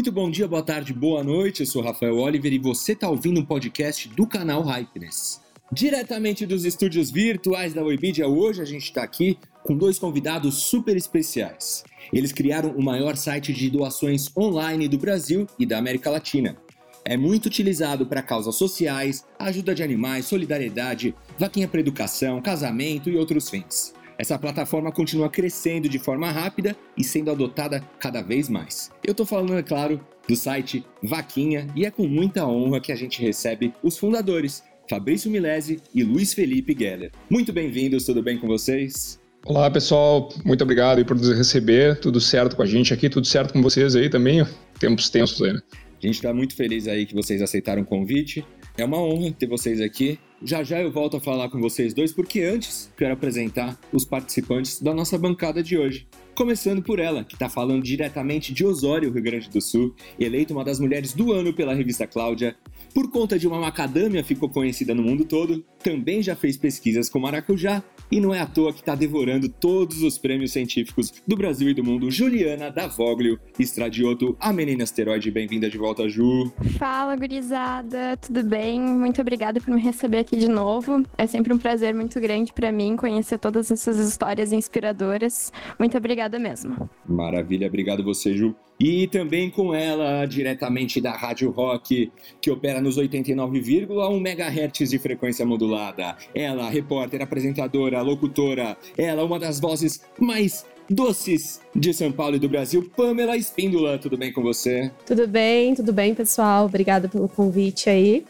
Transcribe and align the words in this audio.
Muito 0.00 0.12
bom 0.12 0.30
dia, 0.30 0.48
boa 0.48 0.62
tarde, 0.62 0.94
boa 0.94 1.22
noite. 1.22 1.60
Eu 1.60 1.66
sou 1.66 1.82
Rafael 1.82 2.16
Oliver 2.16 2.50
e 2.50 2.58
você 2.58 2.92
está 2.92 3.06
ouvindo 3.10 3.38
um 3.38 3.44
podcast 3.44 4.08
do 4.08 4.26
canal 4.26 4.62
Hypeness. 4.62 5.42
Diretamente 5.70 6.46
dos 6.46 6.64
estúdios 6.64 7.10
virtuais 7.10 7.74
da 7.74 7.84
Webidia, 7.84 8.26
hoje 8.26 8.62
a 8.62 8.64
gente 8.64 8.84
está 8.84 9.02
aqui 9.02 9.38
com 9.62 9.76
dois 9.76 9.98
convidados 9.98 10.54
super 10.54 10.96
especiais. 10.96 11.84
Eles 12.10 12.32
criaram 12.32 12.70
o 12.70 12.82
maior 12.82 13.14
site 13.14 13.52
de 13.52 13.68
doações 13.68 14.34
online 14.34 14.88
do 14.88 14.96
Brasil 14.96 15.46
e 15.58 15.66
da 15.66 15.76
América 15.76 16.08
Latina. 16.08 16.56
É 17.04 17.14
muito 17.14 17.44
utilizado 17.44 18.06
para 18.06 18.22
causas 18.22 18.54
sociais, 18.54 19.26
ajuda 19.38 19.74
de 19.74 19.82
animais, 19.82 20.24
solidariedade, 20.24 21.14
vaquinha 21.38 21.68
para 21.68 21.80
educação, 21.80 22.40
casamento 22.40 23.10
e 23.10 23.16
outros 23.16 23.50
fins. 23.50 23.92
Essa 24.20 24.38
plataforma 24.38 24.92
continua 24.92 25.30
crescendo 25.30 25.88
de 25.88 25.98
forma 25.98 26.30
rápida 26.30 26.76
e 26.94 27.02
sendo 27.02 27.30
adotada 27.30 27.80
cada 27.98 28.20
vez 28.20 28.50
mais. 28.50 28.90
Eu 29.02 29.12
estou 29.12 29.24
falando, 29.24 29.54
é 29.54 29.62
claro, 29.62 29.98
do 30.28 30.36
site 30.36 30.84
Vaquinha 31.02 31.66
e 31.74 31.86
é 31.86 31.90
com 31.90 32.06
muita 32.06 32.46
honra 32.46 32.82
que 32.82 32.92
a 32.92 32.94
gente 32.94 33.22
recebe 33.22 33.72
os 33.82 33.96
fundadores, 33.96 34.62
Fabrício 34.90 35.30
Milese 35.30 35.80
e 35.94 36.04
Luiz 36.04 36.34
Felipe 36.34 36.76
Geller. 36.78 37.10
Muito 37.30 37.50
bem-vindos, 37.50 38.04
tudo 38.04 38.22
bem 38.22 38.36
com 38.38 38.46
vocês? 38.46 39.18
Olá 39.46 39.70
pessoal, 39.70 40.28
muito 40.44 40.62
obrigado 40.64 41.02
por 41.06 41.16
nos 41.16 41.34
receber, 41.34 41.98
tudo 41.98 42.20
certo 42.20 42.56
com 42.56 42.62
a 42.62 42.66
gente 42.66 42.92
aqui, 42.92 43.08
tudo 43.08 43.26
certo 43.26 43.54
com 43.54 43.62
vocês 43.62 43.96
aí 43.96 44.10
também, 44.10 44.46
tempos 44.78 45.08
tensos 45.08 45.40
aí, 45.40 45.54
né? 45.54 45.62
A 45.72 46.06
gente 46.06 46.16
está 46.16 46.34
muito 46.34 46.54
feliz 46.54 46.86
aí 46.86 47.06
que 47.06 47.14
vocês 47.14 47.40
aceitaram 47.40 47.80
o 47.80 47.86
convite. 47.86 48.44
É 48.80 48.84
uma 48.84 48.96
honra 48.96 49.30
ter 49.30 49.46
vocês 49.46 49.78
aqui. 49.78 50.18
Já 50.42 50.64
já 50.64 50.80
eu 50.80 50.90
volto 50.90 51.18
a 51.18 51.20
falar 51.20 51.50
com 51.50 51.60
vocês 51.60 51.92
dois, 51.92 52.14
porque 52.14 52.40
antes 52.40 52.90
quero 52.96 53.12
apresentar 53.12 53.78
os 53.92 54.06
participantes 54.06 54.80
da 54.80 54.94
nossa 54.94 55.18
bancada 55.18 55.62
de 55.62 55.76
hoje. 55.76 56.08
Começando 56.34 56.82
por 56.82 56.98
ela, 56.98 57.22
que 57.22 57.34
está 57.34 57.48
falando 57.48 57.82
diretamente 57.82 58.54
de 58.54 58.64
Osório, 58.64 59.12
Rio 59.12 59.22
Grande 59.22 59.50
do 59.50 59.60
Sul, 59.60 59.94
eleita 60.18 60.54
uma 60.54 60.64
das 60.64 60.80
mulheres 60.80 61.12
do 61.12 61.32
ano 61.32 61.52
pela 61.52 61.74
revista 61.74 62.06
Cláudia. 62.06 62.56
Por 62.94 63.10
conta 63.10 63.38
de 63.38 63.46
uma 63.46 63.60
macadâmia, 63.60 64.24
ficou 64.24 64.48
conhecida 64.48 64.94
no 64.94 65.02
mundo 65.02 65.24
todo. 65.24 65.64
Também 65.82 66.22
já 66.22 66.34
fez 66.34 66.56
pesquisas 66.56 67.08
com 67.08 67.20
maracujá 67.20 67.82
e 68.10 68.20
não 68.20 68.34
é 68.34 68.40
à 68.40 68.46
toa 68.46 68.72
que 68.72 68.80
está 68.80 68.94
devorando 68.94 69.48
todos 69.48 70.02
os 70.02 70.18
prêmios 70.18 70.52
científicos 70.52 71.12
do 71.26 71.36
Brasil 71.36 71.68
e 71.68 71.74
do 71.74 71.84
mundo. 71.84 72.10
Juliana 72.10 72.70
Davoglio 72.70 73.38
Estradioto, 73.58 74.36
a 74.40 74.52
menina 74.52 74.82
asteroide. 74.82 75.30
Bem-vinda 75.30 75.70
de 75.70 75.78
volta, 75.78 76.08
Ju. 76.08 76.52
Fala, 76.78 77.14
gurizada, 77.16 78.16
tudo 78.16 78.42
bem? 78.42 78.80
Muito 78.80 79.20
obrigada 79.20 79.60
por 79.60 79.72
me 79.72 79.80
receber 79.80 80.18
aqui 80.18 80.36
de 80.36 80.48
novo. 80.48 81.04
É 81.16 81.26
sempre 81.26 81.52
um 81.52 81.58
prazer 81.58 81.94
muito 81.94 82.18
grande 82.20 82.52
para 82.52 82.72
mim 82.72 82.96
conhecer 82.96 83.38
todas 83.38 83.70
essas 83.70 83.98
histórias 83.98 84.52
inspiradoras. 84.52 85.52
Muito 85.78 85.96
obrigada 85.96 86.19
mesmo. 86.28 86.88
Maravilha, 87.06 87.66
obrigado 87.66 88.02
você, 88.04 88.36
Ju. 88.36 88.54
E 88.78 89.06
também 89.08 89.50
com 89.50 89.74
ela, 89.74 90.24
diretamente 90.24 91.00
da 91.00 91.12
Rádio 91.12 91.50
Rock, 91.50 92.10
que 92.40 92.50
opera 92.50 92.80
nos 92.80 92.96
89,1 92.96 94.16
MHz 94.16 94.88
de 94.88 94.98
frequência 94.98 95.44
modulada. 95.44 96.16
Ela, 96.34 96.70
repórter, 96.70 97.20
apresentadora, 97.20 98.00
locutora, 98.00 98.76
ela, 98.96 99.22
uma 99.22 99.38
das 99.38 99.60
vozes 99.60 100.00
mais 100.18 100.64
doces 100.88 101.60
de 101.74 101.92
São 101.92 102.10
Paulo 102.10 102.36
e 102.36 102.38
do 102.38 102.48
Brasil, 102.48 102.90
Pamela 102.96 103.36
Espíndola. 103.36 103.98
Tudo 103.98 104.16
bem 104.16 104.32
com 104.32 104.42
você? 104.42 104.90
Tudo 105.06 105.28
bem, 105.28 105.74
tudo 105.74 105.92
bem, 105.92 106.14
pessoal. 106.14 106.64
Obrigada 106.64 107.08
pelo 107.08 107.28
convite 107.28 107.90
aí. 107.90 108.24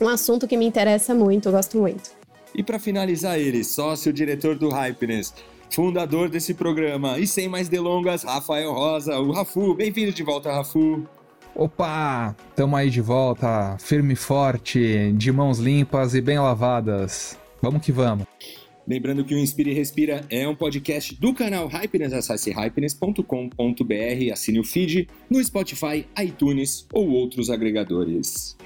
Um 0.00 0.08
assunto 0.08 0.46
que 0.46 0.56
me 0.56 0.64
interessa 0.64 1.14
muito, 1.14 1.48
eu 1.48 1.52
gosto 1.52 1.76
muito. 1.76 2.10
E 2.54 2.62
para 2.62 2.78
finalizar 2.78 3.38
ele, 3.38 3.62
sócio 3.62 4.12
diretor 4.12 4.56
do 4.56 4.68
Hypeness, 4.68 5.34
fundador 5.70 6.28
desse 6.28 6.54
programa. 6.54 7.18
E 7.18 7.26
sem 7.26 7.48
mais 7.48 7.68
delongas, 7.68 8.24
Rafael 8.24 8.72
Rosa, 8.72 9.18
o 9.18 9.32
Rafu. 9.32 9.74
Bem-vindo 9.74 10.12
de 10.12 10.22
volta, 10.22 10.52
Rafu. 10.52 11.06
Opa, 11.54 12.36
tamo 12.54 12.76
aí 12.76 12.88
de 12.88 13.00
volta, 13.00 13.76
firme 13.80 14.12
e 14.12 14.16
forte, 14.16 15.12
de 15.12 15.32
mãos 15.32 15.58
limpas 15.58 16.14
e 16.14 16.20
bem 16.20 16.38
lavadas. 16.38 17.36
Vamos 17.60 17.84
que 17.84 17.90
vamos. 17.90 18.26
Lembrando 18.86 19.22
que 19.22 19.34
o 19.34 19.38
Inspire 19.38 19.70
e 19.70 19.74
Respira 19.74 20.24
é 20.30 20.48
um 20.48 20.54
podcast 20.54 21.14
do 21.16 21.34
canal 21.34 21.68
Hypeness. 21.68 22.14
Acesse 22.14 22.50
hypeness.com.br, 22.50 24.32
assine 24.32 24.60
o 24.60 24.64
feed 24.64 25.08
no 25.28 25.44
Spotify, 25.44 26.06
iTunes 26.18 26.86
ou 26.90 27.10
outros 27.10 27.50
agregadores. 27.50 28.56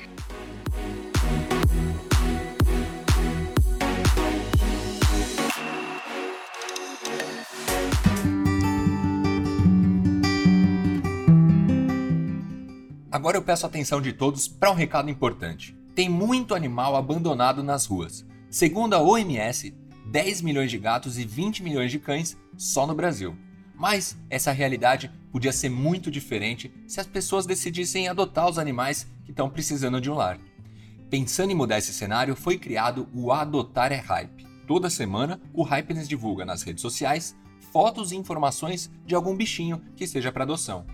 Agora 13.12 13.36
eu 13.36 13.42
peço 13.42 13.66
a 13.66 13.68
atenção 13.68 14.00
de 14.00 14.10
todos 14.10 14.48
para 14.48 14.70
um 14.70 14.74
recado 14.74 15.10
importante. 15.10 15.76
Tem 15.94 16.08
muito 16.08 16.54
animal 16.54 16.96
abandonado 16.96 17.62
nas 17.62 17.84
ruas. 17.84 18.24
Segundo 18.48 18.94
a 18.94 19.02
OMS, 19.02 19.76
10 20.06 20.40
milhões 20.40 20.70
de 20.70 20.78
gatos 20.78 21.18
e 21.18 21.24
20 21.26 21.62
milhões 21.62 21.90
de 21.90 21.98
cães 21.98 22.38
só 22.56 22.86
no 22.86 22.94
Brasil. 22.94 23.36
Mas 23.74 24.16
essa 24.30 24.50
realidade 24.50 25.12
podia 25.30 25.52
ser 25.52 25.68
muito 25.68 26.10
diferente 26.10 26.72
se 26.88 27.00
as 27.00 27.06
pessoas 27.06 27.44
decidissem 27.44 28.08
adotar 28.08 28.48
os 28.48 28.58
animais 28.58 29.06
que 29.26 29.30
estão 29.30 29.50
precisando 29.50 30.00
de 30.00 30.10
um 30.10 30.14
lar. 30.14 30.38
Pensando 31.10 31.52
em 31.52 31.54
mudar 31.54 31.76
esse 31.76 31.92
cenário, 31.92 32.34
foi 32.34 32.56
criado 32.56 33.06
o 33.12 33.30
Adotar 33.30 33.92
é 33.92 33.96
Hype. 33.96 34.46
Toda 34.66 34.88
semana, 34.88 35.38
o 35.52 35.62
Hypeness 35.62 36.08
divulga 36.08 36.46
nas 36.46 36.62
redes 36.62 36.80
sociais 36.80 37.36
fotos 37.70 38.10
e 38.10 38.16
informações 38.16 38.90
de 39.04 39.14
algum 39.14 39.36
bichinho 39.36 39.82
que 39.96 40.04
esteja 40.04 40.32
para 40.32 40.44
adoção. 40.44 40.86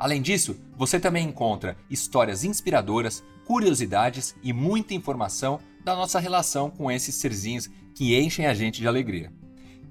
Além 0.00 0.22
disso, 0.22 0.56
você 0.78 0.98
também 0.98 1.28
encontra 1.28 1.76
histórias 1.90 2.42
inspiradoras, 2.42 3.22
curiosidades 3.44 4.34
e 4.42 4.50
muita 4.50 4.94
informação 4.94 5.60
da 5.84 5.94
nossa 5.94 6.18
relação 6.18 6.70
com 6.70 6.90
esses 6.90 7.16
serzinhos 7.16 7.68
que 7.94 8.18
enchem 8.18 8.46
a 8.46 8.54
gente 8.54 8.80
de 8.80 8.88
alegria. 8.88 9.30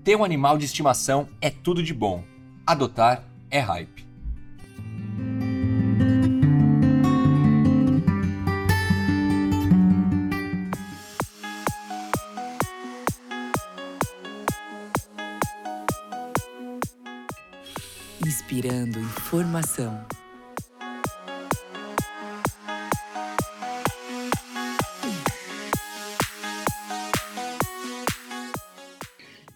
Ter 0.03 0.15
um 0.15 0.23
animal 0.23 0.57
de 0.57 0.65
estimação 0.65 1.29
é 1.39 1.51
tudo 1.51 1.83
de 1.83 1.93
bom. 1.93 2.23
Adotar 2.65 3.23
é 3.51 3.59
hype. 3.59 4.08
Inspirando 18.59 18.99
informação. 18.99 20.05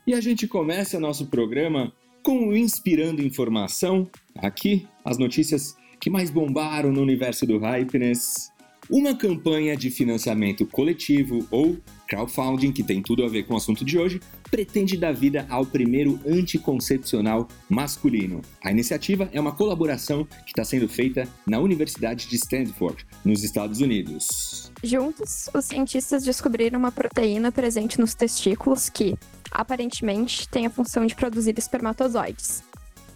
E 0.08 0.14
a 0.14 0.22
gente 0.22 0.48
começa 0.48 1.02
nosso 1.02 1.26
programa 1.26 1.92
com 2.24 2.48
o 2.48 2.56
Inspirando 2.56 3.22
Informação. 3.22 4.10
Aqui, 4.38 4.88
as 5.04 5.18
notícias 5.18 5.76
que 6.00 6.10
mais 6.10 6.30
bombaram 6.30 6.90
no 6.90 7.02
universo 7.02 7.46
do 7.46 7.58
Hypeness. 7.58 8.54
Uma 8.90 9.14
campanha 9.14 9.76
de 9.76 9.92
financiamento 9.92 10.66
coletivo 10.66 11.46
ou 11.52 11.76
crowdfunding, 12.08 12.72
que 12.72 12.84
tem 12.84 13.02
tudo 13.02 13.26
a 13.26 13.28
ver 13.28 13.44
com 13.44 13.54
o 13.54 13.58
assunto 13.58 13.84
de 13.84 14.00
hoje, 14.00 14.22
pretende 14.54 14.96
dar 14.96 15.12
vida 15.12 15.48
ao 15.50 15.66
primeiro 15.66 16.20
anticoncepcional 16.28 17.48
masculino. 17.68 18.40
A 18.64 18.70
iniciativa 18.70 19.28
é 19.34 19.42
uma 19.42 19.52
colaboração 19.52 20.26
que 20.26 20.52
está 20.52 20.64
sendo 20.64 20.88
feita 20.88 21.28
na 21.44 21.58
Universidade 21.58 22.28
de 22.28 22.36
Stanford, 22.36 23.04
nos 23.26 23.44
Estados 23.44 23.82
Unidos. 23.82 24.72
Juntos, 24.84 25.50
os 25.52 25.66
cientistas 25.66 26.24
descobriram 26.24 26.78
uma 26.78 26.92
proteína 26.92 27.52
presente 27.52 28.00
nos 28.00 28.14
testículos 28.14 28.90
que, 28.90 29.18
aparentemente, 29.50 30.48
tem 30.48 30.68
a 30.68 30.70
função 30.70 31.04
de 31.08 31.16
produzir 31.16 31.58
espermatozoides. 31.58 32.62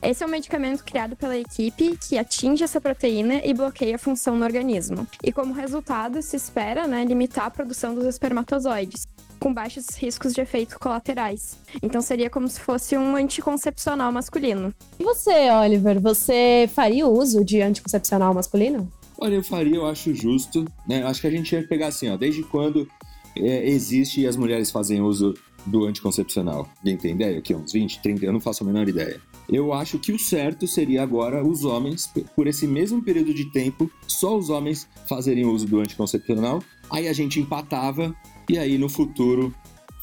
Esse 0.01 0.24
é 0.24 0.28
um 0.28 0.30
medicamento 0.30 0.83
criado 0.83 1.16
pela 1.16 1.38
equipe 1.38 1.98
que 1.98 2.18
atinge 2.18 2.63
essa 2.63 2.81
proteína 2.81 3.45
e 3.45 3.54
bloqueia 3.54 3.95
a 3.95 4.00
função 4.00 4.36
no 4.36 4.44
organismo. 4.44 5.07
E 5.24 5.31
como 5.31 5.54
resultado, 5.54 6.19
se 6.24 6.36
espera 6.36 6.88
né, 6.88 7.06
limitar 7.06 7.45
a 7.45 7.51
produção 7.51 7.94
dos 7.94 8.06
espermatozoides, 8.06 9.07
com 9.47 9.53
baixos 9.53 9.88
riscos 9.97 10.33
de 10.33 10.41
efeitos 10.41 10.75
colaterais. 10.75 11.57
Então 11.81 12.01
seria 12.01 12.29
como 12.29 12.49
se 12.49 12.59
fosse 12.59 12.97
um 12.97 13.15
anticoncepcional 13.15 14.11
masculino. 14.11 14.73
E 14.99 15.03
você, 15.05 15.49
Oliver, 15.49 16.01
você 16.01 16.69
faria 16.75 17.07
uso 17.07 17.45
de 17.45 17.61
anticoncepcional 17.61 18.33
masculino? 18.33 18.91
Olha, 19.17 19.35
eu 19.35 19.44
faria, 19.44 19.77
eu 19.77 19.88
acho 19.88 20.13
justo, 20.13 20.65
né? 20.85 21.01
Acho 21.03 21.21
que 21.21 21.27
a 21.27 21.31
gente 21.31 21.55
ia 21.55 21.65
pegar 21.65 21.88
assim, 21.88 22.09
ó, 22.09 22.17
desde 22.17 22.44
quando 22.44 22.89
é, 23.38 23.69
existe 23.69 24.19
e 24.19 24.27
as 24.27 24.35
mulheres 24.35 24.69
fazem 24.69 25.01
uso 25.01 25.33
do 25.65 25.85
anticoncepcional? 25.85 26.67
Alguém 26.79 26.97
tem 26.97 27.13
ideia? 27.13 27.39
O 27.39 27.41
que, 27.41 27.55
uns 27.55 27.71
20, 27.71 28.01
30? 28.01 28.25
Eu 28.25 28.33
não 28.33 28.41
faço 28.41 28.65
a 28.65 28.67
menor 28.67 28.89
ideia. 28.89 29.21
Eu 29.47 29.71
acho 29.71 29.97
que 29.97 30.11
o 30.11 30.19
certo 30.19 30.67
seria 30.67 31.01
agora 31.01 31.41
os 31.41 31.63
homens, 31.63 32.11
por 32.35 32.47
esse 32.47 32.67
mesmo 32.67 33.01
período 33.01 33.33
de 33.33 33.45
tempo, 33.45 33.89
só 34.05 34.38
os 34.38 34.49
homens 34.49 34.89
fazerem 35.07 35.45
uso 35.45 35.65
do 35.65 35.79
anticoncepcional. 35.79 36.61
Aí 36.89 37.07
a 37.07 37.13
gente 37.13 37.39
empatava 37.39 38.13
e 38.49 38.57
aí 38.57 38.77
no 38.77 38.89
futuro 38.89 39.53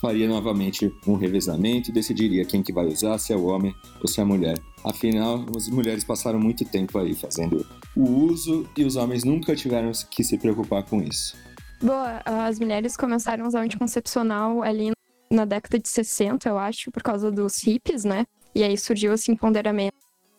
faria 0.00 0.28
novamente 0.28 0.92
um 1.06 1.14
revezamento 1.14 1.90
e 1.90 1.92
decidiria 1.92 2.44
quem 2.44 2.62
que 2.62 2.72
vai 2.72 2.86
usar, 2.86 3.16
se 3.18 3.32
é 3.32 3.36
o 3.36 3.44
homem 3.44 3.74
ou 4.00 4.06
se 4.06 4.20
é 4.20 4.22
a 4.22 4.26
mulher. 4.26 4.58
Afinal, 4.84 5.46
as 5.56 5.68
mulheres 5.68 6.04
passaram 6.04 6.38
muito 6.38 6.64
tempo 6.64 6.98
aí 6.98 7.14
fazendo 7.14 7.66
o 7.96 8.02
uso 8.02 8.68
e 8.76 8.84
os 8.84 8.96
homens 8.96 9.24
nunca 9.24 9.56
tiveram 9.56 9.90
que 10.10 10.22
se 10.22 10.36
preocupar 10.36 10.82
com 10.82 11.02
isso. 11.02 11.34
Boa, 11.82 12.20
as 12.24 12.58
mulheres 12.58 12.96
começaram 12.96 13.44
a 13.44 13.48
usar 13.48 13.60
o 13.60 13.62
anticoncepcional 13.62 14.62
ali 14.62 14.92
na 15.30 15.44
década 15.44 15.78
de 15.78 15.88
60, 15.88 16.48
eu 16.48 16.58
acho, 16.58 16.90
por 16.90 17.02
causa 17.02 17.30
dos 17.30 17.62
hippies, 17.62 18.04
né? 18.04 18.26
E 18.54 18.62
aí 18.62 18.76
surgiu 18.76 19.12
esse 19.14 19.32
empoderamento. 19.32 19.96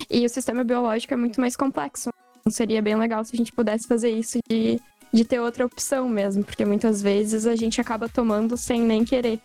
E 0.10 0.26
o 0.26 0.30
sistema 0.30 0.64
biológico 0.64 1.14
é 1.14 1.18
muito 1.18 1.42
mais 1.42 1.56
complexo. 1.56 2.10
Seria 2.50 2.82
bem 2.82 2.96
legal 2.96 3.26
se 3.26 3.36
a 3.36 3.38
gente 3.38 3.52
pudesse 3.52 3.88
fazer 3.88 4.12
isso 4.12 4.38
de, 4.48 4.80
de 5.16 5.24
ter 5.24 5.40
outra 5.40 5.66
opção 5.66 6.10
mesmo, 6.10 6.44
porque 6.44 6.66
muitas 6.66 7.02
vezes 7.02 7.46
a 7.46 7.56
gente 7.56 7.80
acaba 7.80 8.10
tomando 8.10 8.58
sem 8.58 8.82
nem 8.82 9.06
querer. 9.06 9.40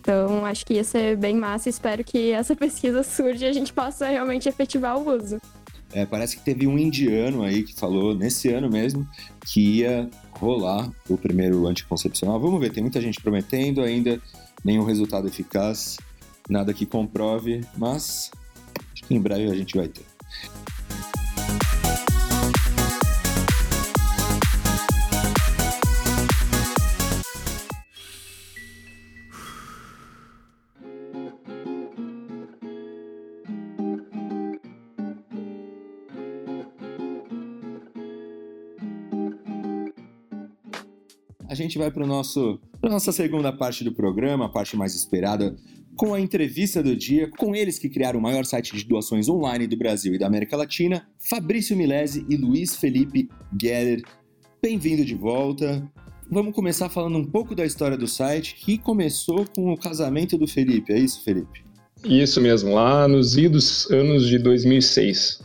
Então, 0.00 0.46
acho 0.46 0.64
que 0.64 0.74
ia 0.74 0.84
ser 0.84 1.16
bem 1.16 1.34
massa. 1.36 1.68
Espero 1.68 2.04
que 2.04 2.30
essa 2.30 2.54
pesquisa 2.56 3.02
surja 3.02 3.46
e 3.46 3.48
a 3.50 3.52
gente 3.52 3.72
possa 3.72 4.06
realmente 4.08 4.48
efetivar 4.48 4.96
o 4.96 5.16
uso. 5.16 5.40
É, 5.92 6.06
parece 6.06 6.36
que 6.36 6.44
teve 6.44 6.66
um 6.66 6.78
indiano 6.78 7.42
aí 7.42 7.62
que 7.62 7.74
falou 7.74 8.14
nesse 8.14 8.52
ano 8.52 8.70
mesmo 8.70 9.06
que 9.46 9.78
ia 9.78 10.08
rolar 10.32 10.90
o 11.08 11.16
primeiro 11.16 11.66
anticoncepcional. 11.66 12.38
Vamos 12.38 12.60
ver, 12.60 12.70
tem 12.70 12.82
muita 12.82 13.00
gente 13.00 13.20
prometendo 13.20 13.82
ainda, 13.82 14.20
nenhum 14.64 14.84
resultado 14.84 15.26
eficaz 15.26 15.96
nada 16.48 16.72
que 16.72 16.86
comprove, 16.86 17.64
mas 17.76 18.30
acho 18.92 19.02
que 19.04 19.14
em 19.14 19.20
breve 19.20 19.50
a 19.50 19.54
gente 19.54 19.76
vai 19.76 19.88
ter. 19.88 20.04
Gente 41.66 41.78
vai 41.78 41.90
para 41.90 42.06
para 42.80 42.90
nossa 42.90 43.12
segunda 43.12 43.52
parte 43.52 43.82
do 43.82 43.92
programa, 43.92 44.46
a 44.46 44.48
parte 44.48 44.76
mais 44.76 44.94
esperada, 44.94 45.56
com 45.96 46.14
a 46.14 46.20
entrevista 46.20 46.82
do 46.82 46.94
dia 46.94 47.28
com 47.36 47.54
eles 47.54 47.78
que 47.78 47.88
criaram 47.88 48.20
o 48.20 48.22
maior 48.22 48.44
site 48.44 48.76
de 48.76 48.84
doações 48.84 49.28
online 49.28 49.66
do 49.66 49.76
Brasil 49.76 50.14
e 50.14 50.18
da 50.18 50.26
América 50.26 50.56
Latina, 50.56 51.08
Fabrício 51.18 51.76
Milese 51.76 52.24
e 52.28 52.36
Luiz 52.36 52.76
Felipe 52.76 53.28
Geller. 53.60 54.02
Bem-vindo 54.62 55.04
de 55.04 55.14
volta. 55.14 55.82
Vamos 56.30 56.54
começar 56.54 56.88
falando 56.88 57.18
um 57.18 57.24
pouco 57.24 57.54
da 57.54 57.64
história 57.64 57.96
do 57.96 58.06
site, 58.06 58.54
que 58.56 58.78
começou 58.78 59.44
com 59.54 59.72
o 59.72 59.76
casamento 59.76 60.38
do 60.38 60.46
Felipe, 60.46 60.92
é 60.92 60.98
isso, 60.98 61.22
Felipe? 61.24 61.64
Isso 62.04 62.40
mesmo, 62.40 62.74
lá 62.74 63.08
nos 63.08 63.36
idos 63.36 63.90
anos 63.90 64.28
de 64.28 64.38
2006. 64.38 65.42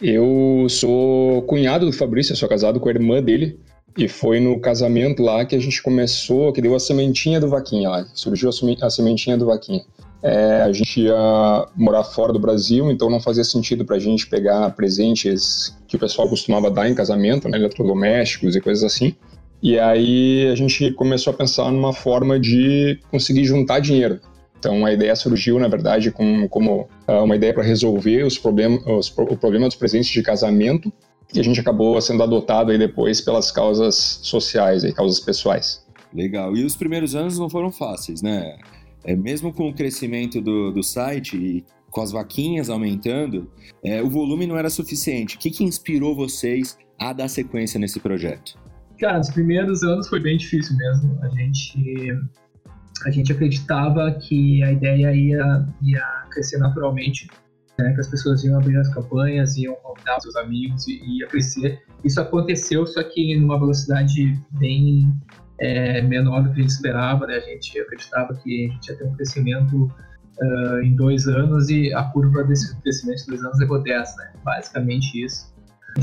Eu 0.00 0.66
sou 0.68 1.42
cunhado 1.42 1.86
do 1.86 1.92
Fabrício, 1.92 2.32
eu 2.32 2.36
sou 2.36 2.48
casado 2.48 2.78
com 2.78 2.88
a 2.88 2.92
irmã 2.92 3.22
dele, 3.22 3.58
e 3.98 4.06
foi 4.06 4.38
no 4.38 4.60
casamento 4.60 5.20
lá 5.20 5.44
que 5.44 5.56
a 5.56 5.58
gente 5.58 5.82
começou, 5.82 6.52
que 6.52 6.62
deu 6.62 6.72
a 6.72 6.78
sementinha 6.78 7.40
do 7.40 7.48
Vaquinha 7.48 7.90
lá. 7.90 8.06
Surgiu 8.14 8.48
a 8.80 8.90
sementinha 8.90 9.36
do 9.36 9.46
Vaquinha. 9.46 9.82
É, 10.22 10.62
a 10.62 10.72
gente 10.72 11.00
ia 11.00 11.66
morar 11.74 12.04
fora 12.04 12.32
do 12.32 12.38
Brasil, 12.38 12.92
então 12.92 13.10
não 13.10 13.20
fazia 13.20 13.42
sentido 13.42 13.84
para 13.84 13.96
a 13.96 13.98
gente 13.98 14.28
pegar 14.28 14.70
presentes 14.70 15.76
que 15.88 15.96
o 15.96 15.98
pessoal 15.98 16.28
costumava 16.28 16.70
dar 16.70 16.88
em 16.88 16.94
casamento, 16.94 17.48
né, 17.48 17.58
eletrodomésticos 17.58 18.54
e 18.54 18.60
coisas 18.60 18.84
assim. 18.84 19.16
E 19.60 19.76
aí 19.80 20.48
a 20.48 20.54
gente 20.54 20.92
começou 20.92 21.32
a 21.32 21.36
pensar 21.36 21.68
numa 21.72 21.92
forma 21.92 22.38
de 22.38 23.00
conseguir 23.10 23.44
juntar 23.44 23.80
dinheiro. 23.80 24.20
Então 24.60 24.86
a 24.86 24.92
ideia 24.92 25.16
surgiu, 25.16 25.58
na 25.58 25.66
verdade, 25.66 26.12
com, 26.12 26.48
como 26.48 26.88
uh, 27.08 27.24
uma 27.24 27.34
ideia 27.34 27.52
para 27.52 27.64
resolver 27.64 28.22
os 28.22 28.38
problemas, 28.38 28.80
os, 28.86 29.12
o 29.16 29.36
problema 29.36 29.66
dos 29.66 29.76
presentes 29.76 30.10
de 30.10 30.22
casamento 30.22 30.92
e 31.32 31.40
a 31.40 31.42
gente 31.42 31.60
acabou 31.60 32.00
sendo 32.00 32.22
adotado 32.22 32.70
aí 32.70 32.78
depois 32.78 33.20
pelas 33.20 33.50
causas 33.50 34.20
sociais, 34.22 34.84
e 34.84 34.92
causas 34.92 35.20
pessoais. 35.20 35.86
Legal. 36.12 36.56
E 36.56 36.64
os 36.64 36.74
primeiros 36.74 37.14
anos 37.14 37.38
não 37.38 37.50
foram 37.50 37.70
fáceis, 37.70 38.22
né? 38.22 38.56
É, 39.04 39.14
mesmo 39.14 39.52
com 39.52 39.68
o 39.68 39.74
crescimento 39.74 40.40
do, 40.40 40.72
do 40.72 40.82
site 40.82 41.36
e 41.36 41.64
com 41.90 42.00
as 42.00 42.12
vaquinhas 42.12 42.68
aumentando, 42.68 43.50
é, 43.84 44.02
o 44.02 44.08
volume 44.08 44.46
não 44.46 44.56
era 44.56 44.70
suficiente. 44.70 45.36
O 45.36 45.38
que, 45.38 45.50
que 45.50 45.64
inspirou 45.64 46.14
vocês 46.14 46.78
a 46.98 47.12
dar 47.12 47.28
sequência 47.28 47.78
nesse 47.78 48.00
projeto? 48.00 48.58
Cara, 48.98 49.20
os 49.20 49.30
primeiros 49.30 49.82
anos 49.82 50.08
foi 50.08 50.20
bem 50.20 50.36
difícil 50.36 50.76
mesmo. 50.76 51.18
A 51.22 51.28
gente, 51.28 52.10
a 53.06 53.10
gente 53.10 53.32
acreditava 53.32 54.12
que 54.12 54.62
a 54.64 54.72
ideia 54.72 55.14
ia, 55.14 55.66
ia 55.82 56.24
crescer 56.30 56.58
naturalmente 56.58 57.28
né, 57.78 57.94
que 57.94 58.00
as 58.00 58.08
pessoas 58.08 58.42
iam 58.44 58.58
abrir 58.58 58.76
as 58.76 58.92
campanhas, 58.92 59.56
iam 59.56 59.74
convidar 59.76 60.20
seus 60.20 60.36
amigos 60.36 60.86
e 60.88 61.00
ia 61.18 61.26
crescer. 61.28 61.80
Isso 62.04 62.20
aconteceu, 62.20 62.86
só 62.86 63.02
que 63.02 63.36
numa 63.36 63.58
velocidade 63.58 64.38
bem 64.58 65.12
é, 65.60 66.02
menor 66.02 66.42
do 66.42 66.52
que 66.52 66.60
a 66.60 66.62
gente 66.62 66.72
esperava. 66.72 67.26
Né? 67.26 67.36
A 67.36 67.40
gente 67.40 67.78
acreditava 67.78 68.34
que 68.34 68.66
a 68.66 68.72
gente 68.72 68.88
ia 68.88 68.96
ter 68.96 69.04
um 69.04 69.12
crescimento 69.14 69.84
uh, 69.84 70.80
em 70.82 70.94
dois 70.96 71.26
anos 71.26 71.68
e 71.70 71.92
a 71.94 72.04
curva 72.04 72.44
desse 72.44 72.76
crescimento 72.80 73.20
de 73.20 73.26
dois 73.26 73.44
anos 73.44 73.58
levou 73.58 73.82
10, 73.82 74.16
né? 74.16 74.32
basicamente 74.44 75.24
isso. 75.24 75.56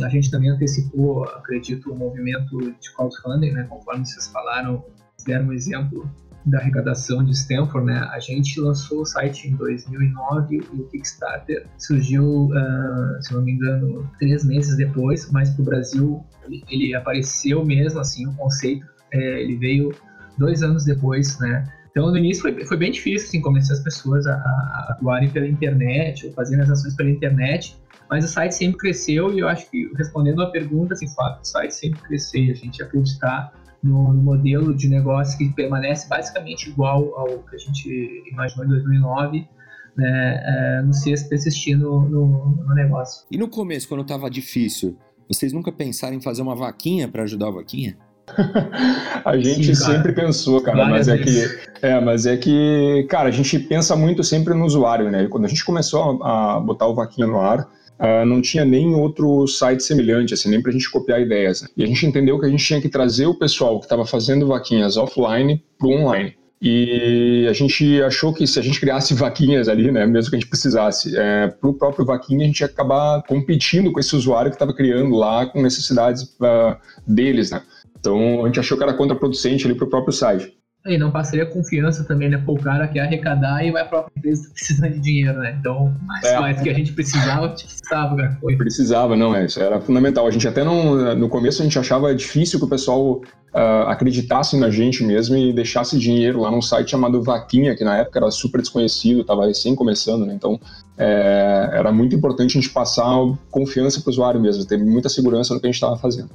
A 0.04 0.10
gente 0.10 0.30
também 0.30 0.50
antecipou, 0.50 1.24
acredito, 1.24 1.92
o 1.92 1.95
movimento 1.95 2.60
de 2.60 2.94
crowdfunding, 2.95 3.51
né? 3.51 3.66
conforme 3.69 4.06
vocês 4.06 4.27
falaram, 4.27 4.83
deram 5.25 5.48
um 5.48 5.54
exemplo 5.54 6.10
da 6.45 6.59
arrecadação 6.59 7.24
de 7.24 7.31
Stanford, 7.31 7.88
né, 7.88 8.07
a 8.12 8.19
gente 8.19 8.59
lançou 8.59 9.01
o 9.01 9.06
site 9.06 9.47
em 9.47 9.56
2009 9.56 10.57
e 10.57 10.59
o 10.80 10.88
Kickstarter 10.89 11.65
surgiu, 11.77 12.50
uh, 12.50 13.21
se 13.21 13.33
não 13.33 13.42
me 13.42 13.53
engano, 13.53 14.07
três 14.19 14.45
meses 14.45 14.77
depois, 14.77 15.31
mas 15.31 15.50
para 15.50 15.62
o 15.62 15.65
Brasil 15.65 16.24
ele, 16.69 16.94
apareceu 16.94 17.65
mesmo, 17.65 18.00
assim, 18.00 18.27
o 18.27 18.33
conceito, 18.33 18.86
é, 19.12 19.42
ele 19.42 19.56
veio 19.56 19.94
dois 20.38 20.62
anos 20.62 20.86
depois, 20.86 21.39
né, 21.39 21.65
então, 21.96 22.12
no 22.12 22.17
início 22.17 22.41
foi, 22.41 22.65
foi 22.65 22.75
bem 22.75 22.91
difícil, 22.91 23.29
assim, 23.29 23.39
convencer 23.39 23.72
as 23.72 23.81
pessoas 23.81 24.27
a, 24.27 24.34
a 24.34 24.88
atuarem 24.89 25.29
pela 25.29 25.48
internet 25.48 26.27
ou 26.27 26.34
fazerem 26.34 26.62
as 26.62 26.69
ações 26.69 26.93
pela 26.93 27.10
internet, 27.10 27.77
mas 28.10 28.25
o 28.25 28.27
site 28.27 28.53
sempre 28.53 28.77
cresceu 28.77 29.34
e 29.34 29.39
eu 29.39 29.48
acho 29.48 29.72
que, 29.72 29.89
respondendo 29.96 30.41
a 30.41 30.51
pergunta, 30.51 30.93
assim, 30.93 31.08
fato, 31.15 31.41
o 31.41 31.46
site 31.46 31.74
sempre 31.74 32.01
cresceu 32.01 32.43
e 32.43 32.51
a 32.51 32.53
gente 32.53 32.84
acreditar 32.84 33.53
no, 33.86 34.13
no, 34.13 34.22
modelo 34.22 34.75
de 34.75 34.89
negócio 34.89 35.38
que 35.38 35.50
permanece 35.54 36.08
basicamente 36.08 36.70
igual 36.70 37.13
ao 37.18 37.39
que 37.39 37.56
a 37.56 37.60
gente 37.60 38.24
imaginou 38.32 38.65
em 38.65 38.70
2009, 38.70 39.48
né, 39.96 40.44
é, 40.44 40.82
no 40.82 40.94
CES 40.94 41.24
persistir 41.24 41.77
no, 41.77 42.01
no, 42.01 42.56
no, 42.68 42.75
negócio. 42.75 43.25
E 43.32 43.38
no 43.38 43.48
começo, 43.48 43.88
quando 43.88 44.01
estava 44.01 44.30
difícil, 44.30 44.98
vocês 45.30 45.54
nunca 45.54 45.72
pensaram 45.72 46.15
em 46.15 46.22
fazer 46.22 46.42
uma 46.42 46.56
vaquinha 46.56 47.08
para 47.08 47.24
ajudar 47.24 47.50
o 47.50 47.54
vaquinha? 47.54 47.98
a 49.24 49.38
gente 49.38 49.75
Sim, 49.75 49.86
sempre 49.86 50.12
pensou, 50.12 50.60
cara, 50.60 50.86
mas 50.86 51.08
é 51.08 51.18
que 51.18 51.46
é, 51.82 52.01
mas 52.01 52.25
é 52.25 52.36
que, 52.36 53.06
cara, 53.08 53.30
a 53.30 53.32
gente 53.32 53.60
pensa 53.60 53.96
muito 53.96 54.24
sempre 54.24 54.56
no 54.56 54.65
usuário, 54.65 55.12
né? 55.12 55.27
Quando 55.27 55.46
a 55.46 55.48
gente 55.48 55.63
começou 55.63 56.24
a, 56.24 56.56
a 56.56 56.60
botar 56.60 56.88
o 56.88 56.96
vaquinha 56.96 57.27
no 57.27 57.39
ar, 57.39 57.70
Uh, 57.99 58.25
não 58.25 58.41
tinha 58.41 58.65
nem 58.65 58.93
outro 58.93 59.47
site 59.47 59.81
semelhante, 59.81 60.33
assim, 60.33 60.49
nem 60.49 60.61
para 60.61 60.69
a 60.69 60.73
gente 60.73 60.89
copiar 60.89 61.21
ideias. 61.21 61.61
Né? 61.61 61.69
E 61.77 61.83
a 61.83 61.87
gente 61.87 62.05
entendeu 62.05 62.39
que 62.39 62.45
a 62.45 62.49
gente 62.49 62.63
tinha 62.63 62.81
que 62.81 62.89
trazer 62.89 63.25
o 63.25 63.35
pessoal 63.35 63.79
que 63.79 63.85
estava 63.85 64.05
fazendo 64.05 64.47
vaquinhas 64.47 64.97
offline 64.97 65.63
para 65.77 65.87
online. 65.87 66.35
E 66.61 67.45
a 67.49 67.53
gente 67.53 68.01
achou 68.01 68.33
que 68.33 68.47
se 68.47 68.57
a 68.57 68.61
gente 68.61 68.79
criasse 68.79 69.13
vaquinhas 69.13 69.67
ali, 69.67 69.91
né, 69.91 70.05
mesmo 70.05 70.29
que 70.29 70.35
a 70.35 70.39
gente 70.39 70.49
precisasse, 70.49 71.15
é, 71.15 71.47
para 71.47 71.69
o 71.69 71.73
próprio 71.73 72.05
vaquinha, 72.05 72.43
a 72.43 72.47
gente 72.47 72.61
ia 72.61 72.65
acabar 72.65 73.21
competindo 73.23 73.91
com 73.91 73.99
esse 73.99 74.15
usuário 74.15 74.49
que 74.49 74.55
estava 74.55 74.73
criando 74.73 75.15
lá 75.15 75.45
com 75.45 75.61
necessidades 75.61 76.23
uh, 76.23 76.75
deles, 77.05 77.51
né? 77.51 77.61
Então 77.99 78.43
a 78.43 78.47
gente 78.47 78.59
achou 78.59 78.77
que 78.77 78.83
era 78.83 78.93
contraproducente 78.93 79.65
ali 79.65 79.75
para 79.75 79.85
o 79.85 79.89
próprio 79.89 80.13
site. 80.13 80.53
E 80.86 81.00
não 81.00 81.10
passaria 81.10 81.48
confiança 81.48 82.04
também, 82.04 82.30
né? 82.30 82.38
Pô, 82.38 82.54
o 82.54 82.60
cara 82.60 82.88
quer 82.88 83.00
arrecadar 83.00 83.65
e 83.65 83.72
vai 83.72 83.88
para 83.88 84.01
a 84.01 84.06
empresa 84.15 84.44
tá 84.44 84.50
precisando 84.54 84.94
de 84.94 85.00
dinheiro, 85.00 85.39
né? 85.39 85.58
Então, 85.60 85.92
mais, 86.04 86.24
é. 86.24 86.39
mais 86.39 86.62
que 86.62 86.70
a 86.70 86.74
gente 86.74 86.94
precisava, 86.94 87.48
a 87.48 87.50
gente 87.50 87.65
precisava, 87.65 88.15
cara. 88.15 88.38
Foi. 88.39 88.56
Precisava, 88.56 89.15
não, 89.15 89.36
é, 89.36 89.46
isso 89.46 89.60
era 89.60 89.82
fundamental. 89.82 90.27
A 90.27 90.32
gente 90.32 90.48
até 90.48 90.63
não, 90.63 91.15
no 91.15 91.27
começo 91.27 91.63
a 91.63 91.65
gente 91.65 91.80
achava 91.80 92.13
difícil 92.13 92.60
que 92.60 92.65
o 92.65 92.70
pessoal 92.70 93.13
uh, 93.13 93.88
acreditasse 93.88 94.60
na 94.60 94.70
gente 94.70 95.04
mesmo 95.04 95.36
e 95.36 95.51
deixasse 95.51 95.98
dinheiro 95.98 96.42
lá 96.42 96.51
num 96.51 96.62
site 96.62 96.92
chamado 96.92 97.24
Vaquinha, 97.24 97.75
que 97.75 97.84
na 97.84 97.98
época 97.98 98.20
era 98.20 98.30
super 98.30 98.62
desconhecido, 98.62 99.22
estava 99.22 99.48
recém 99.48 99.74
começando, 99.74 100.24
né? 100.24 100.36
Então, 100.36 100.60
é, 101.00 101.72
era 101.74 101.92
muito 101.92 102.15
importante 102.15 102.60
a 102.60 102.62
gente 102.62 102.72
passar 102.72 103.10
confiança 103.50 104.01
para 104.01 104.10
o 104.10 104.12
usuário 104.12 104.39
mesmo, 104.39 104.63
ter 104.65 104.77
muita 104.77 105.10
segurança 105.10 105.51
no 105.51 105.60
que 105.60 105.65
a 105.65 105.70
gente 105.70 105.77
estava 105.77 105.98
fazendo. 105.98 106.30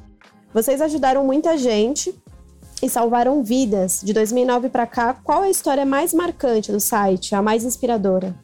Vocês 0.53 0.81
ajudaram 0.81 1.25
muita 1.25 1.57
gente 1.57 2.13
e 2.83 2.89
salvaram 2.89 3.43
vidas. 3.43 4.01
De 4.05 4.13
2009 4.13 4.69
para 4.69 4.87
cá, 4.87 5.15
qual 5.25 5.45
é 5.45 5.47
a 5.47 5.51
história 5.51 5.85
mais 5.85 6.15
marcante 6.15 6.73
do 6.73 6.81
site, 6.81 7.35
a 7.35 7.43
mais 7.43 7.65
inspiradora? 7.65 8.35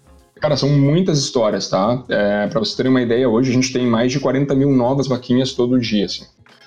Cara, 0.40 0.56
são 0.56 0.68
muitas 0.68 1.18
histórias, 1.18 1.68
tá? 1.68 2.04
É, 2.08 2.46
para 2.48 2.60
vocês 2.60 2.76
terem 2.76 2.90
uma 2.90 3.00
ideia, 3.00 3.28
hoje 3.28 3.50
a 3.50 3.54
gente 3.54 3.72
tem 3.72 3.86
mais 3.86 4.12
de 4.12 4.20
40 4.20 4.54
mil 4.54 4.70
novas 4.70 5.06
vaquinhas 5.06 5.52
todo 5.52 5.80
dia, 5.80 6.04
assim. 6.04 6.24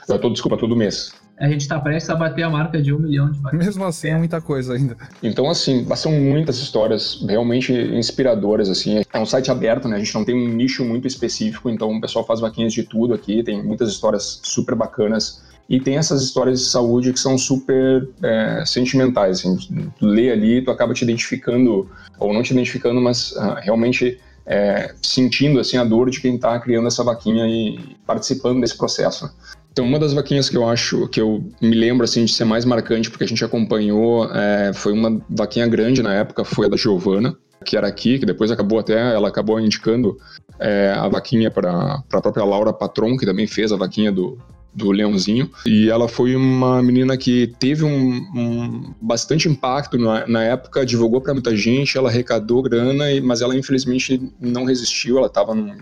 Todo, 0.07 0.31
desculpa, 0.31 0.57
todo 0.57 0.75
mês. 0.75 1.13
A 1.39 1.47
gente 1.47 1.61
está 1.61 1.79
prestes 1.79 2.09
a 2.09 2.15
bater 2.15 2.43
a 2.43 2.49
marca 2.49 2.81
de 2.81 2.93
um 2.93 2.99
milhão 2.99 3.31
de 3.31 3.39
vaquinhas. 3.39 3.67
Mesmo 3.67 3.85
assim, 3.85 4.09
é 4.09 4.17
muita 4.17 4.41
coisa 4.41 4.73
ainda. 4.73 4.97
Então, 5.21 5.49
assim, 5.49 5.87
são 5.95 6.11
muitas 6.11 6.57
histórias 6.57 7.23
realmente 7.25 7.71
inspiradoras, 7.71 8.69
assim. 8.69 9.01
É 9.13 9.19
um 9.19 9.25
site 9.25 9.49
aberto, 9.51 9.87
né? 9.87 9.95
A 9.95 9.99
gente 9.99 10.13
não 10.15 10.25
tem 10.25 10.35
um 10.35 10.53
nicho 10.53 10.83
muito 10.83 11.07
específico, 11.07 11.69
então 11.69 11.95
o 11.95 12.01
pessoal 12.01 12.25
faz 12.25 12.41
vaquinhas 12.41 12.73
de 12.73 12.83
tudo 12.83 13.13
aqui, 13.13 13.41
tem 13.43 13.63
muitas 13.63 13.89
histórias 13.89 14.41
super 14.43 14.75
bacanas 14.75 15.47
e 15.69 15.79
tem 15.79 15.97
essas 15.97 16.23
histórias 16.23 16.61
de 16.61 16.65
saúde 16.65 17.13
que 17.13 17.19
são 17.19 17.37
super 17.37 18.09
é, 18.23 18.63
sentimentais. 18.65 19.39
Assim, 19.39 19.55
tu 19.99 20.05
lê 20.05 20.31
ali, 20.31 20.63
tu 20.63 20.71
acaba 20.71 20.95
te 20.95 21.03
identificando, 21.03 21.87
ou 22.17 22.33
não 22.33 22.41
te 22.41 22.51
identificando, 22.51 22.99
mas 22.99 23.31
uh, 23.33 23.55
realmente 23.61 24.19
é, 24.47 24.95
sentindo 24.99 25.59
assim 25.59 25.77
a 25.77 25.83
dor 25.83 26.09
de 26.09 26.19
quem 26.19 26.35
está 26.35 26.59
criando 26.59 26.87
essa 26.87 27.03
vaquinha 27.03 27.47
e 27.47 27.95
participando 28.05 28.61
desse 28.61 28.75
processo. 28.75 29.29
Então, 29.71 29.85
uma 29.85 29.99
das 29.99 30.11
vaquinhas 30.11 30.49
que 30.49 30.57
eu 30.57 30.67
acho, 30.67 31.07
que 31.07 31.21
eu 31.21 31.43
me 31.61 31.75
lembro 31.75 32.03
assim 32.03 32.25
de 32.25 32.33
ser 32.33 32.45
mais 32.45 32.65
marcante, 32.65 33.11
porque 33.11 33.23
a 33.23 33.27
gente 33.27 33.45
acompanhou, 33.45 34.25
é, 34.33 34.73
foi 34.73 34.91
uma 34.91 35.21
vaquinha 35.29 35.67
grande 35.67 36.01
na 36.01 36.15
época, 36.15 36.43
foi 36.43 36.65
a 36.65 36.69
da 36.69 36.75
Giovana, 36.75 37.37
que 37.63 37.77
era 37.77 37.87
aqui, 37.87 38.17
que 38.17 38.25
depois 38.25 38.49
acabou 38.49 38.79
até, 38.79 39.13
ela 39.13 39.27
acabou 39.27 39.59
indicando 39.59 40.17
é, 40.59 40.95
a 40.97 41.07
vaquinha 41.07 41.51
para 41.51 42.03
a 42.11 42.21
própria 42.21 42.43
Laura 42.43 42.73
Patron, 42.73 43.15
que 43.15 43.25
também 43.25 43.45
fez 43.45 43.71
a 43.71 43.77
vaquinha 43.77 44.11
do, 44.11 44.39
do 44.73 44.91
Leãozinho. 44.91 45.49
E 45.65 45.89
ela 45.89 46.07
foi 46.07 46.35
uma 46.35 46.81
menina 46.81 47.17
que 47.17 47.47
teve 47.59 47.83
um, 47.83 48.15
um 48.35 48.93
bastante 49.01 49.47
impacto 49.49 49.97
na, 49.97 50.27
na, 50.27 50.43
época, 50.43 50.85
divulgou 50.85 51.21
para 51.21 51.33
muita 51.33 51.55
gente, 51.55 51.97
ela 51.97 52.09
arrecadou 52.09 52.61
grana, 52.61 53.05
mas 53.23 53.41
ela 53.41 53.55
infelizmente 53.55 54.31
não 54.39 54.65
resistiu, 54.65 55.17
ela 55.17 55.27
estava 55.27 55.55
num, 55.55 55.75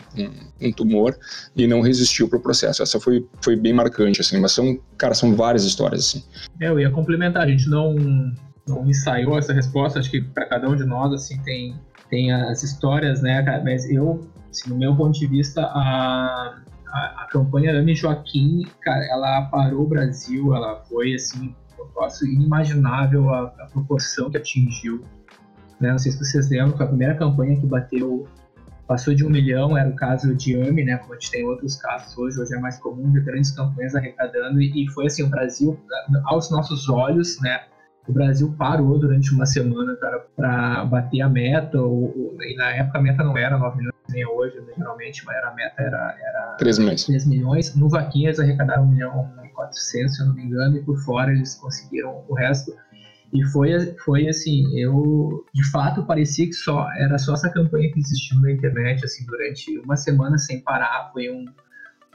num, 0.59 0.71
tumor 0.71 1.17
e 1.55 1.67
não 1.67 1.81
resistiu 1.81 2.27
para 2.27 2.37
o 2.37 2.41
processo. 2.41 2.81
Essa 2.81 2.99
foi, 2.99 3.25
foi 3.41 3.55
bem 3.55 3.73
marcante, 3.73 4.21
assim, 4.21 4.39
mas 4.39 4.53
são, 4.53 4.79
cara, 4.97 5.13
são 5.13 5.35
várias 5.35 5.63
histórias, 5.63 6.01
assim. 6.01 6.23
É, 6.59 6.67
eu 6.67 6.79
ia 6.79 6.89
complementar, 6.89 7.43
a 7.43 7.49
gente 7.49 7.69
não, 7.69 7.93
não 8.67 8.89
ensaiou 8.89 9.37
essa 9.37 9.53
resposta, 9.53 9.99
acho 9.99 10.09
que 10.09 10.21
para 10.21 10.45
cada 10.45 10.69
um 10.69 10.75
de 10.75 10.85
nós, 10.85 11.13
assim, 11.13 11.37
tem, 11.43 11.75
tem 12.09 12.31
as 12.31 12.63
histórias, 12.63 13.21
né, 13.21 13.43
mas 13.63 13.89
eu, 13.89 14.27
assim, 14.49 14.69
no 14.69 14.77
meu 14.77 14.95
ponto 14.95 15.17
de 15.17 15.27
vista, 15.27 15.61
a 15.61 16.61
a, 16.91 17.23
a 17.23 17.27
campanha 17.27 17.77
Ame 17.77 17.95
Joaquim, 17.95 18.65
cara, 18.81 19.05
ela 19.11 19.41
parou 19.43 19.83
o 19.83 19.87
Brasil, 19.87 20.55
ela 20.55 20.83
foi 20.85 21.15
assim, 21.15 21.55
um 21.79 21.85
negócio 21.85 22.27
inimaginável 22.27 23.29
a, 23.33 23.53
a 23.59 23.67
proporção 23.67 24.29
que 24.29 24.37
atingiu. 24.37 25.03
Né? 25.79 25.91
Não 25.91 25.99
sei 25.99 26.11
se 26.11 26.19
vocês 26.19 26.49
lembram, 26.49 26.75
foi 26.75 26.85
a 26.85 26.89
primeira 26.89 27.15
campanha 27.15 27.59
que 27.59 27.65
bateu, 27.65 28.27
passou 28.87 29.13
de 29.13 29.25
um 29.25 29.29
milhão, 29.29 29.77
era 29.77 29.89
o 29.89 29.95
caso 29.95 30.33
de 30.35 30.55
AME, 30.55 30.83
né? 30.83 30.97
Como 30.97 31.13
a 31.13 31.15
gente 31.15 31.31
tem 31.31 31.45
outros 31.45 31.75
casos 31.75 32.17
hoje, 32.17 32.39
hoje 32.39 32.55
é 32.55 32.59
mais 32.59 32.79
comum 32.79 33.11
ver 33.11 33.23
grandes 33.23 33.51
campanhas 33.51 33.93
arrecadando, 33.95 34.61
e, 34.61 34.85
e 34.85 34.87
foi 34.91 35.07
assim, 35.07 35.23
o 35.23 35.29
Brasil, 35.29 35.77
aos 36.25 36.49
nossos 36.49 36.89
olhos, 36.89 37.39
né? 37.41 37.65
O 38.07 38.13
Brasil 38.13 38.53
parou 38.57 38.97
durante 38.97 39.33
uma 39.33 39.45
semana 39.45 39.95
para 40.35 40.85
bater 40.85 41.21
a 41.21 41.29
meta, 41.29 41.79
ou, 41.81 42.13
ou, 42.17 42.37
e 42.41 42.55
na 42.55 42.69
época 42.71 42.99
a 42.99 43.01
meta 43.01 43.23
não 43.23 43.37
era 43.37 43.57
9 43.57 43.77
milhões 43.77 43.97
nem 44.09 44.25
hoje, 44.25 44.55
né, 44.61 44.73
geralmente, 44.77 45.25
mas 45.25 45.35
era, 45.35 45.49
a 45.49 45.53
meta 45.53 45.81
era, 45.81 46.17
era 46.19 46.55
3 46.57 46.79
milhões. 46.79 47.05
3 47.05 47.25
milhões. 47.27 47.75
No 47.75 47.89
Vaquinhas 47.89 48.39
arrecadaram 48.39 48.83
1 48.83 48.87
milhão 48.87 49.33
e 49.43 49.49
400, 49.49 50.15
se 50.15 50.21
eu 50.21 50.27
não 50.27 50.35
me 50.35 50.43
engano, 50.43 50.77
e 50.77 50.83
por 50.83 50.97
fora 50.99 51.31
eles 51.31 51.55
conseguiram 51.55 52.23
o 52.27 52.33
resto. 52.33 52.73
E 53.33 53.43
foi, 53.43 53.93
foi 54.05 54.29
assim, 54.29 54.79
eu 54.79 55.45
de 55.53 55.69
fato 55.69 56.05
parecia 56.05 56.45
que 56.45 56.53
só 56.53 56.89
era 56.93 57.17
só 57.17 57.33
essa 57.33 57.49
campanha 57.49 57.91
que 57.91 57.99
existiu 57.99 58.39
na 58.39 58.51
internet, 58.51 59.03
assim, 59.03 59.25
durante 59.25 59.77
uma 59.79 59.97
semana 59.97 60.37
sem 60.37 60.61
parar. 60.61 61.09
Foi 61.11 61.29
um, 61.29 61.43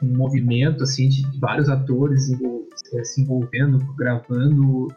um 0.01 0.17
movimento, 0.17 0.81
assim, 0.81 1.09
de 1.09 1.39
vários 1.39 1.69
atores 1.69 2.31
se 3.03 3.21
envolvendo, 3.21 3.77
gravando 3.95 4.87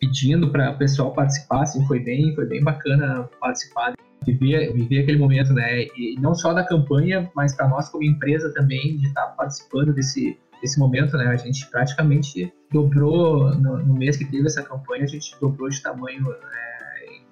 pedindo 0.00 0.50
para 0.50 0.70
o 0.70 0.78
pessoal 0.78 1.12
participar, 1.12 1.62
assim, 1.62 1.84
foi 1.86 2.00
bem, 2.00 2.34
foi 2.34 2.46
bem 2.46 2.62
bacana 2.62 3.28
participar, 3.40 3.94
viver, 4.24 4.72
viver 4.72 5.00
aquele 5.00 5.18
momento, 5.18 5.52
né? 5.52 5.82
E 5.96 6.16
não 6.20 6.34
só 6.34 6.52
da 6.52 6.64
campanha, 6.64 7.30
mas 7.34 7.54
para 7.54 7.68
nós 7.68 7.88
como 7.88 8.04
empresa 8.04 8.52
também 8.54 8.96
de 8.98 9.06
estar 9.08 9.22
tá 9.22 9.32
participando 9.32 9.92
desse 9.92 10.38
desse 10.60 10.78
momento, 10.78 11.16
né? 11.16 11.26
A 11.28 11.36
gente 11.36 11.66
praticamente 11.70 12.52
dobrou 12.72 13.54
no, 13.56 13.78
no, 13.78 13.94
mês 13.94 14.16
que 14.16 14.24
teve 14.24 14.46
essa 14.46 14.62
campanha, 14.62 15.04
a 15.04 15.06
gente 15.06 15.36
dobrou 15.40 15.68
de 15.68 15.80
tamanho 15.80 16.24
né, 16.28 16.38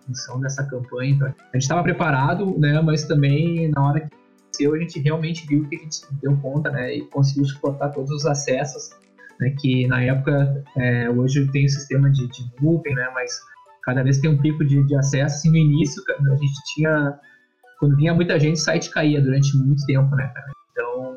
função 0.07 0.41
dessa 0.41 0.65
campanha. 0.65 1.11
Então, 1.11 1.29
a 1.29 1.57
gente 1.57 1.63
estava 1.63 1.83
preparado, 1.83 2.57
né? 2.59 2.81
Mas 2.81 3.05
também 3.05 3.69
na 3.69 3.89
hora 3.89 4.01
que 4.01 4.07
aconteceu, 4.07 4.75
a 4.75 4.79
gente 4.79 5.01
realmente 5.01 5.47
viu 5.47 5.69
que 5.69 5.77
a 5.77 5.79
gente 5.79 6.01
deu 6.23 6.37
conta, 6.37 6.71
né? 6.71 6.97
E 6.97 7.03
conseguiu 7.07 7.45
suportar 7.47 7.91
todos 7.91 8.11
os 8.11 8.27
acessos 8.27 8.91
né, 9.41 9.55
que 9.59 9.87
na 9.87 10.03
época, 10.03 10.65
é, 10.77 11.11
hoje 11.11 11.51
tem 11.53 11.67
o 11.67 11.69
sistema 11.69 12.11
de, 12.11 12.27
de 12.29 12.51
nuvem, 12.61 12.95
né, 12.95 13.09
mas 13.15 13.31
cada 13.83 14.03
vez 14.03 14.19
tem 14.19 14.31
um 14.31 14.39
pico 14.39 14.65
de, 14.65 14.85
de 14.85 14.97
acesso. 14.97 15.37
Assim, 15.37 15.51
no 15.51 15.57
início, 15.57 16.03
a 16.09 16.37
gente 16.37 16.75
tinha, 16.75 17.19
quando 17.79 17.97
vinha 17.97 18.15
muita 18.15 18.39
gente, 18.39 18.57
o 18.57 18.61
site 18.61 18.91
caía 18.91 19.21
durante 19.21 19.57
muito 19.57 19.85
tempo, 19.87 20.15
né, 20.17 20.31
cara? 20.35 20.51
Então, 20.73 21.17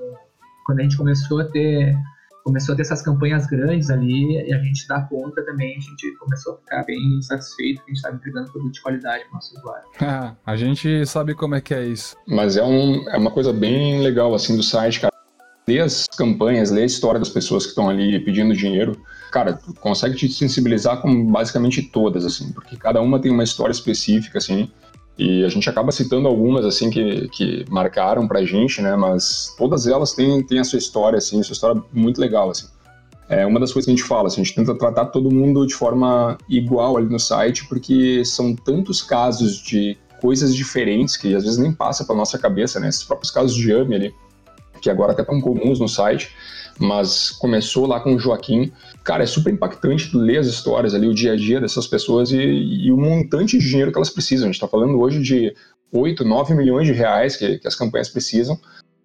quando 0.66 0.80
a 0.80 0.84
gente 0.84 0.98
começou 0.98 1.40
a 1.40 1.46
ter 1.46 1.96
começou 2.42 2.74
a 2.74 2.76
ter 2.76 2.82
essas 2.82 3.02
campanhas 3.02 3.46
grandes 3.46 3.92
ali 3.92 4.48
e 4.48 4.54
a 4.54 4.58
gente 4.58 4.88
dá 4.88 5.02
conta 5.02 5.44
também, 5.46 5.78
a 5.78 5.80
gente 5.80 6.16
começou 6.18 6.54
a 6.54 6.58
ficar 6.58 6.84
bem 6.84 7.22
satisfeito 7.22 7.78
que 7.78 7.84
a 7.84 7.90
gente 7.90 7.98
estava 7.98 8.16
entregando 8.16 8.52
produto 8.52 8.74
de 8.74 8.82
qualidade 8.82 9.24
para 9.26 9.32
o 9.32 9.34
nosso 9.36 9.58
usuário. 9.58 9.88
a 10.44 10.56
gente 10.56 11.06
sabe 11.06 11.36
como 11.36 11.54
é 11.54 11.62
que 11.62 11.76
é 11.76 11.86
isso. 11.86 12.16
Mas 12.28 12.58
é, 12.58 12.64
um, 12.64 13.08
é 13.10 13.18
uma 13.18 13.30
coisa 13.30 13.54
bem 13.54 14.02
legal 14.02 14.34
assim 14.34 14.56
do 14.56 14.64
site, 14.64 15.00
cara 15.00 15.10
ler 15.70 15.82
as 15.82 16.08
campanhas, 16.08 16.72
ler 16.72 16.82
a 16.82 16.86
história 16.86 17.20
das 17.20 17.30
pessoas 17.30 17.64
que 17.64 17.70
estão 17.70 17.90
ali 17.90 18.20
pedindo 18.20 18.56
dinheiro, 18.56 19.00
cara, 19.32 19.54
tu 19.54 19.74
consegue 19.76 20.16
te 20.16 20.28
sensibilizar 20.28 21.02
com 21.02 21.32
basicamente 21.32 21.84
todas, 21.84 22.26
assim, 22.26 22.52
porque 22.52 22.76
cada 22.76 23.00
uma 23.02 23.20
tem 23.20 23.32
uma 23.32 23.44
história 23.44 23.72
específica, 23.72 24.40
assim, 24.40 24.70
e 25.18 25.44
a 25.44 25.50
gente 25.50 25.70
acaba 25.70 25.92
citando 25.92 26.28
algumas, 26.28 26.66
assim, 26.66 26.90
que, 26.90 27.28
que 27.30 27.66
marcaram 27.70 28.28
pra 28.28 28.44
gente, 28.44 28.82
né, 28.82 28.96
mas 28.96 29.54
todas 29.58 29.86
elas 29.86 30.14
têm, 30.14 30.42
têm 30.44 30.60
a 30.60 30.64
sua 30.64 30.80
história, 30.80 31.18
assim, 31.18 31.40
a 31.40 31.44
sua 31.44 31.54
história 31.54 31.82
muito 31.94 32.20
legal, 32.20 32.50
assim. 32.50 32.68
É 33.28 33.46
uma 33.46 33.60
das 33.60 33.72
coisas 33.72 33.86
que 33.86 33.92
a 33.92 33.96
gente 33.96 34.08
fala, 34.08 34.28
assim, 34.28 34.42
a 34.42 34.44
gente 34.44 34.56
tenta 34.56 34.74
tratar 34.74 35.06
todo 35.08 35.30
mundo 35.30 35.68
de 35.68 35.76
forma 35.76 36.36
igual 36.50 36.98
ali 36.98 37.08
no 37.08 37.20
site, 37.20 37.68
porque 37.68 38.26
são 38.26 38.56
tantos 38.56 39.04
casos 39.04 39.58
de 39.58 39.96
coisas 40.20 40.56
diferentes 40.56 41.16
que 41.16 41.36
às 41.36 41.44
vezes 41.44 41.60
nem 41.60 41.72
passa 41.72 42.04
pra 42.04 42.16
nossa 42.16 42.40
cabeça, 42.40 42.80
né, 42.80 42.90
esses 42.90 43.04
próprios 43.04 43.30
casos 43.30 43.56
de 43.56 43.72
AME 43.72 43.96
ali, 43.96 44.16
que 44.80 44.90
agora 44.90 45.12
até 45.12 45.22
estão 45.22 45.40
comuns 45.42 45.80
no 45.80 45.88
site, 45.88 46.36
mas 46.80 47.30
começou 47.30 47.86
lá 47.86 48.00
com 48.00 48.16
o 48.16 48.20
Joaquim. 48.20 48.72
Cara, 49.04 49.24
é 49.24 49.26
super 49.26 49.54
impactante 49.54 50.16
ler 50.16 50.40
as 50.40 50.48
histórias 50.48 50.96
ali, 50.96 51.08
o 51.08 51.14
dia 51.14 51.34
a 51.34 51.36
dia 51.36 51.60
dessas 51.60 51.88
pessoas 51.88 52.32
e, 52.32 52.38
e 52.38 52.92
o 52.92 52.98
montante 52.98 53.58
de 53.58 53.70
dinheiro 53.70 53.92
que 53.92 53.98
elas 53.98 54.10
precisam. 54.10 54.46
A 54.46 54.48
gente 54.48 54.56
está 54.56 54.68
falando 54.68 55.00
hoje 55.00 55.22
de 55.22 55.54
8, 55.92 56.24
9 56.24 56.54
milhões 56.54 56.88
de 56.88 56.94
reais 56.94 57.36
que, 57.36 57.60
que, 57.60 57.68
as 57.68 57.76
campanhas 57.76 58.10
precisam. 58.10 58.58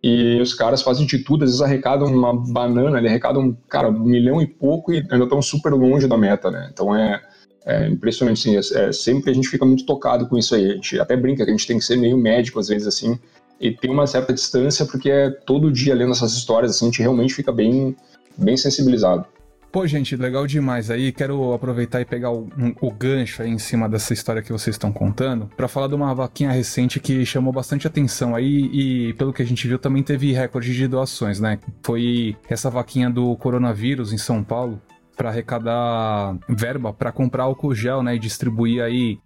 E 0.03 0.39
os 0.41 0.53
caras 0.53 0.83
fazem 0.83 1.07
de 1.07 1.19
tudo, 1.19 1.45
às 1.45 1.51
vezes 1.51 1.63
arrecadam 1.63 2.07
uma 2.09 2.35
banana, 2.35 2.99
arrecadam, 2.99 3.57
cara, 3.69 3.89
um 3.89 4.05
milhão 4.05 4.41
e 4.41 4.47
pouco 4.47 4.93
e 4.93 4.99
ainda 5.11 5.25
estão 5.25 5.41
super 5.41 5.73
longe 5.73 6.07
da 6.07 6.19
meta, 6.19 6.51
né? 6.51 6.69
Então 6.71 6.95
é, 6.95 7.23
é 7.65 7.89
impressionante, 7.89 8.39
assim, 8.39 8.77
é, 8.77 8.85
é, 8.85 8.93
sempre 8.93 9.31
a 9.31 9.35
gente 9.35 9.49
fica 9.49 9.65
muito 9.65 9.87
tocado 9.87 10.29
com 10.29 10.37
isso 10.37 10.55
aí. 10.55 10.73
A 10.73 10.75
gente 10.75 11.01
até 11.01 11.17
brinca 11.17 11.45
que 11.45 11.51
a 11.51 11.55
gente 11.55 11.67
tem 11.67 11.79
que 11.79 11.85
ser 11.85 11.97
meio 11.97 12.19
médico, 12.19 12.61
às 12.61 12.69
vezes, 12.69 12.87
assim, 12.87 13.19
e 13.61 13.73
tem 13.73 13.91
uma 13.91 14.07
certa 14.07 14.33
distância, 14.33 14.85
porque 14.87 15.11
é 15.11 15.31
todo 15.31 15.73
dia 15.73 15.95
lendo 15.95 16.13
essas 16.13 16.33
histórias, 16.33 16.73
assim, 16.73 16.87
a 16.87 16.89
gente 16.89 17.01
realmente 17.01 17.35
fica 17.35 17.53
bem, 17.53 17.97
bem 18.37 18.57
sensibilizado. 18.57 19.27
Pô, 19.75 19.85
gente, 19.89 20.15
legal 20.15 20.47
demais 20.47 20.89
aí. 20.89 21.11
Quero 21.11 21.53
aproveitar 21.53 22.01
e 22.01 22.05
pegar 22.05 22.31
o, 22.31 22.49
um, 22.57 22.73
o 22.81 22.93
gancho 22.93 23.43
aí 23.43 23.51
em 23.51 23.59
cima 23.59 23.89
dessa 23.89 24.13
história 24.13 24.41
que 24.41 24.53
vocês 24.53 24.75
estão 24.77 24.93
contando 24.93 25.51
para 25.57 25.67
falar 25.67 25.89
de 25.89 25.97
uma 25.97 26.15
vaquinha 26.15 26.53
recente 26.53 27.01
que 27.01 27.27
chamou 27.27 27.53
bastante 27.53 27.85
atenção 27.85 28.37
aí 28.37 28.71
e, 28.73 29.15
pelo 29.15 29.33
que 29.33 29.43
a 29.43 29.45
gente 29.45 29.67
viu, 29.67 29.77
também 29.77 30.01
teve 30.01 30.31
recorde 30.31 30.73
de 30.73 30.87
doações, 30.87 31.41
né? 31.41 31.59
Foi 31.83 32.37
essa 32.49 32.71
vaquinha 32.71 33.11
do 33.11 33.35
coronavírus 33.35 34.13
em 34.13 34.17
São 34.17 34.45
Paulo 34.45 34.81
para 35.17 35.31
arrecadar 35.31 36.39
verba 36.49 36.93
para 36.93 37.11
comprar 37.11 37.43
álcool 37.43 37.75
gel, 37.75 38.01
né? 38.01 38.15
E 38.15 38.19
distribuir 38.21 38.81
aí 38.81 39.19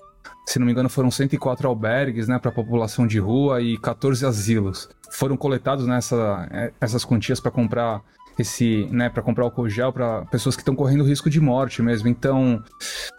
se 0.47 0.59
não 0.59 0.67
me 0.67 0.73
engano, 0.73 0.89
foram 0.89 1.11
104 1.11 1.69
albergues 1.69 2.29
né, 2.29 2.39
para 2.39 2.51
a 2.51 2.55
população 2.55 3.07
de 3.07 3.19
rua 3.19 3.61
e 3.61 3.77
14 3.79 4.25
asilos. 4.25 4.89
Foram 5.13 5.37
coletados 5.37 5.87
nessa, 5.87 6.49
é, 6.51 6.73
essas 6.81 7.05
quantias 7.05 7.41
para 7.41 7.51
comprar 7.51 8.03
esse, 8.39 8.89
né, 8.91 9.09
para 9.09 9.23
comprar 9.23 9.45
álcool 9.45 9.69
gel 9.69 9.93
para 9.93 10.25
pessoas 10.27 10.55
que 10.55 10.63
estão 10.63 10.75
correndo 10.75 11.05
risco 11.05 11.29
de 11.29 11.41
morte 11.41 11.83
mesmo. 11.83 12.09
Então, 12.09 12.63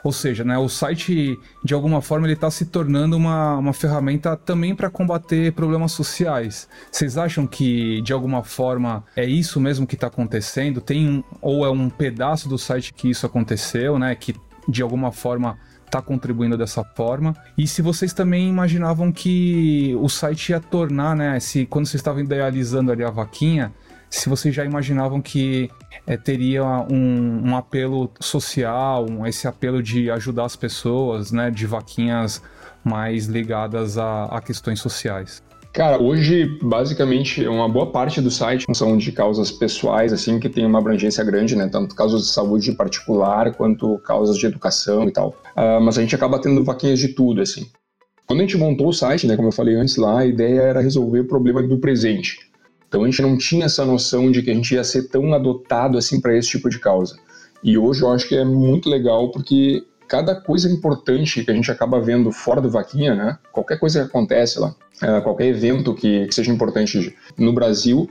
ou 0.04 0.12
seja, 0.12 0.44
né, 0.44 0.58
o 0.58 0.70
site 0.70 1.38
de 1.64 1.74
alguma 1.74 2.02
forma 2.02 2.26
ele 2.26 2.34
está 2.34 2.50
se 2.50 2.66
tornando 2.66 3.18
uma, 3.18 3.58
uma 3.58 3.74
ferramenta 3.74 4.36
também 4.36 4.76
para 4.76 4.90
combater 4.90 5.52
problemas 5.54 5.92
sociais. 5.92 6.68
Vocês 6.92 7.18
acham 7.18 7.46
que 7.46 8.02
de 8.02 8.14
alguma 8.14 8.44
forma 8.44 9.04
é 9.16 9.26
isso 9.26 9.60
mesmo 9.60 9.86
que 9.86 9.96
está 9.96 10.08
acontecendo? 10.08 10.82
Tem 10.82 11.08
um, 11.08 11.24
ou 11.42 11.66
é 11.66 11.70
um 11.70 11.90
pedaço 11.90 12.48
do 12.48 12.58
site 12.58 12.94
que 12.94 13.10
isso 13.10 13.26
aconteceu, 13.26 14.00
né, 14.00 14.16
que 14.16 14.34
de 14.68 14.82
alguma 14.82 15.12
forma 15.12 15.58
está 15.90 16.02
contribuindo 16.02 16.58
dessa 16.58 16.84
forma. 16.84 17.36
E 17.58 17.68
se 17.68 17.82
vocês 17.82 18.14
também 18.14 18.48
imaginavam 18.48 19.12
que 19.12 19.96
o 20.00 20.08
site 20.08 20.50
ia 20.50 20.60
tornar, 20.60 21.16
né, 21.16 21.40
se 21.40 21.66
quando 21.66 21.88
vocês 21.88 22.00
estavam 22.00 22.22
idealizando 22.22 22.92
ali 22.92 23.04
a 23.04 23.10
vaquinha, 23.10 23.74
se 24.10 24.30
vocês 24.30 24.56
já 24.56 24.64
imaginavam 24.66 25.22
que 25.22 25.70
é, 26.08 26.18
teria 26.18 26.64
um, 26.64 27.50
um, 27.50 27.56
apelo 27.56 28.12
social, 28.20 29.06
um, 29.08 29.26
esse 29.26 29.48
apelo 29.48 29.84
de 29.84 30.10
ajudar 30.10 30.46
as 30.46 30.56
pessoas, 30.56 31.32
né, 31.32 31.52
de 31.52 31.68
vaquinhas 31.68 32.42
mais 32.84 33.26
ligadas 33.26 33.98
a, 33.98 34.26
a 34.26 34.42
questões 34.42 34.80
sociais. 34.80 35.44
Cara, 35.72 36.02
hoje, 36.02 36.58
basicamente, 36.62 37.48
uma 37.48 37.70
boa 37.70 37.92
parte 37.92 38.20
do 38.20 38.32
site 38.32 38.66
são 38.74 38.98
de 38.98 39.12
causas 39.12 39.52
pessoais, 39.52 40.12
assim, 40.12 40.40
que 40.40 40.50
tem 40.50 40.66
uma 40.66 40.80
abrangência 40.80 41.24
grande, 41.24 41.56
né? 41.56 41.68
Tanto 41.68 41.94
causas 41.94 42.24
de 42.24 42.28
saúde 42.30 42.72
particular, 42.72 43.54
quanto 43.54 44.00
causas 44.00 44.38
de 44.38 44.48
educação 44.48 45.08
e 45.08 45.12
tal. 45.12 45.30
Uh, 45.56 45.80
mas 45.82 45.98
a 45.98 46.02
gente 46.02 46.16
acaba 46.16 46.40
tendo 46.40 46.64
vaquinhas 46.64 47.00
de 47.00 47.10
tudo, 47.10 47.42
assim. 47.42 47.68
Quando 48.26 48.40
a 48.40 48.44
gente 48.44 48.58
montou 48.58 48.90
o 48.90 48.94
site, 48.94 49.26
né, 49.26 49.36
como 49.36 49.48
eu 49.48 49.52
falei 49.52 49.76
antes 49.76 49.98
lá, 49.98 50.20
a 50.20 50.26
ideia 50.26 50.62
era 50.62 50.82
resolver 50.82 51.22
o 51.22 51.28
problema 51.28 51.64
do 51.64 51.80
presente. 51.80 52.38
Então 52.88 53.04
a 53.04 53.06
gente 53.06 53.22
não 53.22 53.38
tinha 53.38 53.66
essa 53.66 53.86
noção 53.86 54.32
de 54.32 54.42
que 54.42 54.52
a 54.52 54.54
gente 54.54 54.74
ia 54.74 54.84
ser 54.84 55.10
tão 55.10 55.34
adotado 55.34 55.98
assim 55.98 56.20
para 56.20 56.36
esse 56.38 56.50
tipo 56.50 56.70
de 56.70 56.80
causa. 56.80 57.16
E 57.64 57.78
hoje 57.78 58.02
eu 58.02 58.12
acho 58.12 58.28
que 58.28 58.36
é 58.36 58.46
muito 58.46 58.90
legal 58.90 59.32
porque 59.32 59.84
cada 60.10 60.36
coisa 60.36 60.68
importante 60.70 61.46
que 61.46 61.52
a 61.52 61.54
gente 61.54 61.72
acaba 61.72 62.02
vendo 62.02 62.32
fora 62.32 62.60
do 62.60 62.70
Vaquinha, 62.70 63.14
né? 63.14 63.38
Qualquer 63.52 63.80
coisa 63.80 64.02
que 64.02 64.06
acontece 64.08 64.60
lá, 64.60 64.76
é, 65.02 65.22
qualquer 65.22 65.46
evento 65.46 65.94
que, 65.94 66.28
seja 66.32 66.52
importante 66.52 67.16
no 67.38 67.54
Brasil, 67.54 68.10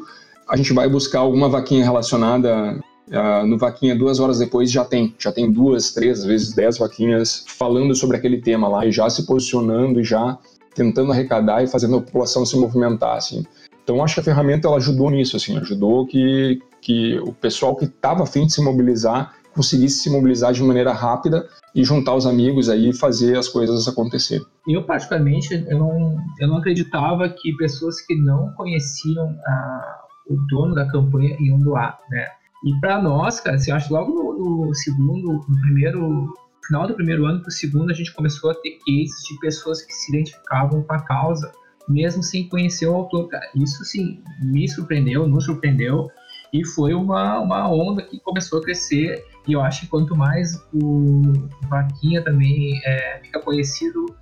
a 0.49 0.57
gente 0.57 0.73
vai 0.73 0.88
buscar 0.88 1.19
alguma 1.19 1.49
vaquinha 1.49 1.85
relacionada 1.85 2.78
Uh, 3.09 3.47
no 3.47 3.57
Vaquinha, 3.57 3.97
duas 3.97 4.21
horas 4.21 4.38
depois, 4.38 4.71
já 4.71 4.85
tem. 4.85 5.14
Já 5.19 5.33
tem 5.33 5.50
duas, 5.50 5.93
três, 5.93 6.19
às 6.19 6.25
vezes 6.26 6.52
dez 6.52 6.76
vaquinhas 6.76 7.43
falando 7.47 7.95
sobre 7.95 8.19
aquele 8.19 8.38
tema 8.38 8.69
lá 8.69 8.85
e 8.85 8.93
já 8.93 9.09
se 9.09 9.25
posicionando 9.25 9.99
e 9.99 10.05
já 10.05 10.37
tentando 10.75 11.11
arrecadar 11.11 11.64
e 11.64 11.67
fazendo 11.67 11.97
a 11.97 12.00
população 12.02 12.45
se 12.45 12.55
movimentar, 12.59 13.17
assim. 13.17 13.47
Então, 13.83 14.05
acho 14.05 14.12
que 14.12 14.21
a 14.21 14.25
ferramenta 14.25 14.69
ela 14.69 14.76
ajudou 14.76 15.11
nisso, 15.11 15.38
assim, 15.38 15.57
ajudou 15.57 16.07
que, 16.07 16.61
que 16.83 17.19
o 17.21 17.33
pessoal 17.33 17.75
que 17.75 17.87
estava 17.87 18.25
afim 18.25 18.45
de 18.45 18.52
se 18.52 18.62
mobilizar 18.62 19.35
conseguisse 19.59 19.99
se 19.99 20.11
mobilizar 20.11 20.53
de 20.53 20.62
maneira 20.62 20.93
rápida 20.93 21.49
e 21.75 21.83
juntar 21.83 22.15
os 22.15 22.27
amigos 22.27 22.69
aí 22.69 22.91
e 22.91 22.97
fazer 22.97 23.37
as 23.37 23.49
coisas 23.49 23.88
acontecer. 23.88 24.41
Eu, 24.69 24.85
particularmente, 24.85 25.53
eu 25.69 25.79
não, 25.79 26.17
eu 26.38 26.47
não 26.47 26.59
acreditava 26.59 27.29
que 27.29 27.53
pessoas 27.57 28.00
que 28.00 28.15
não 28.15 28.53
conheciam 28.53 29.37
a, 29.45 29.99
o 30.29 30.37
dono 30.49 30.77
da 30.77 30.88
campanha 30.88 31.37
iam 31.41 31.59
doar, 31.59 31.99
né? 32.09 32.29
E 32.65 32.81
para 32.81 33.03
nós, 33.03 33.41
cara, 33.41 33.57
assim, 33.57 33.73
acho 33.73 33.93
logo 33.93 34.12
no, 34.12 34.67
no, 34.67 34.75
segundo, 34.75 35.45
no 35.49 35.61
primeiro, 35.61 36.33
final 36.67 36.87
do 36.87 36.95
primeiro 36.95 37.27
ano 37.27 37.41
para 37.41 37.49
o 37.49 37.53
segundo, 37.53 37.91
a 37.91 37.95
gente 37.95 38.15
começou 38.15 38.50
a 38.50 38.55
ter 38.55 38.79
cases 38.79 39.23
de 39.29 39.41
pessoas 39.41 39.83
que 39.83 39.93
se 39.93 40.12
identificavam 40.12 40.83
com 40.83 40.93
a 40.93 41.00
causa 41.00 41.50
mesmo 41.88 42.23
sem 42.23 42.49
conhecer 42.49 42.87
o 42.87 42.95
autor. 42.95 43.29
Cara, 43.29 43.49
isso 43.57 43.85
sim 43.85 44.23
me 44.43 44.69
surpreendeu, 44.69 45.27
nos 45.27 45.47
surpreendeu 45.47 46.11
e 46.53 46.65
foi 46.65 46.95
uma, 46.95 47.41
uma 47.41 47.71
onda 47.71 48.03
que 48.03 48.21
começou 48.21 48.59
a 48.61 48.62
crescer. 48.62 49.25
E 49.49 49.55
eu 49.55 49.62
acho 49.62 49.81
que 49.81 49.87
quanto 49.87 50.14
mais 50.14 50.62
o 50.75 51.23
Vaquinha 51.69 52.23
também 52.23 52.78
é, 52.85 53.19
fica 53.23 53.40
conhecido, 53.40 54.14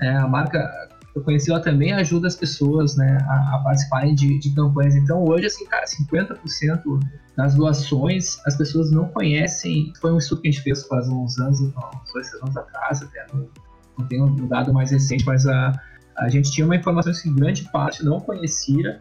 é, 0.00 0.16
a 0.16 0.26
marca 0.28 0.88
eu 1.18 1.24
conheci 1.24 1.50
ela 1.50 1.60
também 1.60 1.92
ajuda 1.92 2.28
as 2.28 2.36
pessoas 2.36 2.96
né, 2.96 3.18
a, 3.28 3.56
a 3.56 3.58
participarem 3.64 4.14
de, 4.14 4.38
de, 4.38 4.54
campanhas. 4.54 4.94
Então 4.94 5.24
hoje, 5.24 5.46
assim, 5.46 5.66
cara, 5.66 5.84
50% 5.84 7.00
das 7.36 7.54
doações 7.54 8.38
as 8.46 8.56
pessoas 8.56 8.92
não 8.92 9.08
conhecem. 9.08 9.92
Foi 10.00 10.12
um 10.12 10.18
estudo 10.18 10.42
que 10.42 10.48
a 10.48 10.50
gente 10.52 10.62
fez 10.62 10.86
faz 10.86 11.08
uns 11.08 11.38
anos, 11.38 11.60
uns 11.60 12.12
dois 12.12 12.32
anos 12.34 12.56
atrás, 12.56 13.02
até 13.02 13.26
não, 13.32 13.48
não 13.98 14.06
tenho 14.06 14.26
um 14.26 14.46
dado 14.46 14.72
mais 14.72 14.92
recente, 14.92 15.24
mas 15.26 15.44
a, 15.46 15.72
a 16.18 16.28
gente 16.28 16.52
tinha 16.52 16.64
uma 16.64 16.76
informação 16.76 17.12
que 17.12 17.30
grande 17.30 17.64
parte 17.72 18.04
não 18.04 18.20
conhecia, 18.20 19.00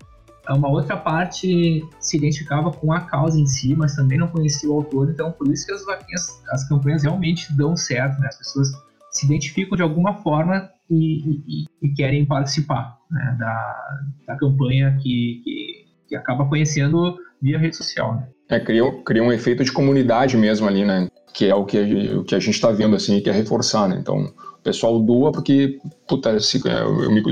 uma 0.54 0.70
outra 0.70 0.96
parte 0.96 1.84
se 2.00 2.18
identificava 2.18 2.72
com 2.72 2.94
a 2.94 3.02
causa 3.02 3.40
em 3.40 3.46
si, 3.46 3.76
mas 3.76 3.96
também 3.96 4.18
não 4.18 4.28
conhecia 4.28 4.70
o 4.70 4.74
autor, 4.74 5.10
então 5.10 5.32
por 5.32 5.48
isso 5.52 5.66
que 5.66 5.74
as 5.74 5.86
vaquinhas, 5.86 6.42
as 6.50 6.68
campanhas 6.68 7.04
realmente 7.04 7.52
dão 7.54 7.76
certo, 7.76 8.20
né? 8.20 8.28
As 8.28 8.38
pessoas 8.38 8.72
se 9.12 9.26
identificam 9.26 9.76
de 9.76 9.84
alguma 9.84 10.14
forma 10.16 10.70
e, 10.90 11.42
e, 11.48 11.66
e 11.82 11.94
querem 11.94 12.26
participar 12.26 12.98
né? 13.12 13.36
da, 13.40 13.90
da 14.28 14.38
campanha 14.38 14.98
que, 15.02 15.42
que, 15.44 15.86
que, 16.10 16.16
acaba 16.16 16.48
conhecendo 16.48 17.18
via 17.42 17.58
rede 17.58 17.76
social, 17.76 18.16
né? 18.16 18.28
É, 18.50 18.60
cria, 18.60 18.84
cria 19.04 19.24
um 19.24 19.32
efeito 19.32 19.64
de 19.64 19.72
comunidade 19.72 20.38
mesmo 20.38 20.68
ali, 20.68 20.86
né? 20.86 21.10
Que 21.34 21.50
é 21.50 21.56
o 21.56 21.66
que, 21.66 21.78
o 22.16 22.24
que 22.24 22.36
a 22.36 22.40
gente 22.40 22.56
está 22.56 22.72
vendo, 22.72 22.96
assim, 22.96 23.20
que 23.20 23.30
é 23.30 23.34
reforçar, 23.34 23.90
né? 23.90 23.98
Então, 24.00 24.34
pessoal 24.64 25.00
doa 25.00 25.32
porque, 25.32 25.80
puta, 26.08 26.32
eu 26.32 27.12
me 27.12 27.24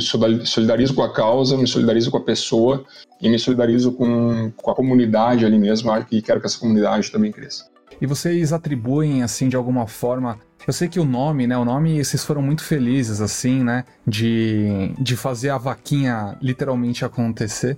solidarizo 0.46 0.94
com 0.94 1.04
a 1.04 1.14
causa, 1.14 1.58
me 1.58 1.68
solidarizo 1.68 2.12
com 2.12 2.18
a 2.18 2.24
pessoa 2.24 2.86
e 3.22 3.30
me 3.30 3.40
solidarizo 3.40 3.92
com, 3.92 4.52
com 4.56 4.72
a 4.72 4.76
comunidade 4.76 5.46
ali 5.46 5.58
mesmo 5.58 5.92
e 6.12 6.22
quero 6.22 6.40
que 6.40 6.46
essa 6.46 6.60
comunidade 6.60 7.12
também 7.12 7.32
cresça. 7.32 7.66
E 8.00 8.06
vocês 8.06 8.52
atribuem, 8.52 9.24
assim, 9.24 9.48
de 9.48 9.56
alguma 9.56 9.88
forma. 9.88 10.38
Eu 10.68 10.74
sei 10.74 10.88
que 10.88 11.00
o 11.00 11.06
nome, 11.06 11.48
né? 11.48 11.58
O 11.58 11.64
nome, 11.64 12.04
vocês 12.04 12.24
foram 12.24 12.42
muito 12.42 12.64
felizes, 12.64 13.22
assim, 13.22 13.64
né? 13.64 13.86
De, 14.06 14.92
de 15.00 15.16
fazer 15.16 15.50
a 15.50 15.58
vaquinha 15.58 16.38
literalmente 16.42 17.06
acontecer. 17.06 17.78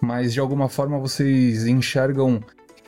Mas 0.00 0.32
de 0.32 0.40
alguma 0.40 0.68
forma 0.68 0.98
vocês 0.98 1.66
enxergam 1.66 2.40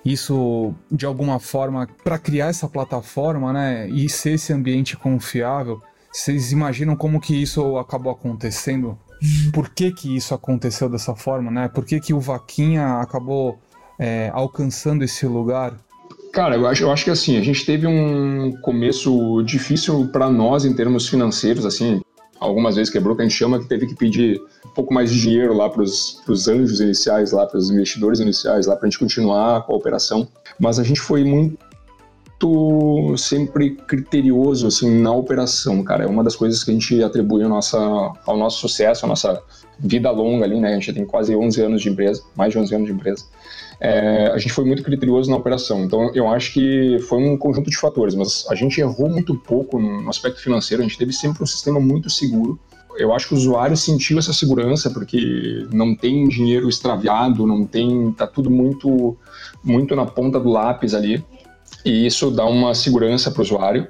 isso 0.04 0.72
de 0.90 1.04
alguma 1.04 1.38
forma 1.38 1.86
para 2.02 2.18
criar 2.18 2.46
essa 2.46 2.68
plataforma, 2.68 3.52
né? 3.52 3.88
E 3.88 4.08
ser 4.08 4.32
esse 4.32 4.52
ambiente 4.52 4.96
confiável 4.96 5.82
vocês 6.12 6.52
imaginam 6.52 6.96
como 6.96 7.20
que 7.20 7.34
isso 7.34 7.76
acabou 7.78 8.12
acontecendo? 8.12 8.98
Por 9.52 9.68
que 9.68 9.92
que 9.92 10.16
isso 10.16 10.34
aconteceu 10.34 10.88
dessa 10.88 11.14
forma, 11.14 11.50
né? 11.50 11.68
Por 11.68 11.84
que 11.84 12.00
que 12.00 12.14
o 12.14 12.20
Vaquinha 12.20 13.00
acabou 13.00 13.58
é, 13.98 14.30
alcançando 14.32 15.04
esse 15.04 15.26
lugar? 15.26 15.74
Cara, 16.32 16.56
eu 16.56 16.66
acho, 16.66 16.82
eu 16.84 16.90
acho 16.90 17.04
que 17.04 17.10
assim, 17.10 17.36
a 17.36 17.42
gente 17.42 17.66
teve 17.66 17.86
um 17.86 18.52
começo 18.62 19.42
difícil 19.42 20.08
para 20.08 20.30
nós 20.30 20.64
em 20.64 20.72
termos 20.72 21.08
financeiros, 21.08 21.66
assim, 21.66 22.00
algumas 22.38 22.76
vezes 22.76 22.90
quebrou, 22.90 23.14
que 23.14 23.22
a 23.22 23.24
gente 23.24 23.36
chama 23.36 23.58
que 23.58 23.68
teve 23.68 23.86
que 23.86 23.94
pedir 23.94 24.40
um 24.64 24.70
pouco 24.70 24.94
mais 24.94 25.10
de 25.10 25.20
dinheiro 25.20 25.52
lá 25.52 25.68
para 25.68 25.82
os 25.82 26.48
anjos 26.48 26.80
iniciais, 26.80 27.32
lá 27.32 27.46
para 27.46 27.58
os 27.58 27.70
investidores 27.70 28.20
iniciais, 28.20 28.66
lá 28.66 28.74
para 28.74 28.86
a 28.86 28.90
gente 28.90 28.98
continuar 28.98 29.62
com 29.66 29.74
a 29.74 29.76
operação. 29.76 30.26
Mas 30.58 30.78
a 30.78 30.84
gente 30.84 31.00
foi 31.00 31.24
muito 31.24 31.58
muito 32.42 33.16
sempre 33.18 33.70
criterioso 33.70 34.66
assim 34.66 35.00
na 35.00 35.12
operação, 35.12 35.82
cara. 35.82 36.04
É 36.04 36.06
uma 36.06 36.24
das 36.24 36.34
coisas 36.34 36.64
que 36.64 36.70
a 36.70 36.74
gente 36.74 37.02
atribui 37.02 37.42
ao, 37.42 37.48
nossa, 37.48 37.78
ao 38.26 38.36
nosso 38.36 38.60
sucesso, 38.60 39.04
à 39.04 39.08
nossa 39.08 39.42
vida 39.78 40.10
longa 40.10 40.44
ali, 40.44 40.58
né? 40.58 40.70
A 40.70 40.74
gente 40.74 40.92
tem 40.92 41.04
quase 41.04 41.34
11 41.34 41.60
anos 41.62 41.82
de 41.82 41.88
empresa, 41.90 42.22
mais 42.34 42.52
de 42.52 42.58
11 42.58 42.74
anos 42.74 42.86
de 42.86 42.94
empresa. 42.94 43.24
É, 43.80 44.28
a 44.28 44.38
gente 44.38 44.52
foi 44.52 44.64
muito 44.64 44.82
criterioso 44.82 45.30
na 45.30 45.36
operação. 45.36 45.84
Então, 45.84 46.10
eu 46.14 46.28
acho 46.28 46.52
que 46.52 46.98
foi 47.08 47.18
um 47.18 47.36
conjunto 47.36 47.70
de 47.70 47.76
fatores, 47.76 48.14
mas 48.14 48.46
a 48.48 48.54
gente 48.54 48.80
errou 48.80 49.08
muito 49.08 49.34
pouco 49.34 49.78
no 49.78 50.08
aspecto 50.08 50.40
financeiro. 50.40 50.82
A 50.82 50.86
gente 50.86 50.98
teve 50.98 51.12
sempre 51.12 51.42
um 51.42 51.46
sistema 51.46 51.80
muito 51.80 52.10
seguro. 52.10 52.58
Eu 52.98 53.14
acho 53.14 53.28
que 53.28 53.34
o 53.34 53.36
usuário 53.36 53.76
sentiu 53.76 54.18
essa 54.18 54.32
segurança 54.32 54.90
porque 54.90 55.66
não 55.72 55.94
tem 55.94 56.28
dinheiro 56.28 56.68
extraviado, 56.68 57.46
não 57.46 57.64
tem, 57.64 58.12
tá 58.12 58.26
tudo 58.26 58.50
muito, 58.50 59.16
muito 59.62 59.94
na 59.94 60.04
ponta 60.04 60.38
do 60.40 60.50
lápis 60.50 60.92
ali 60.92 61.24
e 61.84 62.06
isso 62.06 62.30
dá 62.30 62.44
uma 62.44 62.74
segurança 62.74 63.30
para 63.30 63.40
o 63.40 63.42
usuário. 63.42 63.88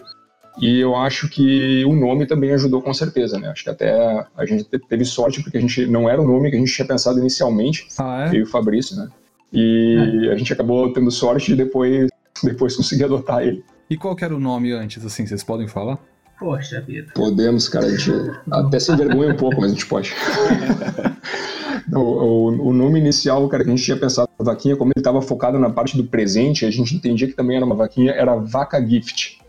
E 0.61 0.81
eu 0.81 0.95
acho 0.97 1.29
que 1.29 1.85
o 1.85 1.95
nome 1.95 2.27
também 2.27 2.53
ajudou 2.53 2.83
com 2.83 2.93
certeza, 2.93 3.39
né? 3.39 3.49
Acho 3.49 3.65
que 3.65 3.71
até 3.71 4.27
a 4.37 4.45
gente 4.45 4.65
teve 4.65 5.05
sorte 5.05 5.43
porque 5.43 5.57
a 5.57 5.61
gente 5.61 5.87
não 5.87 6.09
era 6.09 6.21
o 6.21 6.27
nome 6.27 6.51
que 6.51 6.57
a 6.57 6.59
gente 6.59 6.73
tinha 6.73 6.87
pensado 6.87 7.19
inicialmente, 7.19 7.87
ah, 7.99 8.27
é? 8.27 8.37
eu 8.37 8.41
e 8.41 8.43
o 8.43 8.47
Fabrício, 8.47 8.97
né? 8.97 9.09
E 9.53 10.27
é. 10.29 10.33
a 10.33 10.37
gente 10.37 10.53
acabou 10.53 10.93
tendo 10.93 11.11
sorte 11.11 11.47
de 11.47 11.57
depois, 11.57 12.09
depois 12.43 12.77
conseguir 12.77 13.05
adotar 13.05 13.43
ele. 13.43 13.65
E 13.89 13.97
qual 13.97 14.17
era 14.21 14.35
o 14.35 14.41
nome 14.41 14.73
antes, 14.73 15.05
assim, 15.05 15.27
vocês 15.27 15.43
podem 15.43 15.67
falar? 15.67 15.99
Poxa 16.39 16.81
vida. 16.81 17.13
Podemos, 17.15 17.69
cara, 17.69 17.87
a 17.87 17.91
gente 17.91 18.11
até 18.51 18.81
se 18.81 18.93
envergonha 18.93 19.33
um 19.33 19.37
pouco, 19.37 19.61
mas 19.61 19.71
a 19.71 19.75
gente 19.75 19.87
pode. 19.87 20.13
o, 21.93 21.99
o, 21.99 22.69
o, 22.69 22.73
nome 22.73 22.99
inicial, 22.99 23.47
cara, 23.49 23.65
que 23.65 23.71
a 23.71 23.75
gente 23.75 23.85
tinha 23.85 23.97
pensado 23.97 24.29
na 24.39 24.45
vaquinha, 24.45 24.77
como 24.77 24.93
ele 24.95 25.01
estava 25.01 25.21
focado 25.23 25.59
na 25.59 25.71
parte 25.71 25.97
do 25.97 26.05
presente, 26.05 26.65
a 26.65 26.71
gente 26.71 26.95
entendia 26.95 27.27
que 27.27 27.35
também 27.35 27.57
era 27.57 27.65
uma 27.65 27.75
vaquinha, 27.75 28.13
era 28.13 28.35
Vaca 28.37 28.85
Gift. 28.85 29.41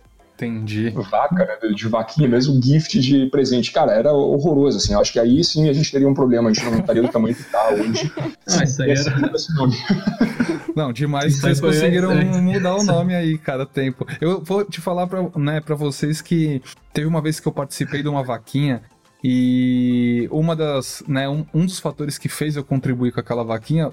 Entendi. 0.44 0.90
vaca, 0.90 1.36
né, 1.36 1.70
de 1.76 1.88
vaquinha 1.88 2.28
mesmo, 2.28 2.60
gift 2.62 3.00
de 3.00 3.28
presente. 3.28 3.72
Cara, 3.72 3.92
era 3.92 4.12
horroroso, 4.12 4.78
assim. 4.78 4.96
Acho 4.96 5.14
que 5.14 5.20
aí 5.20 5.44
sim 5.44 5.70
a 5.70 5.74
gente 5.74 5.92
teria 5.92 6.08
um 6.08 6.16
problema, 6.16 6.50
a 6.50 6.54
gente 6.54 6.66
não 6.66 6.80
estaria 6.80 7.02
do 7.04 7.10
tamanho 7.10 7.36
que 7.36 7.44
tá 7.44 7.70
hoje. 7.70 8.12
Ah, 8.48 8.64
isso 8.64 8.82
aí 8.82 8.92
era... 8.92 9.36
esse 9.36 9.54
nome. 9.54 9.76
Não, 10.76 10.94
demais 10.94 11.34
Isso 11.34 11.42
vocês 11.42 11.60
conseguiram 11.60 12.16
mudar 12.16 12.76
o 12.76 12.84
nome 12.84 13.14
aí, 13.14 13.38
cada 13.38 13.66
tempo. 13.66 14.08
Eu 14.22 14.42
vou 14.42 14.64
te 14.64 14.80
falar 14.80 15.06
pra, 15.06 15.30
né, 15.36 15.60
pra 15.60 15.76
vocês 15.76 16.22
que 16.22 16.62
teve 16.94 17.08
uma 17.08 17.22
vez 17.22 17.40
que 17.40 17.48
eu 17.48 17.52
participei 17.52 18.02
de 18.02 18.08
uma 18.08 18.24
vaquinha 18.24 18.82
e 19.24 20.28
uma 20.32 20.56
das, 20.56 21.04
né, 21.08 21.30
um, 21.30 21.46
um 21.54 21.66
dos 21.66 21.80
fatores 21.80 22.18
que 22.18 22.28
fez 22.28 22.56
eu 22.56 22.64
contribuir 22.64 23.12
com 23.12 23.20
aquela 23.20 23.44
vaquinha, 23.44 23.92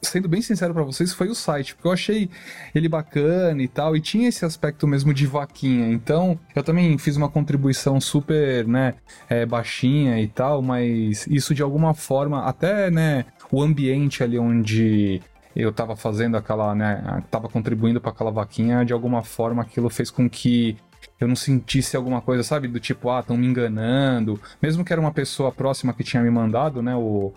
sendo 0.00 0.28
bem 0.28 0.40
sincero 0.40 0.72
pra 0.72 0.82
vocês, 0.82 1.12
foi 1.12 1.28
o 1.28 1.34
site, 1.34 1.74
porque 1.74 1.88
eu 1.88 1.92
achei 1.92 2.30
ele 2.74 2.88
bacana 2.88 3.62
e 3.62 3.68
tal, 3.68 3.96
e 3.96 4.00
tinha 4.00 4.28
esse 4.28 4.44
aspecto 4.44 4.86
mesmo 4.86 5.12
de 5.12 5.26
vaquinha. 5.26 5.92
Então, 5.92 6.38
eu 6.54 6.62
também 6.62 6.96
fiz 6.98 7.16
uma 7.16 7.28
contribuição 7.28 8.00
super, 8.00 8.66
né, 8.66 8.94
é, 9.28 9.44
baixinha 9.44 10.20
e 10.20 10.28
tal, 10.28 10.62
mas 10.62 11.26
isso 11.26 11.54
de 11.54 11.62
alguma 11.62 11.94
forma, 11.94 12.44
até, 12.44 12.90
né, 12.90 13.26
o 13.52 13.62
ambiente 13.62 14.22
ali 14.22 14.38
onde 14.38 15.20
eu 15.54 15.72
tava 15.72 15.96
fazendo 15.96 16.36
aquela, 16.36 16.74
né, 16.74 17.22
tava 17.30 17.48
contribuindo 17.48 18.00
para 18.00 18.12
aquela 18.12 18.30
vaquinha, 18.30 18.84
de 18.84 18.92
alguma 18.92 19.22
forma 19.22 19.62
aquilo 19.62 19.90
fez 19.90 20.10
com 20.10 20.28
que 20.28 20.76
eu 21.20 21.28
não 21.28 21.36
sentisse 21.36 21.96
alguma 21.96 22.22
coisa, 22.22 22.42
sabe, 22.42 22.66
do 22.66 22.80
tipo, 22.80 23.10
ah, 23.10 23.20
estão 23.20 23.36
me 23.36 23.46
enganando, 23.46 24.40
mesmo 24.60 24.84
que 24.84 24.92
era 24.92 25.00
uma 25.00 25.12
pessoa 25.12 25.52
próxima 25.52 25.92
que 25.92 26.02
tinha 26.02 26.22
me 26.22 26.30
mandado, 26.30 26.82
né, 26.82 26.96
o, 26.96 27.32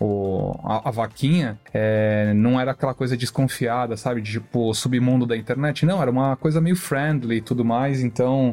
o, 0.00 0.58
a, 0.64 0.88
a 0.88 0.90
vaquinha, 0.90 1.58
é, 1.72 2.32
não 2.34 2.60
era 2.60 2.72
aquela 2.72 2.92
coisa 2.92 3.16
desconfiada, 3.16 3.96
sabe, 3.96 4.20
de 4.20 4.32
tipo, 4.32 4.74
submundo 4.74 5.24
da 5.24 5.36
internet, 5.36 5.86
não, 5.86 6.02
era 6.02 6.10
uma 6.10 6.36
coisa 6.36 6.60
meio 6.60 6.76
friendly 6.76 7.36
e 7.36 7.40
tudo 7.40 7.64
mais, 7.64 8.00
então 8.00 8.52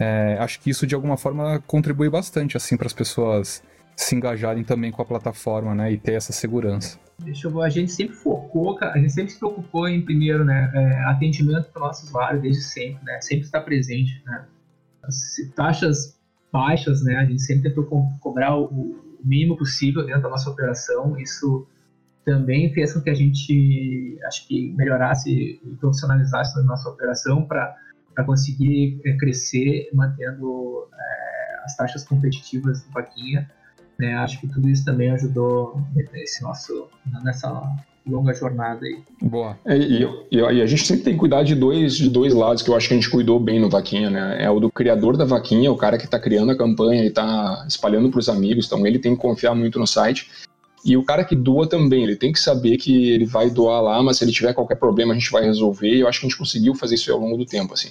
é, 0.00 0.36
acho 0.40 0.60
que 0.60 0.68
isso 0.68 0.84
de 0.84 0.96
alguma 0.96 1.16
forma 1.16 1.62
contribui 1.66 2.10
bastante, 2.10 2.56
assim, 2.56 2.76
para 2.76 2.88
as 2.88 2.92
pessoas 2.92 3.62
se 3.96 4.16
engajarem 4.16 4.64
também 4.64 4.90
com 4.90 5.00
a 5.00 5.04
plataforma, 5.04 5.74
né, 5.76 5.92
e 5.92 5.96
ter 5.96 6.14
essa 6.14 6.32
segurança. 6.32 6.98
Eu 7.24 7.62
a 7.62 7.68
gente 7.68 7.92
sempre 7.92 8.14
focou, 8.14 8.78
a 8.80 8.98
gente 8.98 9.12
sempre 9.12 9.32
se 9.32 9.38
preocupou 9.38 9.88
em, 9.88 10.04
primeiro, 10.04 10.44
né, 10.44 10.70
é, 10.74 11.04
atendimento 11.04 11.70
para 11.70 11.82
nosso 11.82 12.06
usuário 12.06 12.40
desde 12.40 12.62
sempre, 12.62 13.04
né, 13.04 13.20
sempre 13.20 13.44
estar 13.44 13.60
presente, 13.60 14.22
né. 14.26 14.44
As 15.02 15.36
taxas 15.54 16.18
baixas, 16.52 17.04
né, 17.04 17.16
a 17.16 17.24
gente 17.24 17.42
sempre 17.42 17.68
tentou 17.68 17.84
co 17.84 18.08
cobrar 18.20 18.56
o, 18.56 19.04
mínimo 19.24 19.56
possível 19.56 20.04
dentro 20.04 20.22
da 20.22 20.28
nossa 20.28 20.50
operação, 20.50 21.18
isso 21.18 21.66
também 22.24 22.72
fez 22.72 22.92
com 22.92 23.00
que 23.00 23.10
a 23.10 23.14
gente, 23.14 24.18
acho 24.26 24.46
que 24.46 24.72
melhorasse 24.72 25.60
e 25.64 25.76
profissionalizasse 25.80 26.58
a 26.58 26.62
nossa 26.62 26.88
operação 26.88 27.46
para 27.46 27.74
conseguir 28.24 29.00
é, 29.04 29.16
crescer 29.16 29.88
mantendo 29.92 30.88
é, 30.92 31.64
as 31.64 31.76
taxas 31.76 32.04
competitivas 32.04 32.82
do 32.82 32.90
Vaquinha, 32.92 33.50
né, 33.98 34.14
acho 34.16 34.40
que 34.40 34.48
tudo 34.48 34.68
isso 34.68 34.84
também 34.84 35.10
ajudou 35.10 35.80
nesse 36.12 36.42
nosso, 36.42 36.88
nessa 37.22 37.62
longa 38.06 38.34
jornada 38.34 38.84
aí. 38.84 38.98
Boa. 39.22 39.56
É, 39.64 39.76
e, 39.76 40.02
e- 40.30 40.36
e 40.36 40.62
a 40.62 40.66
gente 40.66 40.84
sempre 40.84 41.04
tem 41.04 41.14
que 41.14 41.18
cuidar 41.20 41.42
de 41.42 41.54
dois, 41.54 41.96
de 41.96 42.10
dois 42.10 42.34
lados 42.34 42.62
que 42.62 42.68
eu 42.70 42.76
acho 42.76 42.88
que 42.88 42.94
a 42.94 42.96
gente 42.96 43.08
cuidou 43.10 43.40
bem 43.40 43.58
no 43.58 43.70
Vaquinha, 43.70 44.10
né? 44.10 44.36
É 44.42 44.50
o 44.50 44.60
do 44.60 44.70
criador 44.70 45.16
da 45.16 45.24
Vaquinha, 45.24 45.72
o 45.72 45.76
cara 45.76 45.96
que 45.96 46.04
está 46.04 46.18
criando 46.18 46.52
a 46.52 46.56
campanha 46.56 47.02
e 47.02 47.06
está 47.08 47.64
espalhando 47.66 48.10
para 48.10 48.20
os 48.20 48.28
amigos, 48.28 48.66
então 48.66 48.86
ele 48.86 48.98
tem 48.98 49.14
que 49.16 49.22
confiar 49.22 49.54
muito 49.54 49.78
no 49.78 49.86
site. 49.86 50.30
E 50.84 50.96
o 50.96 51.02
cara 51.02 51.24
que 51.24 51.34
doa 51.34 51.66
também, 51.66 52.02
ele 52.04 52.16
tem 52.16 52.32
que 52.32 52.38
saber 52.38 52.76
que 52.76 53.10
ele 53.10 53.24
vai 53.24 53.48
doar 53.48 53.80
lá, 53.80 54.02
mas 54.02 54.18
se 54.18 54.24
ele 54.24 54.32
tiver 54.32 54.52
qualquer 54.52 54.76
problema 54.76 55.12
a 55.14 55.18
gente 55.18 55.30
vai 55.30 55.44
resolver. 55.44 55.88
E 55.88 56.00
eu 56.00 56.08
acho 56.08 56.20
que 56.20 56.26
a 56.26 56.28
gente 56.28 56.38
conseguiu 56.38 56.74
fazer 56.74 56.96
isso 56.96 57.10
ao 57.10 57.18
longo 57.18 57.38
do 57.38 57.46
tempo, 57.46 57.72
assim. 57.72 57.90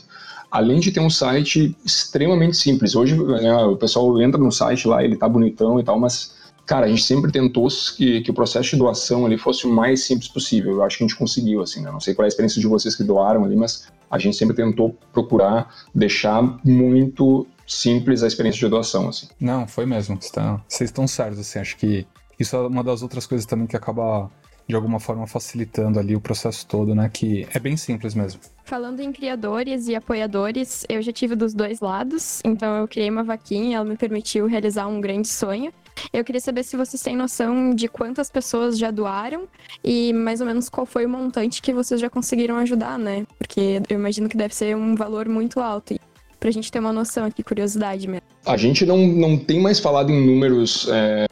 Além 0.51 0.79
de 0.79 0.91
ter 0.91 0.99
um 0.99 1.10
site 1.10 1.75
extremamente 1.84 2.56
simples. 2.56 2.95
Hoje 2.95 3.15
né, 3.17 3.56
o 3.63 3.75
pessoal 3.75 4.21
entra 4.21 4.39
no 4.39 4.51
site 4.51 4.88
lá, 4.88 5.03
ele 5.03 5.17
tá 5.17 5.27
bonitão 5.27 5.79
e 5.79 5.84
tal, 5.84 5.99
mas 5.99 6.43
Cara, 6.65 6.86
a 6.86 6.89
gente 6.89 7.03
sempre 7.03 7.29
tentou 7.29 7.67
que, 7.97 8.21
que 8.21 8.32
o 8.32 8.34
processo 8.34 8.69
de 8.69 8.77
doação 8.77 9.25
ali 9.25 9.38
fosse 9.38 9.67
o 9.67 9.69
mais 9.69 10.06
simples 10.06 10.29
possível. 10.29 10.73
Eu 10.73 10.84
acho 10.84 10.97
que 10.97 11.03
a 11.03 11.08
gente 11.08 11.17
conseguiu, 11.17 11.62
assim, 11.62 11.82
né? 11.82 11.91
Não 11.91 11.99
sei 11.99 12.13
qual 12.13 12.23
é 12.23 12.27
a 12.27 12.29
experiência 12.29 12.62
de 12.62 12.67
vocês 12.67 12.95
que 12.95 13.03
doaram 13.03 13.43
ali, 13.43 13.56
mas 13.56 13.88
a 14.10 14.17
gente 14.17 14.38
sempre 14.38 14.56
tentou 14.56 14.97
procurar 15.12 15.69
deixar 15.93 16.41
muito 16.63 17.45
simples 17.67 18.23
a 18.23 18.27
experiência 18.27 18.60
de 18.60 18.69
doação, 18.69 19.10
assim. 19.10 19.27
Não, 19.39 19.67
foi 19.67 19.86
mesmo. 19.86 20.15
Vocês 20.15 20.89
estão- 20.89 21.08
certos, 21.08 21.39
assim. 21.39 21.60
Acho 21.60 21.75
que 21.75 22.06
isso 22.39 22.56
é 22.56 22.60
uma 22.67 22.84
das 22.84 23.02
outras 23.02 23.26
coisas 23.26 23.46
também 23.46 23.67
que 23.67 23.76
acaba, 23.76 24.30
de 24.67 24.76
alguma 24.76 25.00
forma, 25.00 25.28
facilitando 25.28 26.00
ali 26.00 26.15
o 26.15 26.22
processo 26.22 26.65
todo, 26.65 26.93
né? 26.96 27.10
Que 27.12 27.48
é 27.54 27.60
bem 27.60 27.78
simples 27.78 28.13
mesmo. 28.15 28.41
Falando 28.63 29.00
em 29.02 29.12
criadores 29.12 29.88
e 29.88 29.96
apoiadores, 29.96 30.86
eu 30.89 31.02
já 31.02 31.12
tive 31.12 31.36
dos 31.36 31.54
dois 31.54 31.80
lados, 31.80 32.41
então 32.43 32.78
eu 32.78 32.88
criei 32.88 33.10
uma 33.10 33.24
vaquinha, 33.24 33.78
ela 33.78 33.86
me 33.86 33.98
permitiu 33.98 34.48
realizar 34.48 34.88
um 34.88 35.00
grande 35.02 35.28
sonho. 35.28 35.72
Eu 36.12 36.24
queria 36.24 36.41
saber 36.41 36.63
se 36.63 36.76
vocês 36.76 37.02
têm 37.02 37.15
noção 37.15 37.74
de 37.74 37.88
quantas 37.88 38.30
pessoas 38.30 38.78
já 38.78 38.89
doaram 38.89 39.48
e 39.84 40.12
mais 40.12 40.41
ou 40.41 40.48
menos 40.48 40.67
qual 40.69 40.86
foi 40.86 41.06
o 41.06 41.10
montante 41.10 41.62
que 41.62 41.72
vocês 41.72 42.02
já 42.02 42.10
conseguiram 42.10 42.58
ajudar, 42.58 42.98
né? 42.98 43.26
Porque 43.38 43.82
eu 43.89 43.98
imagino 43.98 44.28
que 44.28 44.36
deve 44.36 44.56
ser 44.56 44.76
um 44.76 44.96
valor 44.96 45.30
muito 45.30 45.60
alto. 45.60 45.93
E 45.93 46.00
pra 46.39 46.52
gente 46.52 46.72
ter 46.72 46.80
uma 46.80 46.91
noção 46.91 47.26
aqui, 47.26 47.43
curiosidade 47.43 48.08
mesmo. 48.08 48.26
A 48.46 48.58
gente 48.58 48.86
não, 48.86 48.98
não 49.08 49.38
tem 49.38 49.62
mais 49.62 49.80
falado 49.80 50.12
em 50.12 50.26
números 50.26 50.89
é, 50.91 51.26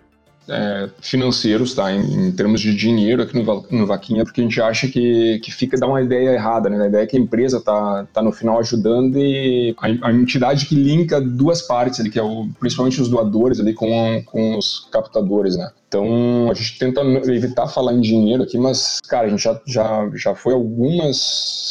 é, 0.49 0.89
financeiros, 1.01 1.73
tá? 1.73 1.91
Em, 1.91 2.27
em 2.27 2.31
termos 2.31 2.61
de 2.61 2.75
dinheiro 2.75 3.23
aqui 3.23 3.41
no, 3.41 3.65
no 3.71 3.85
Vaquinha, 3.85 4.23
porque 4.23 4.41
a 4.41 4.43
gente 4.43 4.61
acha 4.61 4.87
que, 4.87 5.39
que 5.39 5.51
fica 5.51 5.77
dá 5.77 5.87
uma 5.87 6.01
ideia 6.01 6.31
errada, 6.31 6.69
né? 6.69 6.83
A 6.83 6.87
ideia 6.87 7.03
é 7.03 7.07
que 7.07 7.17
a 7.17 7.19
empresa 7.19 7.61
tá, 7.61 8.07
tá 8.13 8.21
no 8.21 8.31
final 8.31 8.59
ajudando 8.59 9.17
e 9.17 9.75
a, 9.77 10.07
a 10.07 10.13
entidade 10.13 10.65
que 10.65 10.75
linka 10.75 11.21
duas 11.21 11.61
partes 11.61 11.99
ali, 11.99 12.09
que 12.09 12.19
é 12.19 12.23
o, 12.23 12.47
principalmente 12.59 13.01
os 13.01 13.09
doadores 13.09 13.59
ali 13.59 13.73
com, 13.73 14.21
com 14.25 14.57
os 14.57 14.87
captadores, 14.91 15.55
né? 15.55 15.69
Então 15.87 16.49
a 16.49 16.53
gente 16.53 16.79
tenta 16.79 17.01
evitar 17.01 17.67
falar 17.67 17.93
em 17.93 17.99
dinheiro 17.99 18.43
aqui, 18.43 18.57
mas, 18.57 18.99
cara, 19.09 19.27
a 19.27 19.29
gente 19.29 19.43
já, 19.43 19.59
já, 19.65 20.09
já 20.15 20.33
foi 20.33 20.53
algumas 20.53 21.17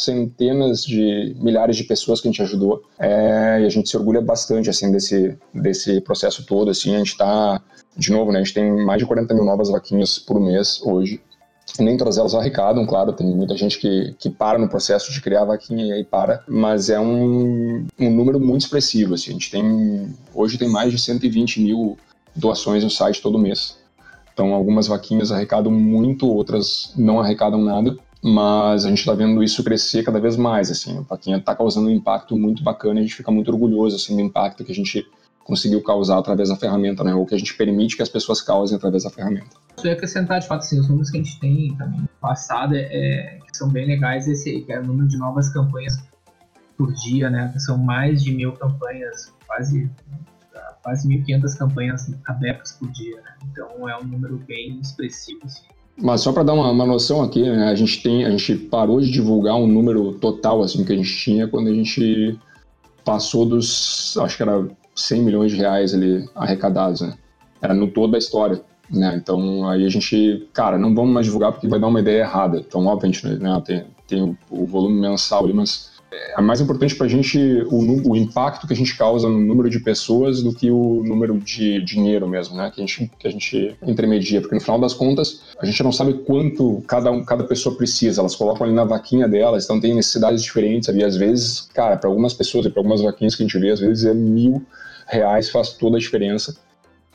centenas 0.05 0.83
de 0.83 1.35
milhares 1.39 1.75
de 1.75 1.83
pessoas 1.83 2.21
que 2.21 2.27
a 2.27 2.31
gente 2.31 2.41
ajudou 2.43 2.83
é, 2.99 3.61
e 3.61 3.65
a 3.65 3.69
gente 3.69 3.89
se 3.89 3.97
orgulha 3.97 4.21
bastante, 4.21 4.69
assim, 4.69 4.91
desse, 4.91 5.35
desse 5.51 6.01
processo 6.01 6.45
todo, 6.45 6.69
assim, 6.69 6.93
a 6.93 6.99
gente 6.99 7.17
tá 7.17 7.59
de 7.95 8.11
novo, 8.11 8.31
né, 8.31 8.39
a 8.39 8.43
gente 8.43 8.53
tem 8.53 8.71
mais 8.85 8.99
de 8.99 9.05
40 9.05 9.33
mil 9.33 9.43
novas 9.43 9.69
vaquinhas 9.69 10.17
por 10.17 10.39
mês 10.39 10.81
hoje. 10.83 11.21
Nem 11.79 11.95
todas 11.95 12.17
elas 12.17 12.35
arrecadam, 12.35 12.85
claro, 12.85 13.13
tem 13.13 13.27
muita 13.27 13.55
gente 13.55 13.79
que, 13.79 14.13
que 14.19 14.29
para 14.29 14.57
no 14.57 14.67
processo 14.67 15.11
de 15.11 15.21
criar 15.21 15.43
a 15.43 15.45
vaquinha 15.45 15.85
e 15.85 15.91
aí 15.93 16.03
para, 16.03 16.43
mas 16.47 16.89
é 16.89 16.99
um, 16.99 17.85
um 17.99 18.09
número 18.09 18.39
muito 18.39 18.63
expressivo. 18.63 19.13
Assim. 19.13 19.29
A 19.29 19.33
gente 19.33 19.51
tem, 19.51 20.13
hoje 20.33 20.57
tem 20.57 20.69
mais 20.69 20.91
de 20.91 20.99
120 20.99 21.61
mil 21.61 21.97
doações 22.35 22.83
no 22.83 22.89
site 22.89 23.21
todo 23.21 23.39
mês. 23.39 23.77
Então, 24.33 24.53
algumas 24.53 24.87
vaquinhas 24.87 25.31
arrecadam 25.31 25.71
muito, 25.71 26.27
outras 26.27 26.93
não 26.97 27.19
arrecadam 27.19 27.61
nada, 27.61 27.95
mas 28.21 28.85
a 28.85 28.89
gente 28.89 28.99
está 28.99 29.13
vendo 29.13 29.43
isso 29.43 29.63
crescer 29.63 30.03
cada 30.03 30.19
vez 30.19 30.35
mais. 30.35 30.69
Assim. 30.71 30.97
A 30.97 31.01
vaquinha 31.01 31.37
está 31.37 31.55
causando 31.55 31.87
um 31.87 31.91
impacto 31.91 32.37
muito 32.37 32.63
bacana 32.63 32.99
e 32.99 32.99
a 32.99 33.03
gente 33.03 33.15
fica 33.15 33.31
muito 33.31 33.51
orgulhoso 33.51 33.95
assim, 33.95 34.15
do 34.15 34.21
impacto 34.21 34.63
que 34.63 34.71
a 34.71 34.75
gente 34.75 35.05
conseguiu 35.43 35.81
causar 35.81 36.17
através 36.17 36.49
da 36.49 36.55
ferramenta, 36.55 37.03
né? 37.03 37.13
ou 37.13 37.25
que 37.25 37.35
a 37.35 37.37
gente 37.37 37.53
permite 37.55 37.95
que 37.95 38.01
as 38.01 38.09
pessoas 38.09 38.41
causem 38.41 38.77
através 38.77 39.03
da 39.03 39.09
ferramenta. 39.09 39.49
Só 39.77 39.87
ia 39.87 39.93
acrescentar, 39.93 40.39
de 40.39 40.47
fato, 40.47 40.59
assim, 40.59 40.79
os 40.79 40.87
números 40.87 41.09
que 41.09 41.17
a 41.17 41.23
gente 41.23 41.39
tem 41.39 41.75
também 41.75 42.01
no 42.01 42.09
passado, 42.19 42.75
é, 42.75 42.81
é, 42.81 43.39
que 43.39 43.57
são 43.57 43.69
bem 43.69 43.87
legais, 43.87 44.27
esse 44.27 44.49
aí, 44.49 44.61
que 44.61 44.71
é 44.71 44.79
o 44.79 44.85
número 44.85 45.07
de 45.07 45.17
novas 45.17 45.49
campanhas 45.49 45.97
por 46.77 46.93
dia, 46.93 47.29
né? 47.29 47.53
São 47.57 47.77
mais 47.77 48.23
de 48.23 48.33
mil 48.33 48.53
campanhas, 48.53 49.33
quase, 49.45 49.89
quase 50.83 51.07
1.500 51.07 51.57
campanhas 51.57 52.15
abertas 52.25 52.73
por 52.73 52.89
dia, 52.91 53.17
né? 53.17 53.35
Então 53.51 53.89
é 53.89 53.97
um 53.97 54.03
número 54.03 54.37
bem 54.47 54.79
expressivo, 54.79 55.41
assim. 55.45 55.63
Mas 55.97 56.21
só 56.21 56.31
para 56.31 56.43
dar 56.43 56.53
uma, 56.53 56.71
uma 56.71 56.85
noção 56.85 57.21
aqui, 57.21 57.43
né, 57.43 57.67
a 57.67 57.75
gente 57.75 58.01
tem, 58.01 58.25
a 58.25 58.31
gente 58.31 58.55
parou 58.55 58.99
de 58.99 59.11
divulgar 59.11 59.55
um 59.55 59.67
número 59.67 60.13
total 60.13 60.63
assim 60.63 60.83
que 60.83 60.93
a 60.93 60.95
gente 60.95 61.15
tinha 61.15 61.47
quando 61.47 61.67
a 61.67 61.73
gente 61.73 62.39
passou 63.03 63.45
dos, 63.45 64.17
acho 64.17 64.37
que 64.37 64.43
era 64.43 64.67
100 64.95 65.21
milhões 65.21 65.51
de 65.51 65.57
reais 65.57 65.93
ali 65.93 66.27
arrecadados, 66.35 67.01
né? 67.01 67.13
Era 67.61 67.73
no 67.73 67.87
todo 67.87 68.11
da 68.11 68.17
história, 68.17 68.61
né? 68.89 69.15
Então 69.15 69.67
aí 69.67 69.85
a 69.85 69.89
gente, 69.89 70.47
cara, 70.53 70.77
não 70.77 70.93
vamos 70.93 71.13
mais 71.13 71.25
divulgar 71.25 71.51
porque 71.51 71.67
vai 71.67 71.79
dar 71.79 71.87
uma 71.87 71.99
ideia 71.99 72.21
errada. 72.21 72.59
Então, 72.59 72.85
obviamente, 72.85 73.25
né, 73.27 73.61
tem, 73.65 73.85
tem 74.07 74.37
o, 74.49 74.65
volume 74.65 74.99
mensal 74.99 75.43
ali, 75.43 75.53
mas 75.53 75.91
é 76.11 76.41
mais 76.41 76.59
importante 76.59 76.93
para 76.95 77.05
a 77.05 77.09
gente 77.09 77.39
o, 77.67 78.11
o 78.11 78.15
impacto 78.17 78.67
que 78.67 78.73
a 78.73 78.75
gente 78.75 78.97
causa 78.97 79.29
no 79.29 79.39
número 79.39 79.69
de 79.69 79.79
pessoas 79.79 80.43
do 80.43 80.53
que 80.53 80.69
o 80.69 81.01
número 81.05 81.39
de 81.39 81.81
dinheiro 81.85 82.27
mesmo, 82.27 82.57
né? 82.57 82.69
Que 82.73 82.81
a 82.81 82.85
gente, 82.85 83.09
que 83.17 83.27
a 83.27 83.31
gente 83.31 83.77
intermedia, 83.81 84.41
porque 84.41 84.55
no 84.55 84.61
final 84.61 84.79
das 84.79 84.93
contas 84.93 85.41
a 85.57 85.65
gente 85.65 85.81
não 85.83 85.91
sabe 85.91 86.13
quanto 86.25 86.83
cada, 86.85 87.09
um, 87.11 87.23
cada 87.23 87.45
pessoa 87.45 87.75
precisa. 87.77 88.19
Elas 88.19 88.35
colocam 88.35 88.65
ali 88.65 88.75
na 88.75 88.83
vaquinha 88.83 89.27
delas, 89.27 89.63
então 89.63 89.79
tem 89.79 89.95
necessidades 89.95 90.43
diferentes 90.43 90.89
ali. 90.89 91.01
Às 91.01 91.15
vezes, 91.15 91.69
cara, 91.73 91.95
para 91.95 92.09
algumas 92.09 92.33
pessoas 92.33 92.65
e 92.65 92.69
para 92.69 92.81
algumas 92.81 93.01
vaquinhas 93.01 93.35
que 93.35 93.43
a 93.43 93.45
gente 93.45 93.57
vê, 93.57 93.69
às 93.69 93.79
vezes 93.79 94.03
é 94.03 94.13
mil 94.13 94.65
reais 95.11 95.49
faz 95.49 95.73
toda 95.73 95.97
a 95.97 95.99
diferença. 95.99 96.57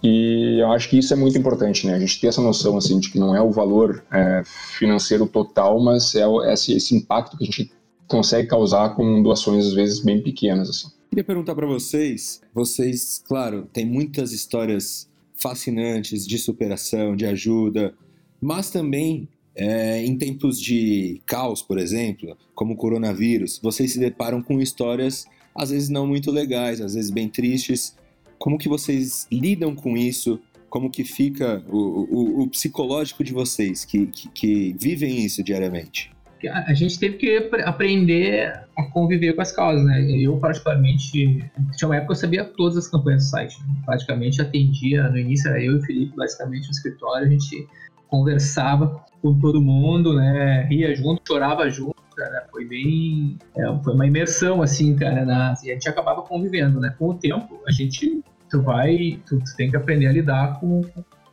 E 0.02 0.60
eu 0.60 0.70
acho 0.70 0.88
que 0.90 0.98
isso 0.98 1.12
é 1.12 1.16
muito 1.16 1.38
importante, 1.38 1.86
né? 1.86 1.94
A 1.94 1.98
gente 1.98 2.20
ter 2.20 2.26
essa 2.28 2.42
noção, 2.42 2.76
assim, 2.76 3.00
de 3.00 3.10
que 3.10 3.18
não 3.18 3.34
é 3.34 3.40
o 3.40 3.50
valor 3.50 4.04
é, 4.12 4.42
financeiro 4.78 5.26
total, 5.26 5.82
mas 5.82 6.14
é 6.14 6.26
o- 6.26 6.44
esse, 6.44 6.74
esse 6.74 6.94
impacto 6.94 7.36
que 7.36 7.44
a 7.44 7.46
gente 7.46 7.72
consegue 8.06 8.46
causar 8.46 8.94
com 8.94 9.22
doações, 9.22 9.66
às 9.66 9.72
vezes, 9.72 10.00
bem 10.00 10.22
pequenas, 10.22 10.68
assim. 10.68 10.88
Queria 11.10 11.24
perguntar 11.24 11.54
para 11.54 11.66
vocês, 11.66 12.42
vocês, 12.54 13.22
claro, 13.26 13.66
tem 13.72 13.86
muitas 13.86 14.32
histórias 14.32 15.08
fascinantes 15.34 16.26
de 16.26 16.38
superação, 16.38 17.16
de 17.16 17.24
ajuda, 17.24 17.94
mas 18.40 18.70
também 18.70 19.28
é, 19.54 20.04
em 20.04 20.18
tempos 20.18 20.60
de 20.60 21.22
caos, 21.24 21.62
por 21.62 21.78
exemplo, 21.78 22.36
como 22.54 22.74
o 22.74 22.76
coronavírus, 22.76 23.58
vocês 23.62 23.92
se 23.94 23.98
deparam 23.98 24.42
com 24.42 24.60
histórias 24.60 25.24
às 25.58 25.70
vezes 25.70 25.88
não 25.88 26.06
muito 26.06 26.30
legais, 26.30 26.80
às 26.80 26.94
vezes 26.94 27.10
bem 27.10 27.28
tristes. 27.28 27.96
Como 28.38 28.58
que 28.58 28.68
vocês 28.68 29.26
lidam 29.30 29.74
com 29.74 29.96
isso? 29.96 30.40
Como 30.68 30.90
que 30.90 31.04
fica 31.04 31.64
o, 31.68 31.78
o, 31.78 32.42
o 32.42 32.48
psicológico 32.48 33.24
de 33.24 33.32
vocês 33.32 33.84
que, 33.84 34.06
que, 34.06 34.28
que 34.28 34.76
vivem 34.78 35.24
isso 35.24 35.42
diariamente? 35.42 36.10
a 36.48 36.74
gente 36.74 36.98
teve 36.98 37.16
que 37.16 37.50
aprender 37.64 38.52
a 38.76 38.84
conviver 38.84 39.32
com 39.34 39.40
as 39.40 39.52
causas, 39.52 39.84
né? 39.84 40.02
Eu, 40.10 40.36
particularmente, 40.38 41.10
tinha 41.10 41.88
uma 41.88 41.96
época 41.96 42.06
que 42.06 42.12
eu 42.12 42.16
sabia 42.16 42.44
todas 42.44 42.76
as 42.76 42.88
campanhas 42.88 43.24
do 43.24 43.30
site. 43.30 43.58
Né? 43.60 43.74
Praticamente 43.84 44.40
atendia, 44.40 45.08
no 45.08 45.18
início 45.18 45.48
era 45.48 45.62
eu 45.62 45.72
e 45.72 45.76
o 45.76 45.82
Felipe, 45.82 46.14
basicamente, 46.14 46.66
no 46.66 46.70
escritório, 46.70 47.26
a 47.26 47.30
gente 47.30 47.66
conversava 48.08 49.04
com 49.22 49.38
todo 49.38 49.60
mundo, 49.60 50.14
né? 50.14 50.66
Ria 50.68 50.94
junto, 50.94 51.22
chorava 51.26 51.68
junto, 51.70 51.95
cara. 52.16 52.46
Foi 52.50 52.64
bem. 52.64 53.38
É, 53.56 53.64
foi 53.84 53.94
uma 53.94 54.06
imersão, 54.06 54.62
assim, 54.62 54.96
cara, 54.96 55.24
na, 55.24 55.54
e 55.62 55.70
a 55.70 55.74
gente 55.74 55.88
acabava 55.88 56.22
convivendo, 56.22 56.80
né? 56.80 56.94
Com 56.98 57.10
o 57.10 57.14
tempo, 57.14 57.60
a 57.66 57.70
gente. 57.70 58.22
Tu 58.50 58.62
vai. 58.62 59.20
Tu, 59.26 59.38
tu 59.38 59.56
tem 59.56 59.70
que 59.70 59.76
aprender 59.76 60.06
a 60.06 60.12
lidar 60.12 60.60
com, 60.60 60.82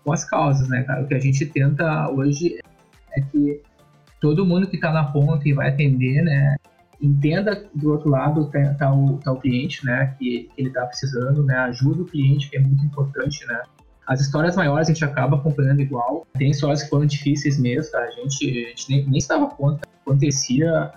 com 0.04 0.12
as 0.12 0.26
causas, 0.26 0.68
né, 0.68 0.84
cara? 0.84 1.04
O 1.04 1.08
que 1.08 1.14
a 1.14 1.20
gente 1.20 1.46
tenta 1.46 2.10
hoje 2.12 2.60
é 3.16 3.22
que 3.22 3.62
todo 4.20 4.46
mundo 4.46 4.68
que 4.68 4.78
está 4.78 4.92
na 4.92 5.04
ponta 5.04 5.48
e 5.48 5.54
vai 5.54 5.68
atender, 5.68 6.22
né, 6.24 6.56
entenda 7.02 7.66
do 7.76 7.92
outro 7.92 8.10
lado 8.10 8.50
tá, 8.50 8.74
tá, 8.76 8.94
o, 8.94 9.18
tá 9.18 9.34
o 9.34 9.40
cliente, 9.40 9.86
né, 9.86 10.16
que, 10.18 10.50
que 10.56 10.62
ele 10.62 10.70
está 10.70 10.86
precisando, 10.86 11.44
né, 11.44 11.56
ajuda 11.58 12.04
o 12.04 12.06
cliente, 12.06 12.50
que 12.50 12.56
é 12.56 12.62
muito 12.62 12.86
importante, 12.86 13.46
né. 13.46 13.62
As 14.08 14.22
histórias 14.22 14.56
maiores 14.56 14.90
a 14.90 14.94
gente 14.94 15.04
acaba 15.04 15.38
acompanhando 15.38 15.82
igual. 15.82 16.28
Tem 16.38 16.52
histórias 16.52 16.84
que 16.84 16.90
foram 16.90 17.06
difíceis 17.06 17.60
mesmo, 17.60 17.92
tá? 17.92 18.00
A 18.00 18.12
gente, 18.12 18.46
a 18.46 18.70
gente 18.70 18.90
nem, 18.90 19.06
nem 19.06 19.20
se 19.20 19.28
dava 19.28 19.48
conta. 19.48 19.88
Acontecia 20.02 20.92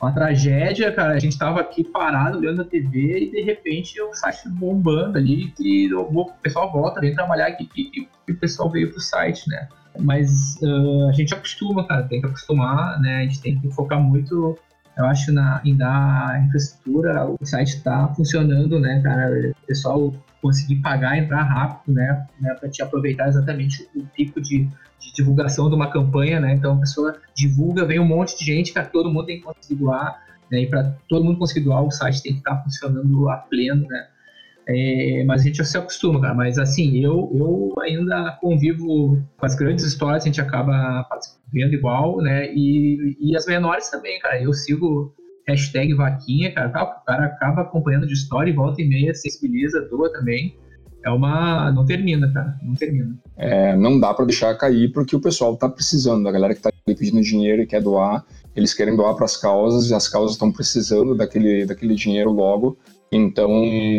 uma 0.00 0.12
tragédia, 0.12 0.92
cara. 0.92 1.14
A 1.14 1.18
gente 1.18 1.38
tava 1.38 1.60
aqui 1.60 1.84
parado 1.84 2.38
olhando 2.38 2.62
a 2.62 2.64
TV 2.64 3.20
e 3.20 3.30
de 3.30 3.42
repente 3.42 4.00
o 4.02 4.12
site 4.14 4.48
bombando 4.48 5.16
ali 5.16 5.54
e 5.60 5.94
o 5.94 6.26
pessoal 6.42 6.70
volta, 6.70 7.00
vem 7.00 7.14
trabalhar 7.14 7.46
aqui 7.46 7.68
e 8.26 8.32
o 8.32 8.36
pessoal 8.36 8.68
veio 8.68 8.90
pro 8.90 9.00
site, 9.00 9.48
né? 9.48 9.68
Mas 9.98 10.56
uh, 10.62 11.08
a 11.08 11.12
gente 11.12 11.32
acostuma, 11.34 11.86
cara, 11.86 12.02
tem 12.04 12.20
que 12.20 12.26
acostumar, 12.26 13.00
né? 13.00 13.18
A 13.18 13.22
gente 13.22 13.40
tem 13.40 13.58
que 13.58 13.70
focar 13.70 14.00
muito, 14.00 14.58
eu 14.96 15.06
acho, 15.06 15.32
na, 15.32 15.60
em 15.64 15.76
dar 15.76 16.44
infraestrutura. 16.44 17.26
O 17.26 17.38
site 17.44 17.76
está 17.76 18.08
funcionando, 18.08 18.78
né, 18.78 19.00
cara? 19.02 19.50
O 19.50 19.66
pessoal 19.66 20.12
conseguir 20.40 20.76
pagar, 20.76 21.16
entrar 21.16 21.42
rápido, 21.42 21.94
né? 21.94 22.26
né 22.40 22.52
para 22.54 22.68
te 22.68 22.82
aproveitar 22.82 23.28
exatamente 23.28 23.88
o 23.94 24.04
pico 24.06 24.40
de, 24.40 24.64
de, 24.98 25.12
divulgação 25.14 25.68
de 25.68 25.76
uma 25.76 25.90
campanha, 25.90 26.40
né? 26.40 26.54
Então 26.54 26.74
a 26.74 26.80
pessoa 26.80 27.16
divulga, 27.34 27.84
vem 27.84 28.00
um 28.00 28.04
monte 28.04 28.36
de 28.36 28.44
gente, 28.44 28.72
cara, 28.72 28.86
todo 28.86 29.08
mundo 29.08 29.26
tem 29.26 29.38
que 29.38 29.44
conseguir 29.44 29.76
doar, 29.76 30.20
né? 30.50 30.62
E 30.62 30.66
para 30.66 30.94
todo 31.08 31.24
mundo 31.24 31.38
conseguir 31.38 31.64
doar, 31.64 31.82
o 31.82 31.90
site 31.90 32.22
tem 32.22 32.32
que 32.32 32.38
estar 32.40 32.56
tá 32.56 32.62
funcionando 32.64 33.28
a 33.30 33.36
pleno, 33.36 33.86
né? 33.86 34.08
É, 34.66 35.24
mas 35.24 35.42
a 35.42 35.44
gente 35.44 35.64
se 35.64 35.76
acostuma, 35.76 36.20
cara. 36.20 36.34
Mas 36.34 36.58
assim, 36.58 36.98
eu, 36.98 37.30
eu 37.34 37.72
ainda 37.80 38.38
convivo 38.40 39.18
com 39.36 39.46
as 39.46 39.54
grandes 39.54 39.84
histórias, 39.84 40.22
a 40.22 40.26
gente 40.26 40.40
acaba 40.40 41.06
vendo 41.52 41.74
igual, 41.74 42.18
né? 42.18 42.52
E, 42.54 43.16
e 43.20 43.36
as 43.36 43.46
menores 43.46 43.90
também, 43.90 44.18
cara. 44.20 44.40
Eu 44.40 44.52
sigo 44.52 45.14
hashtag 45.46 45.94
vaquinha, 45.94 46.52
cara. 46.52 46.68
O 46.68 47.04
cara 47.04 47.26
acaba 47.26 47.62
acompanhando 47.62 48.06
de 48.06 48.12
história 48.12 48.50
e 48.50 48.54
volta 48.54 48.80
e 48.80 48.88
meia, 48.88 49.14
sensibiliza, 49.14 49.80
doa 49.90 50.12
também. 50.12 50.56
É 51.04 51.10
uma. 51.10 51.72
Não 51.72 51.84
termina, 51.84 52.32
cara. 52.32 52.56
Não 52.62 52.74
termina. 52.74 53.18
É, 53.36 53.76
não 53.76 53.98
dá 53.98 54.14
para 54.14 54.24
deixar 54.24 54.54
cair 54.54 54.92
porque 54.92 55.16
o 55.16 55.20
pessoal 55.20 55.56
tá 55.56 55.68
precisando. 55.68 56.28
A 56.28 56.32
galera 56.32 56.54
que 56.54 56.60
tá 56.60 56.70
pedindo 56.86 57.20
dinheiro 57.20 57.62
e 57.62 57.66
quer 57.66 57.82
doar, 57.82 58.24
eles 58.54 58.72
querem 58.72 58.94
doar 58.94 59.14
para 59.14 59.24
as 59.24 59.36
causas 59.36 59.90
e 59.90 59.94
as 59.94 60.08
causas 60.08 60.32
estão 60.32 60.52
precisando 60.52 61.16
daquele, 61.16 61.66
daquele 61.66 61.94
dinheiro 61.94 62.30
logo. 62.30 62.78
Então, 63.12 63.50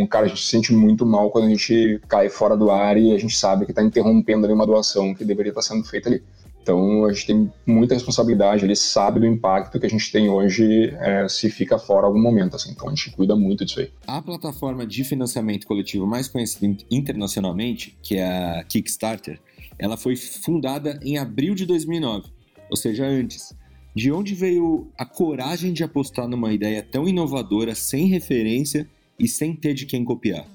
cara, 0.09 0.25
a 0.25 0.27
gente 0.27 0.41
se 0.41 0.49
sente 0.49 0.73
muito 0.73 1.05
mal 1.05 1.29
quando 1.29 1.45
a 1.45 1.49
gente 1.49 2.01
cai 2.07 2.29
fora 2.29 2.57
do 2.57 2.71
ar 2.71 2.97
e 2.97 3.13
a 3.13 3.17
gente 3.19 3.37
sabe 3.37 3.63
que 3.63 3.71
está 3.71 3.83
interrompendo 3.83 4.45
ali 4.45 4.53
uma 4.55 4.65
doação 4.65 5.13
que 5.13 5.23
deveria 5.23 5.51
estar 5.51 5.61
tá 5.61 5.67
sendo 5.67 5.83
feita 5.83 6.09
ali. 6.09 6.23
Então, 6.63 7.05
a 7.05 7.13
gente 7.13 7.27
tem 7.27 7.51
muita 7.65 7.93
responsabilidade, 7.93 8.63
ele 8.63 8.75
sabe 8.75 9.19
do 9.19 9.25
impacto 9.25 9.79
que 9.79 9.85
a 9.85 9.89
gente 9.89 10.11
tem 10.11 10.29
hoje 10.29 10.95
é, 10.99 11.27
se 11.27 11.51
fica 11.51 11.77
fora 11.77 12.07
algum 12.07 12.21
momento, 12.21 12.55
assim. 12.55 12.71
Então, 12.71 12.87
a 12.87 12.89
gente 12.89 13.11
cuida 13.11 13.35
muito 13.35 13.65
disso 13.65 13.81
aí. 13.81 13.91
A 14.07 14.21
plataforma 14.21 14.87
de 14.87 15.03
financiamento 15.03 15.67
coletivo 15.67 16.07
mais 16.07 16.27
conhecida 16.27 16.75
internacionalmente, 16.89 17.95
que 18.01 18.15
é 18.15 18.25
a 18.25 18.63
Kickstarter, 18.63 19.39
ela 19.77 19.97
foi 19.97 20.15
fundada 20.15 20.99
em 21.03 21.17
abril 21.17 21.53
de 21.53 21.65
2009, 21.65 22.29
ou 22.69 22.77
seja, 22.77 23.05
antes. 23.05 23.53
De 23.93 24.11
onde 24.11 24.33
veio 24.33 24.87
a 24.97 25.05
coragem 25.05 25.71
de 25.71 25.83
apostar 25.83 26.27
numa 26.27 26.51
ideia 26.51 26.81
tão 26.81 27.07
inovadora, 27.07 27.75
sem 27.75 28.07
referência 28.07 28.89
e 29.19 29.27
sem 29.27 29.55
ter 29.55 29.73
de 29.73 29.85
quem 29.85 30.03
copiar? 30.03 30.45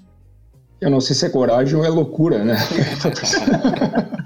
Eu 0.80 0.90
não 0.90 1.00
sei 1.00 1.16
se 1.16 1.26
é 1.26 1.28
coragem 1.28 1.74
ou 1.76 1.84
é 1.84 1.88
loucura, 1.88 2.44
né? 2.44 2.56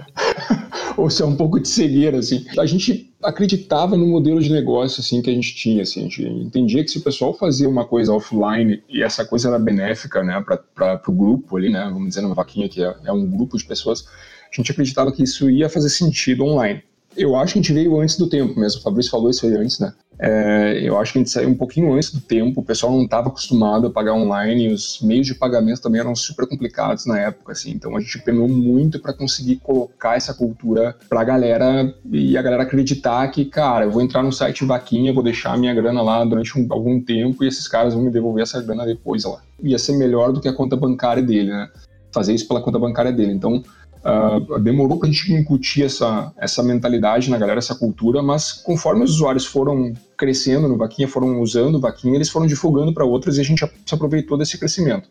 ou 0.96 1.08
se 1.08 1.22
é 1.22 1.24
um 1.24 1.34
pouco 1.34 1.58
de 1.58 1.68
cegueira, 1.68 2.18
assim. 2.18 2.44
A 2.58 2.66
gente 2.66 3.12
acreditava 3.22 3.96
no 3.96 4.06
modelo 4.06 4.40
de 4.40 4.52
negócio, 4.52 5.00
assim, 5.00 5.22
que 5.22 5.30
a 5.30 5.32
gente 5.32 5.54
tinha, 5.54 5.82
assim. 5.82 6.00
A 6.00 6.02
gente 6.04 6.22
entendia 6.22 6.84
que 6.84 6.90
se 6.90 6.98
o 6.98 7.02
pessoal 7.02 7.32
fazia 7.32 7.68
uma 7.68 7.86
coisa 7.86 8.12
offline 8.12 8.82
e 8.88 9.02
essa 9.02 9.24
coisa 9.24 9.48
era 9.48 9.58
benéfica, 9.58 10.22
né, 10.22 10.44
para 10.74 11.00
o 11.08 11.12
grupo 11.12 11.56
ali, 11.56 11.70
né, 11.70 11.84
vamos 11.84 12.08
dizer, 12.08 12.20
numa 12.20 12.34
vaquinha 12.34 12.68
que 12.68 12.82
é, 12.82 12.94
é 13.04 13.12
um 13.12 13.26
grupo 13.26 13.56
de 13.56 13.64
pessoas, 13.64 14.06
a 14.52 14.56
gente 14.56 14.70
acreditava 14.70 15.10
que 15.12 15.22
isso 15.22 15.48
ia 15.48 15.68
fazer 15.68 15.88
sentido 15.88 16.44
online. 16.44 16.82
Eu 17.16 17.36
acho 17.36 17.54
que 17.54 17.58
a 17.58 17.62
gente 17.62 17.72
veio 17.72 18.00
antes 18.00 18.16
do 18.16 18.28
tempo 18.28 18.58
mesmo. 18.58 18.80
O 18.80 18.82
Fabrício 18.82 19.10
falou 19.10 19.30
isso 19.30 19.46
aí 19.46 19.54
antes, 19.54 19.78
né? 19.78 19.92
É, 20.18 20.78
eu 20.80 20.96
acho 20.98 21.12
que 21.12 21.18
a 21.18 21.20
gente 21.20 21.30
saiu 21.30 21.48
um 21.48 21.54
pouquinho 21.54 21.92
antes 21.92 22.12
do 22.12 22.20
tempo. 22.20 22.60
O 22.60 22.64
pessoal 22.64 22.92
não 22.92 23.02
estava 23.02 23.28
acostumado 23.28 23.88
a 23.88 23.90
pagar 23.90 24.14
online. 24.14 24.72
Os 24.72 25.00
meios 25.02 25.26
de 25.26 25.34
pagamento 25.34 25.82
também 25.82 26.00
eram 26.00 26.14
super 26.14 26.46
complicados 26.46 27.06
na 27.06 27.18
época, 27.18 27.52
assim. 27.52 27.72
Então 27.72 27.96
a 27.96 28.00
gente 28.00 28.20
penou 28.20 28.48
muito 28.48 29.00
para 29.00 29.12
conseguir 29.12 29.56
colocar 29.56 30.16
essa 30.16 30.32
cultura 30.32 30.96
para 31.08 31.20
a 31.20 31.24
galera 31.24 31.92
e 32.10 32.36
a 32.36 32.42
galera 32.42 32.62
acreditar 32.62 33.26
que, 33.28 33.44
cara, 33.44 33.84
eu 33.84 33.90
vou 33.90 34.00
entrar 34.00 34.22
no 34.22 34.32
site 34.32 34.64
vaquinha, 34.64 35.12
vou 35.12 35.24
deixar 35.24 35.58
minha 35.58 35.74
grana 35.74 36.00
lá 36.02 36.24
durante 36.24 36.56
um, 36.58 36.66
algum 36.70 37.00
tempo 37.00 37.42
e 37.42 37.48
esses 37.48 37.66
caras 37.66 37.92
vão 37.92 38.04
me 38.04 38.10
devolver 38.10 38.44
essa 38.44 38.62
grana 38.62 38.86
depois 38.86 39.24
lá. 39.24 39.42
Ia 39.60 39.78
ser 39.78 39.96
melhor 39.96 40.32
do 40.32 40.40
que 40.40 40.48
a 40.48 40.52
conta 40.52 40.76
bancária 40.76 41.22
dele, 41.22 41.50
né? 41.50 41.68
Fazer 42.12 42.32
isso 42.32 42.46
pela 42.46 42.60
conta 42.60 42.78
bancária 42.78 43.10
dele. 43.10 43.32
Então 43.32 43.62
Uh, 44.04 44.58
demorou 44.58 44.98
para 44.98 45.08
a 45.08 45.12
gente 45.12 45.32
incutir 45.32 45.84
essa, 45.84 46.32
essa 46.36 46.60
mentalidade 46.60 47.30
na 47.30 47.38
galera, 47.38 47.60
essa 47.60 47.74
cultura, 47.74 48.20
mas 48.20 48.52
conforme 48.52 49.04
os 49.04 49.12
usuários 49.12 49.46
foram 49.46 49.92
crescendo 50.16 50.68
no 50.68 50.76
Vaquinha, 50.76 51.06
foram 51.06 51.40
usando 51.40 51.76
o 51.76 51.80
Vaquinha, 51.80 52.16
eles 52.16 52.28
foram 52.28 52.46
divulgando 52.46 52.92
para 52.92 53.04
outros 53.04 53.38
e 53.38 53.40
a 53.40 53.44
gente 53.44 53.64
se 53.86 53.94
aproveitou 53.94 54.36
desse 54.36 54.58
crescimento. 54.58 55.08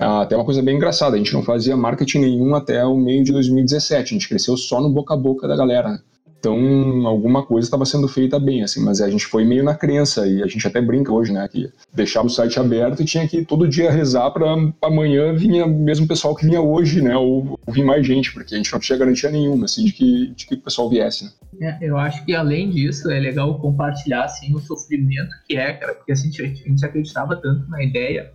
Uh, 0.00 0.22
até 0.22 0.34
uma 0.34 0.46
coisa 0.46 0.62
bem 0.62 0.76
engraçada, 0.76 1.14
a 1.14 1.18
gente 1.18 1.34
não 1.34 1.42
fazia 1.42 1.76
marketing 1.76 2.20
nenhum 2.20 2.54
até 2.54 2.82
o 2.86 2.96
meio 2.96 3.22
de 3.22 3.32
2017, 3.32 4.02
a 4.02 4.18
gente 4.18 4.28
cresceu 4.28 4.56
só 4.56 4.80
no 4.80 4.88
boca 4.88 5.12
a 5.12 5.16
boca 5.16 5.46
da 5.46 5.54
galera. 5.54 6.02
Então, 6.42 7.06
alguma 7.06 7.46
coisa 7.46 7.68
estava 7.68 7.84
sendo 7.84 8.08
feita 8.08 8.36
bem, 8.36 8.64
assim, 8.64 8.84
mas 8.84 9.00
a 9.00 9.08
gente 9.08 9.24
foi 9.26 9.44
meio 9.44 9.62
na 9.62 9.76
crença 9.76 10.26
e 10.26 10.42
a 10.42 10.46
gente 10.48 10.66
até 10.66 10.80
brinca 10.80 11.12
hoje, 11.12 11.32
né, 11.32 11.46
que 11.46 11.70
deixava 11.94 12.26
o 12.26 12.30
site 12.30 12.58
aberto 12.58 13.00
e 13.00 13.04
tinha 13.04 13.28
que 13.28 13.44
todo 13.44 13.68
dia 13.68 13.92
rezar 13.92 14.28
para 14.32 14.44
amanhã 14.82 15.32
vinha 15.32 15.68
mesmo 15.68 16.08
pessoal 16.08 16.34
que 16.34 16.44
vinha 16.44 16.60
hoje, 16.60 17.00
né, 17.00 17.16
ou, 17.16 17.60
ou 17.64 17.72
vir 17.72 17.84
mais 17.84 18.04
gente, 18.04 18.32
porque 18.32 18.56
a 18.56 18.56
gente 18.56 18.72
não 18.72 18.80
tinha 18.80 18.98
garantia 18.98 19.30
nenhuma, 19.30 19.66
assim, 19.66 19.84
de 19.84 19.92
que, 19.92 20.34
de 20.34 20.46
que 20.46 20.56
o 20.56 20.60
pessoal 20.60 20.90
viesse, 20.90 21.26
né. 21.26 21.30
É, 21.60 21.78
eu 21.80 21.96
acho 21.96 22.24
que 22.24 22.34
além 22.34 22.70
disso 22.70 23.08
é 23.08 23.20
legal 23.20 23.56
compartilhar, 23.60 24.24
assim, 24.24 24.52
o 24.52 24.58
sofrimento 24.58 25.30
que 25.46 25.56
é, 25.56 25.74
cara, 25.74 25.94
porque 25.94 26.10
assim, 26.10 26.28
a 26.28 26.32
gente, 26.32 26.64
a 26.64 26.68
gente 26.68 26.84
acreditava 26.84 27.36
tanto 27.36 27.70
na 27.70 27.84
ideia 27.84 28.32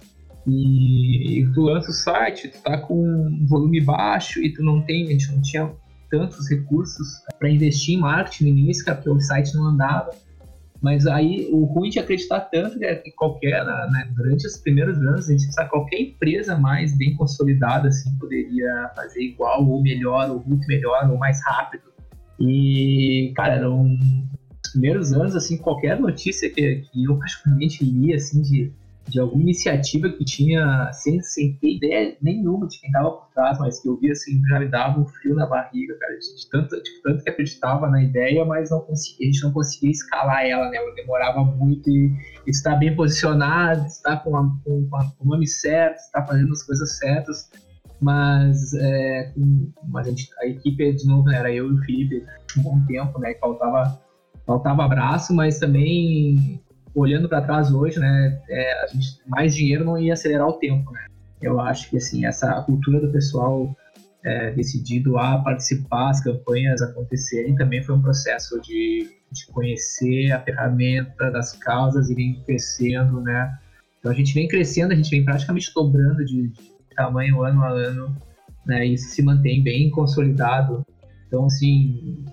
e, 0.47 1.41
e 1.41 1.51
tu 1.51 1.59
lança 1.59 1.89
o 1.89 1.93
site, 1.93 2.47
tu 2.47 2.61
tá 2.61 2.77
com 2.77 2.95
um 2.95 3.45
volume 3.45 3.81
baixo 3.81 4.41
e 4.41 4.53
tu 4.53 4.63
não 4.63 4.81
tem, 4.81 5.07
a 5.07 5.11
gente 5.11 5.29
não 5.29 5.41
tinha 5.41 5.69
tantos 6.09 6.49
recursos 6.49 7.07
para 7.39 7.49
investir 7.49 7.95
em 7.95 7.99
marketing 7.99 8.43
no 8.45 8.49
início, 8.49 8.85
porque 8.85 9.09
o 9.09 9.19
site 9.19 9.53
não 9.55 9.65
andava. 9.65 10.11
Mas 10.81 11.07
aí 11.07 11.49
o 11.51 11.65
ruim 11.65 11.89
de 11.89 11.99
acreditar 11.99 12.41
tanto 12.41 12.81
é 12.83 12.95
que 12.95 13.11
qualquer, 13.11 13.65
né, 13.65 13.87
né, 13.91 14.11
durante 14.15 14.45
os 14.45 14.57
primeiros 14.57 14.97
anos, 14.99 15.27
a 15.27 15.31
gente 15.31 15.51
sabe 15.51 15.69
qualquer 15.69 15.99
empresa 15.99 16.57
mais 16.57 16.95
bem 16.95 17.15
consolidada 17.15 17.87
assim 17.87 18.15
poderia 18.19 18.91
fazer 18.95 19.21
igual 19.21 19.67
ou 19.67 19.81
melhor, 19.81 20.29
ou 20.29 20.43
muito 20.45 20.67
melhor, 20.67 21.09
ou 21.09 21.17
mais 21.17 21.43
rápido. 21.43 21.83
E, 22.39 23.33
cara, 23.35 23.55
eram 23.55 23.97
os 24.63 24.71
primeiros 24.71 25.13
anos, 25.13 25.35
assim, 25.35 25.57
qualquer 25.57 25.99
notícia 25.99 26.49
que, 26.49 26.83
que 26.91 27.03
eu 27.05 27.17
particularmente 27.17 27.83
li, 27.83 28.13
assim, 28.13 28.41
de 28.41 28.71
de 29.07 29.19
alguma 29.19 29.41
iniciativa 29.41 30.09
que 30.09 30.25
tinha, 30.25 30.91
sem, 30.91 31.21
sem 31.21 31.53
ter 31.57 31.77
ideia 31.77 32.17
nenhuma 32.21 32.67
de 32.67 32.79
quem 32.79 32.89
estava 32.89 33.11
por 33.11 33.27
trás, 33.33 33.57
mas 33.59 33.79
que 33.79 33.87
eu 33.87 33.97
via 33.97 34.11
assim, 34.11 34.41
já 34.47 34.59
me 34.59 34.67
dava 34.67 34.99
um 34.99 35.05
frio 35.05 35.35
na 35.35 35.45
barriga, 35.45 35.95
cara, 35.97 36.13
de 36.13 36.49
tanto, 36.49 36.75
de 36.81 37.01
tanto 37.01 37.23
que 37.23 37.29
acreditava 37.29 37.89
na 37.89 38.03
ideia, 38.03 38.43
mas 38.43 38.69
não 38.69 38.81
conseguia, 38.81 39.27
a 39.27 39.31
gente 39.31 39.43
não 39.43 39.53
conseguia 39.53 39.91
escalar 39.91 40.45
ela, 40.45 40.69
né? 40.69 40.77
Ela 40.77 40.93
demorava 40.95 41.43
muito 41.43 41.89
e, 41.89 42.11
estar 42.45 42.75
bem 42.75 42.95
posicionado, 42.95 43.85
estar 43.85 44.17
com, 44.23 44.35
a, 44.35 44.43
com, 44.63 44.87
com, 44.89 45.25
o 45.25 45.29
nome 45.29 45.47
certo, 45.47 45.97
estar 45.97 46.25
fazendo 46.25 46.51
as 46.51 46.63
coisas 46.63 46.97
certas, 46.97 47.49
mas, 48.01 48.73
é, 48.73 49.33
mas 49.87 50.07
a, 50.07 50.09
gente, 50.09 50.29
a, 50.39 50.47
equipe, 50.47 50.93
de 50.93 51.07
novo, 51.07 51.29
era 51.29 51.51
eu 51.51 51.69
e 51.69 51.73
o 51.73 51.79
Felipe 51.83 52.25
um 52.57 52.61
bom 52.61 52.85
tempo, 52.85 53.19
né? 53.19 53.35
Faltava, 53.39 54.01
faltava 54.45 54.83
abraço, 54.83 55.33
mas 55.33 55.59
também 55.59 56.61
olhando 56.97 57.29
para 57.29 57.41
trás 57.41 57.71
hoje, 57.71 57.99
né, 57.99 58.41
é, 58.49 58.83
a 58.83 58.87
gente, 58.87 59.19
mais 59.27 59.55
dinheiro 59.55 59.85
não 59.85 59.97
ia 59.97 60.13
acelerar 60.13 60.47
o 60.47 60.53
tempo, 60.53 60.91
né? 60.91 61.05
Eu 61.39 61.59
acho 61.59 61.89
que 61.89 61.97
assim 61.97 62.25
essa 62.25 62.61
cultura 62.63 62.99
do 62.99 63.11
pessoal 63.11 63.75
é, 64.25 64.51
decidido 64.51 65.17
a 65.19 65.37
participar, 65.37 66.09
as 66.09 66.21
campanhas 66.21 66.81
acontecerem, 66.81 67.55
também 67.55 67.83
foi 67.83 67.95
um 67.95 68.01
processo 68.01 68.59
de, 68.61 69.07
de 69.31 69.45
conhecer 69.47 70.31
a 70.31 70.39
ferramenta 70.39 71.29
das 71.29 71.53
causas 71.53 72.09
irem 72.09 72.41
crescendo, 72.43 73.21
né? 73.21 73.55
Então 73.99 74.11
a 74.11 74.15
gente 74.15 74.33
vem 74.33 74.47
crescendo, 74.47 74.91
a 74.91 74.95
gente 74.95 75.11
vem 75.11 75.23
praticamente 75.23 75.71
dobrando 75.75 76.25
de, 76.25 76.47
de 76.47 76.73
tamanho 76.95 77.43
ano 77.43 77.63
a 77.63 77.69
ano, 77.69 78.17
né? 78.65 78.87
E 78.87 78.95
isso 78.95 79.09
se 79.09 79.21
mantém 79.21 79.63
bem 79.63 79.91
consolidado 79.91 80.83
então, 81.27 81.45
assim, 81.45 82.23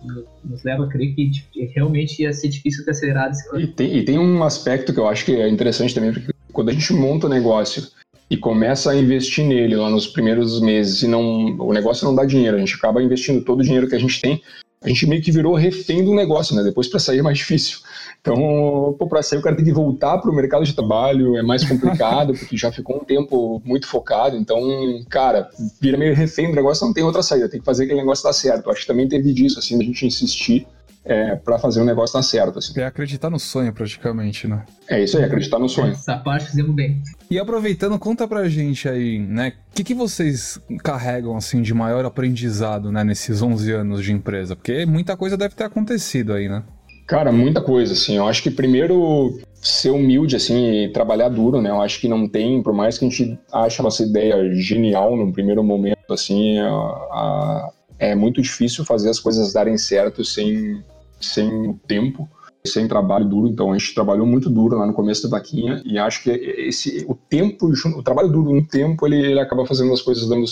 nos 0.45 0.63
leva 0.63 0.85
a 0.85 0.89
crer 0.89 1.15
que 1.15 1.31
tipo, 1.31 1.49
realmente 1.75 2.23
ia 2.23 2.33
ser 2.33 2.49
difícil 2.49 2.85
ter 2.85 2.93
acelerado 2.93 3.33
esse. 3.33 3.57
E 3.57 3.67
tem, 3.67 3.97
e 3.97 4.05
tem 4.05 4.19
um 4.19 4.45
aspecto 4.45 4.93
que 4.93 5.01
eu 5.01 5.09
acho 5.09 5.25
que 5.25 5.33
é 5.33 5.49
interessante 5.49 5.95
também, 5.95 6.13
porque 6.13 6.33
quando 6.53 6.69
a 6.69 6.73
gente 6.73 6.93
monta 6.93 7.27
o 7.27 7.31
negócio 7.31 7.89
e 8.31 8.37
começa 8.37 8.93
a 8.93 8.97
investir 8.97 9.45
nele 9.45 9.75
lá 9.75 9.91
nos 9.91 10.07
primeiros 10.07 10.61
meses 10.61 11.03
e 11.03 11.09
não, 11.09 11.57
o 11.59 11.73
negócio 11.73 12.07
não 12.07 12.15
dá 12.15 12.25
dinheiro, 12.25 12.57
a 12.57 12.61
gente 12.61 12.75
acaba 12.77 13.03
investindo 13.03 13.45
todo 13.45 13.61
o 13.61 13.63
dinheiro 13.65 13.89
que 13.89 13.97
a 13.97 13.99
gente 13.99 14.21
tem, 14.21 14.41
a 14.85 14.89
gente 14.89 15.07
meio 15.07 15.23
que 15.23 15.33
virou 15.33 15.55
refém 15.55 16.05
do 16.05 16.15
negócio, 16.15 16.55
né? 16.55 16.63
Depois 16.63 16.87
para 16.87 17.01
sair 17.01 17.21
é 17.21 17.23
mais 17.23 17.39
difícil. 17.39 17.79
Então, 18.21 18.95
para 19.09 19.23
sair 19.23 19.39
o 19.39 19.43
cara 19.43 19.57
tem 19.57 19.65
que 19.65 19.73
voltar 19.73 20.19
para 20.19 20.31
o 20.31 20.35
mercado 20.35 20.65
de 20.65 20.75
trabalho, 20.75 21.39
é 21.39 21.43
mais 21.43 21.65
complicado, 21.65 22.35
porque 22.39 22.57
já 22.57 22.71
ficou 22.71 22.97
um 22.97 23.05
tempo 23.05 23.63
muito 23.65 23.87
focado. 23.87 24.37
Então, 24.37 24.61
cara, 25.09 25.49
vira 25.81 25.97
meio 25.97 26.15
refém 26.15 26.51
do 26.51 26.55
negócio, 26.55 26.87
não 26.87 26.93
tem 26.93 27.03
outra 27.03 27.23
saída, 27.23 27.49
tem 27.49 27.61
que 27.61 27.67
fazer 27.67 27.85
aquele 27.85 28.01
negócio 28.01 28.25
dar 28.25 28.35
certo. 28.35 28.71
Acho 28.71 28.83
que 28.83 28.87
também 28.87 29.09
teve 29.09 29.33
disso, 29.33 29.59
assim, 29.59 29.81
a 29.81 29.83
gente 29.83 30.07
insistir 30.07 30.67
é, 31.05 31.37
para 31.37 31.59
fazer 31.59 31.81
o 31.81 31.85
negócio 31.85 32.15
dar 32.15 32.23
certo. 32.23 32.59
Assim. 32.59 32.81
É 32.81 32.85
acreditar 32.85 33.29
no 33.29 33.39
sonho, 33.39 33.73
praticamente, 33.73 34.49
né? 34.49 34.65
É 34.89 35.03
isso 35.03 35.19
aí, 35.19 35.25
acreditar 35.25 35.59
no 35.59 35.69
sonho. 35.69 35.93
Essa 35.93 36.17
parte 36.17 36.47
fizemos 36.47 36.75
bem. 36.75 37.03
E 37.31 37.39
aproveitando, 37.39 37.99
conta 37.99 38.27
pra 38.27 38.49
gente 38.49 38.89
aí, 38.89 39.19
né? 39.19 39.53
O 39.71 39.75
que, 39.75 39.85
que 39.85 39.95
vocês 39.95 40.59
carregam, 40.83 41.37
assim, 41.37 41.61
de 41.61 41.75
maior 41.75 42.05
aprendizado, 42.05 42.91
né, 42.91 43.05
nesses 43.05 43.43
11 43.43 43.73
anos 43.73 44.03
de 44.03 44.13
empresa? 44.13 44.57
Porque 44.57 44.87
muita 44.87 45.17
coisa 45.17 45.37
deve 45.37 45.55
ter 45.55 45.65
acontecido 45.65 46.33
aí, 46.33 46.49
né? 46.49 46.63
Cara, 47.07 47.31
muita 47.31 47.61
coisa, 47.61 47.93
assim. 47.93 48.17
Eu 48.17 48.27
acho 48.27 48.43
que 48.43 48.51
primeiro 48.51 49.39
ser 49.61 49.91
humilde, 49.91 50.37
assim, 50.37 50.85
e 50.85 50.89
trabalhar 50.93 51.29
duro, 51.29 51.61
né? 51.61 51.71
Eu 51.71 51.83
acho 51.83 52.01
que 52.01 52.09
não 52.09 52.29
tem, 52.29 52.63
por 52.63 52.73
mais 52.73 52.97
que 52.97 53.05
a 53.05 53.09
gente 53.09 53.39
ache 53.53 53.81
a 53.81 53.83
nossa 53.83 54.03
ideia 54.03 54.55
genial 54.55 55.17
no 55.17 55.33
primeiro 55.33 55.63
momento, 55.63 56.13
assim, 56.13 56.59
a, 56.59 56.69
a, 56.69 57.71
é 58.11 58.15
muito 58.15 58.41
difícil 58.41 58.85
fazer 58.85 59.11
as 59.11 59.21
coisas 59.21 59.53
darem 59.53 59.79
certo 59.79 60.25
sem, 60.25 60.83
sem 61.21 61.73
tempo 61.87 62.29
sem 62.67 62.89
trabalho 62.89 63.27
duro, 63.27 63.49
então 63.49 63.73
a 63.73 63.79
gente 63.79 63.95
trabalhou 63.95 64.27
muito 64.27 64.49
duro 64.49 64.79
lá 64.79 64.87
no 64.87 64.95
começo 64.95 65.29
da 65.29 65.37
vaquinha 65.37 65.83
e 65.85 65.99
acho 65.99 66.23
que 66.23 66.31
esse 66.31 67.05
o 67.07 67.15
tempo, 67.15 67.71
o 67.95 68.03
trabalho 68.03 68.29
duro 68.29 68.55
no 68.55 68.67
tempo, 68.67 69.07
ele, 69.07 69.17
ele 69.17 69.41
acaba 69.41 69.67
fazendo 69.67 69.93
as 69.93 70.01
coisas 70.01 70.27
dando, 70.27 70.47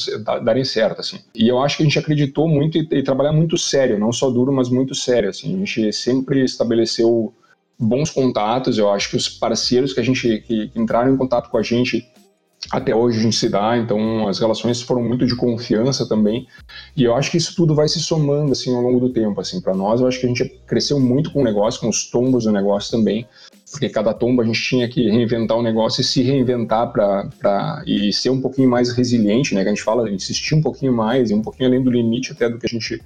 darem 0.45 0.63
certo, 0.63 1.01
assim. 1.01 1.19
E 1.35 1.49
eu 1.49 1.59
acho 1.59 1.79
que 1.79 1.83
a 1.83 1.87
gente 1.87 1.99
acreditou 1.99 2.47
muito 2.47 2.77
e, 2.77 2.87
e 2.91 3.03
trabalhar 3.03 3.33
muito 3.33 3.57
sério, 3.57 3.99
não 3.99 4.13
só 4.13 4.29
duro, 4.29 4.53
mas 4.53 4.69
muito 4.69 4.95
sério, 4.95 5.31
assim. 5.31 5.55
A 5.55 5.59
gente 5.59 5.91
sempre 5.95 6.45
estabeleceu 6.45 7.33
bons 7.79 8.11
contatos, 8.11 8.77
eu 8.77 8.91
acho 8.91 9.09
que 9.09 9.17
os 9.17 9.31
parceiros 9.31 9.95
que 9.95 10.01
a 10.01 10.05
gente 10.05 10.39
que 10.47 10.71
entraram 10.77 11.15
em 11.15 11.17
contato 11.17 11.49
com 11.49 11.57
a 11.57 11.63
gente 11.63 12.07
até 12.73 12.97
hoje 12.97 13.19
a 13.19 13.23
gente 13.23 13.37
se 13.37 13.51
dá, 13.51 13.77
então 13.77 14.27
as 14.27 14.39
relações 14.39 14.81
foram 14.81 15.03
muito 15.03 15.27
de 15.27 15.37
confiança 15.37 16.09
também. 16.09 16.49
E 16.97 17.05
eu 17.05 17.15
acho 17.15 17.31
que 17.31 17.37
isso 17.37 17.55
tudo 17.55 17.75
vai 17.75 17.87
se 17.87 18.01
somando 18.01 18.53
assim 18.53 18.75
ao 18.75 18.81
longo 18.81 18.99
do 18.99 19.13
tempo, 19.13 19.39
assim, 19.43 19.61
para 19.61 19.75
nós 19.75 20.01
eu 20.01 20.07
acho 20.07 20.19
que 20.19 20.25
a 20.25 20.29
gente 20.31 20.49
cresceu 20.67 20.99
muito 20.99 21.31
com 21.31 21.43
o 21.43 21.45
negócio, 21.45 21.79
com 21.79 21.91
os 21.91 22.11
tombos 22.11 22.45
do 22.45 22.51
negócio 22.51 22.91
também, 22.91 23.29
porque 23.71 23.91
cada 23.91 24.15
tombo 24.15 24.41
a 24.41 24.45
gente 24.47 24.63
tinha 24.63 24.89
que 24.89 25.11
reinventar 25.11 25.59
o 25.59 25.63
negócio 25.63 26.01
e 26.01 26.05
se 26.05 26.23
reinventar 26.23 26.91
para 26.91 27.83
e 27.87 28.11
ser 28.11 28.31
um 28.31 28.41
pouquinho 28.41 28.71
mais 28.71 28.91
resiliente, 28.91 29.55
né? 29.55 29.63
Que 29.63 29.69
a 29.69 29.75
gente 29.75 29.85
fala, 29.85 30.11
insistir 30.11 30.55
um 30.55 30.63
pouquinho 30.63 30.95
mais 30.95 31.31
e 31.31 31.35
um 31.35 31.43
pouquinho 31.43 31.69
além 31.69 31.83
do 31.83 31.91
limite 31.91 32.33
até 32.33 32.49
do 32.49 32.59
que 32.59 32.65
a 32.65 32.71
gente 32.71 33.03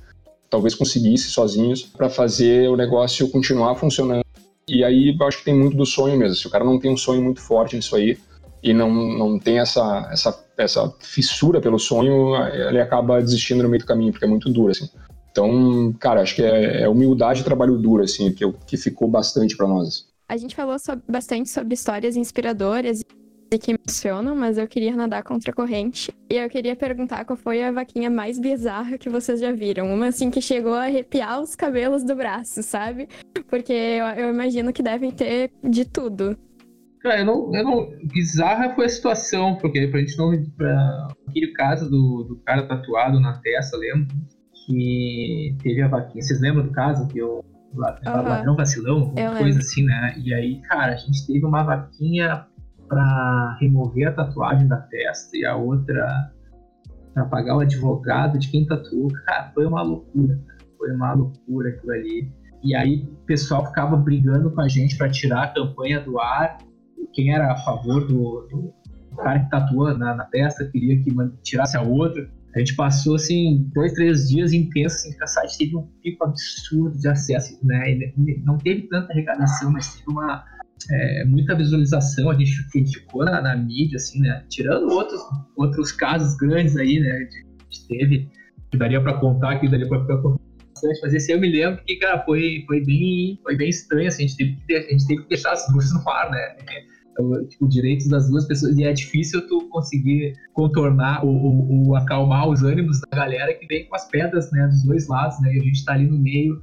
talvez 0.48 0.76
conseguisse 0.76 1.28
sozinhos 1.28 1.82
para 1.82 2.08
fazer 2.08 2.68
o 2.68 2.76
negócio 2.76 3.28
continuar 3.30 3.74
funcionando. 3.74 4.24
E 4.68 4.84
aí 4.84 5.16
eu 5.18 5.26
acho 5.26 5.38
que 5.38 5.44
tem 5.44 5.54
muito 5.54 5.76
do 5.76 5.86
sonho 5.86 6.16
mesmo. 6.16 6.36
Se 6.36 6.46
o 6.46 6.50
cara 6.50 6.64
não 6.64 6.78
tem 6.78 6.92
um 6.92 6.96
sonho 6.96 7.22
muito 7.22 7.40
forte 7.40 7.74
nisso 7.74 7.96
aí, 7.96 8.16
e 8.70 8.74
não, 8.74 8.90
não 8.92 9.38
tem 9.38 9.58
essa, 9.58 10.08
essa, 10.10 10.46
essa 10.56 10.92
fissura 11.00 11.60
pelo 11.60 11.78
sonho, 11.78 12.34
ele 12.52 12.80
acaba 12.80 13.20
desistindo 13.20 13.62
no 13.62 13.68
meio 13.68 13.82
do 13.82 13.86
caminho, 13.86 14.12
porque 14.12 14.24
é 14.24 14.28
muito 14.28 14.50
duro, 14.50 14.72
assim. 14.72 14.88
Então, 15.30 15.94
cara, 16.00 16.22
acho 16.22 16.34
que 16.34 16.42
é, 16.42 16.82
é 16.82 16.88
humildade 16.88 17.42
e 17.42 17.44
trabalho 17.44 17.76
duro, 17.76 18.02
assim, 18.02 18.32
que, 18.32 18.50
que 18.66 18.76
ficou 18.76 19.06
bastante 19.06 19.56
para 19.56 19.68
nós. 19.68 20.08
A 20.28 20.36
gente 20.36 20.56
falou 20.56 20.78
sobre, 20.78 21.04
bastante 21.08 21.48
sobre 21.48 21.74
histórias 21.74 22.16
inspiradoras 22.16 23.02
e 23.52 23.58
que 23.58 23.72
emocionam, 23.72 24.34
mas 24.34 24.58
eu 24.58 24.66
queria 24.66 24.96
nadar 24.96 25.22
contra 25.22 25.50
a 25.50 25.54
corrente. 25.54 26.10
E 26.28 26.34
eu 26.34 26.48
queria 26.48 26.74
perguntar 26.74 27.24
qual 27.24 27.36
foi 27.36 27.62
a 27.62 27.70
vaquinha 27.70 28.10
mais 28.10 28.38
bizarra 28.38 28.98
que 28.98 29.08
vocês 29.08 29.38
já 29.38 29.52
viram. 29.52 29.92
Uma 29.92 30.08
assim 30.08 30.30
que 30.30 30.40
chegou 30.40 30.74
a 30.74 30.84
arrepiar 30.84 31.40
os 31.40 31.54
cabelos 31.54 32.02
do 32.02 32.16
braço, 32.16 32.62
sabe? 32.62 33.08
Porque 33.48 33.72
eu, 33.72 34.06
eu 34.06 34.30
imagino 34.30 34.72
que 34.72 34.82
devem 34.82 35.10
ter 35.10 35.52
de 35.62 35.84
tudo. 35.84 36.36
Cara, 37.00 37.20
eu 37.20 37.26
não, 37.26 37.54
eu 37.54 37.64
não. 37.64 37.88
Bizarra 38.04 38.74
foi 38.74 38.86
a 38.86 38.88
situação, 38.88 39.56
porque 39.56 39.86
pra 39.88 40.00
gente 40.00 40.16
não. 40.18 40.32
Pra 40.56 41.08
aquele 41.28 41.52
caso 41.52 41.90
do, 41.90 42.24
do 42.24 42.36
cara 42.44 42.66
tatuado 42.66 43.20
na 43.20 43.38
testa, 43.38 43.76
lembro? 43.76 44.08
Que 44.66 45.56
teve 45.62 45.82
a 45.82 45.88
vaquinha. 45.88 46.22
Vocês 46.22 46.40
lembram 46.40 46.64
do 46.64 46.72
caso? 46.72 47.06
Que 47.08 47.18
eu. 47.18 47.44
Uhum. 47.74 47.80
Ladrão 47.82 48.56
vacilão, 48.56 49.02
alguma 49.08 49.36
coisa 49.36 49.58
assim, 49.58 49.84
né? 49.84 50.14
E 50.24 50.32
aí, 50.32 50.62
cara, 50.62 50.94
a 50.94 50.96
gente 50.96 51.26
teve 51.26 51.44
uma 51.44 51.62
vaquinha 51.62 52.46
pra 52.88 53.56
remover 53.60 54.08
a 54.08 54.12
tatuagem 54.12 54.66
da 54.66 54.78
testa 54.78 55.36
e 55.36 55.44
a 55.44 55.56
outra 55.56 56.32
pra 57.12 57.24
pagar 57.26 57.56
o 57.56 57.60
advogado 57.60 58.38
de 58.38 58.48
quem 58.48 58.66
tatuou. 58.66 59.08
Cara, 59.26 59.50
foi 59.54 59.66
uma 59.66 59.82
loucura. 59.82 60.38
Foi 60.78 60.92
uma 60.92 61.12
loucura 61.14 61.70
aquilo 61.70 61.92
ali. 61.92 62.32
E 62.62 62.74
aí 62.74 63.08
o 63.10 63.26
pessoal 63.26 63.66
ficava 63.66 63.96
brigando 63.96 64.50
com 64.50 64.60
a 64.60 64.68
gente 64.68 64.96
para 64.96 65.08
tirar 65.08 65.44
a 65.44 65.48
campanha 65.48 66.00
do 66.00 66.18
ar 66.18 66.58
quem 67.16 67.34
era 67.34 67.50
a 67.50 67.56
favor 67.56 68.06
do, 68.06 68.46
do 68.50 68.74
cara 69.16 69.40
que 69.40 69.50
tatua 69.50 69.96
na, 69.96 70.14
na 70.14 70.24
testa 70.26 70.66
queria 70.66 71.02
que 71.02 71.10
tirasse 71.42 71.76
a 71.76 71.82
outra. 71.82 72.30
A 72.54 72.58
gente 72.58 72.76
passou, 72.76 73.16
assim, 73.16 73.70
dois, 73.74 73.92
três 73.92 74.28
dias 74.28 74.52
intensos, 74.52 75.00
assim, 75.00 75.16
que 75.16 75.24
a 75.24 75.26
site 75.26 75.58
teve 75.58 75.76
um 75.76 75.86
pico 76.02 76.24
absurdo 76.24 76.98
de 76.98 77.08
acesso, 77.08 77.58
né? 77.62 78.12
Não 78.44 78.56
teve 78.58 78.82
tanta 78.82 79.12
arrecadação, 79.12 79.72
mas 79.72 79.94
teve 79.94 80.10
uma, 80.10 80.44
é, 80.90 81.24
muita 81.24 81.54
visualização, 81.54 82.30
a 82.30 82.34
gente 82.34 82.52
ficou 82.92 83.24
na, 83.24 83.42
na, 83.42 83.56
mídia, 83.56 83.96
assim, 83.96 84.20
né? 84.20 84.42
Tirando 84.48 84.88
outros, 84.90 85.20
outros 85.56 85.92
casos 85.92 86.36
grandes 86.36 86.76
aí, 86.76 86.98
né? 86.98 87.10
A 87.10 87.18
gente 87.20 87.88
teve, 87.88 88.30
que 88.70 88.78
daria 88.78 89.02
para 89.02 89.18
contar 89.18 89.52
aqui, 89.52 89.68
daria 89.68 89.88
para 89.88 90.00
ficar 90.00 90.16
bastante, 90.16 91.00
mas 91.02 91.14
esse 91.14 91.32
eu 91.32 91.40
me 91.40 91.50
lembro 91.50 91.82
que, 91.84 91.96
cara, 91.96 92.22
foi, 92.24 92.64
foi, 92.66 92.82
bem, 92.82 93.38
foi 93.42 93.56
bem 93.56 93.68
estranho, 93.68 94.08
assim, 94.08 94.24
a 94.24 94.26
gente 94.28 94.36
teve 94.38 94.56
que, 94.66 94.74
a 94.74 94.80
gente 94.92 95.06
teve 95.06 95.22
que 95.24 95.28
deixar 95.28 95.52
as 95.52 95.74
luzes 95.74 95.92
no 95.92 96.08
ar, 96.08 96.30
né? 96.30 96.56
Tipo, 97.48 97.68
direitos 97.68 98.08
das 98.08 98.28
duas 98.28 98.46
pessoas. 98.46 98.76
E 98.76 98.84
é 98.84 98.92
difícil 98.92 99.46
tu 99.46 99.68
conseguir 99.68 100.34
contornar 100.52 101.24
ou, 101.24 101.96
acalmar 101.96 102.48
os 102.48 102.62
ânimos 102.62 103.00
da 103.00 103.16
galera 103.16 103.54
que 103.54 103.66
vem 103.66 103.86
com 103.88 103.96
as 103.96 104.08
pedras, 104.08 104.50
né, 104.52 104.66
dos 104.66 104.82
dois 104.84 105.08
lados, 105.08 105.40
né? 105.40 105.54
E 105.54 105.60
a 105.60 105.62
gente 105.62 105.84
tá 105.84 105.92
ali 105.92 106.06
no 106.06 106.18
meio 106.18 106.62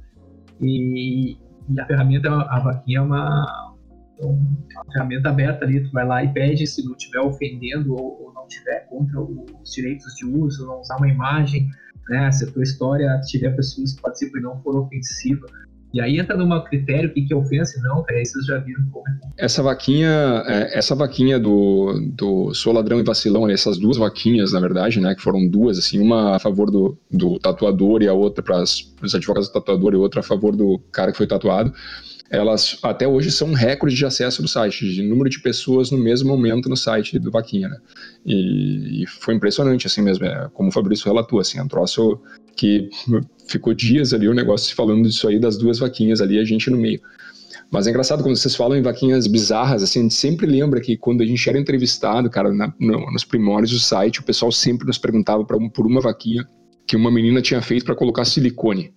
e, 0.60 1.36
e 1.68 1.80
a 1.80 1.86
ferramenta, 1.86 2.30
a 2.30 2.60
vaquinha 2.60 2.98
é 2.98 3.02
uma, 3.02 3.74
uma 4.20 4.84
ferramenta 4.92 5.28
aberta 5.28 5.64
ali, 5.64 5.82
tu 5.82 5.90
vai 5.92 6.06
lá 6.06 6.24
e 6.24 6.32
pede 6.32 6.66
se 6.66 6.84
não 6.84 6.92
estiver 6.92 7.20
ofendendo 7.20 7.94
ou, 7.94 8.22
ou 8.22 8.32
não 8.32 8.46
tiver 8.46 8.86
contra 8.88 9.20
os 9.20 9.72
direitos 9.72 10.14
de 10.14 10.26
uso, 10.26 10.66
não 10.66 10.80
usar 10.80 10.96
uma 10.96 11.08
imagem, 11.08 11.68
né? 12.08 12.30
Se 12.30 12.44
a 12.44 12.52
tua 12.52 12.62
história 12.62 13.20
tiver 13.26 13.54
pessoas 13.56 13.94
que 13.94 14.02
participam 14.02 14.38
e 14.38 14.42
não 14.42 14.62
for 14.62 14.76
ofensiva, 14.76 15.46
e 15.94 16.00
aí 16.00 16.18
entra 16.18 16.36
num 16.36 16.60
critério 16.64 17.08
que, 17.14 17.22
que 17.22 17.32
é 17.32 17.36
ofensa 17.36 17.80
não, 17.80 18.02
cara, 18.02 18.18
aí 18.18 18.26
vocês 18.26 18.44
já 18.44 18.58
viram 18.58 18.84
como 18.90 19.08
é. 19.08 19.44
Essa 19.44 19.62
vaquinha, 19.62 20.42
é, 20.44 20.76
essa 20.76 20.92
vaquinha 20.92 21.38
do, 21.38 22.10
do 22.16 22.52
Sou 22.52 22.72
Ladrão 22.72 22.98
e 22.98 23.04
Vacilão, 23.04 23.48
essas 23.48 23.78
duas 23.78 23.96
vaquinhas, 23.96 24.52
na 24.52 24.58
verdade, 24.58 25.00
né, 25.00 25.14
que 25.14 25.22
foram 25.22 25.46
duas, 25.48 25.78
assim, 25.78 26.00
uma 26.00 26.34
a 26.34 26.40
favor 26.40 26.68
do, 26.68 26.98
do 27.08 27.38
tatuador 27.38 28.02
e 28.02 28.08
a 28.08 28.12
outra 28.12 28.42
para 28.42 28.60
os 28.60 29.14
advogados 29.14 29.48
do 29.48 29.52
tatuador 29.52 29.92
e 29.92 29.96
outra 29.96 30.18
a 30.18 30.24
favor 30.24 30.56
do 30.56 30.80
cara 30.90 31.12
que 31.12 31.16
foi 31.16 31.28
tatuado. 31.28 31.72
Elas 32.34 32.78
até 32.82 33.06
hoje 33.06 33.30
são 33.30 33.52
recordes 33.52 33.98
de 33.98 34.04
acesso 34.04 34.42
no 34.42 34.48
site, 34.48 34.92
de 34.92 35.02
número 35.02 35.28
de 35.28 35.40
pessoas 35.40 35.90
no 35.90 35.98
mesmo 35.98 36.28
momento 36.28 36.68
no 36.68 36.76
site 36.76 37.18
do 37.18 37.30
Vaquinha, 37.30 37.68
né? 37.68 37.78
E, 38.24 39.02
e 39.02 39.06
foi 39.06 39.34
impressionante, 39.34 39.86
assim 39.86 40.02
mesmo, 40.02 40.24
é, 40.24 40.48
como 40.52 40.68
o 40.68 40.72
Fabrício 40.72 41.06
relatou, 41.06 41.40
assim, 41.40 41.58
é 41.58 41.62
um 41.62 41.68
troço 41.68 42.20
que 42.56 42.88
ficou 43.48 43.74
dias 43.74 44.12
ali 44.12 44.28
o 44.28 44.34
negócio 44.34 44.74
falando 44.74 45.08
disso 45.08 45.28
aí, 45.28 45.38
das 45.38 45.56
duas 45.56 45.78
vaquinhas 45.78 46.20
ali, 46.20 46.38
a 46.38 46.44
gente 46.44 46.70
no 46.70 46.76
meio. 46.76 47.00
Mas 47.70 47.86
é 47.86 47.90
engraçado 47.90 48.22
quando 48.22 48.36
vocês 48.36 48.54
falam 48.54 48.78
em 48.78 48.82
vaquinhas 48.82 49.26
bizarras, 49.26 49.82
assim, 49.82 50.00
a 50.00 50.02
gente 50.02 50.14
sempre 50.14 50.46
lembra 50.46 50.80
que 50.80 50.96
quando 50.96 51.22
a 51.22 51.26
gente 51.26 51.48
era 51.48 51.58
entrevistado, 51.58 52.30
cara, 52.30 52.52
na, 52.52 52.72
no, 52.78 53.10
nos 53.10 53.24
primórdios 53.24 53.72
do 53.72 53.80
site, 53.80 54.20
o 54.20 54.22
pessoal 54.22 54.52
sempre 54.52 54.86
nos 54.86 54.98
perguntava 54.98 55.44
pra, 55.44 55.58
por 55.70 55.86
uma 55.86 56.00
vaquinha 56.00 56.46
que 56.86 56.96
uma 56.96 57.10
menina 57.10 57.42
tinha 57.42 57.60
feito 57.62 57.84
para 57.84 57.96
colocar 57.96 58.24
silicone. 58.24 58.92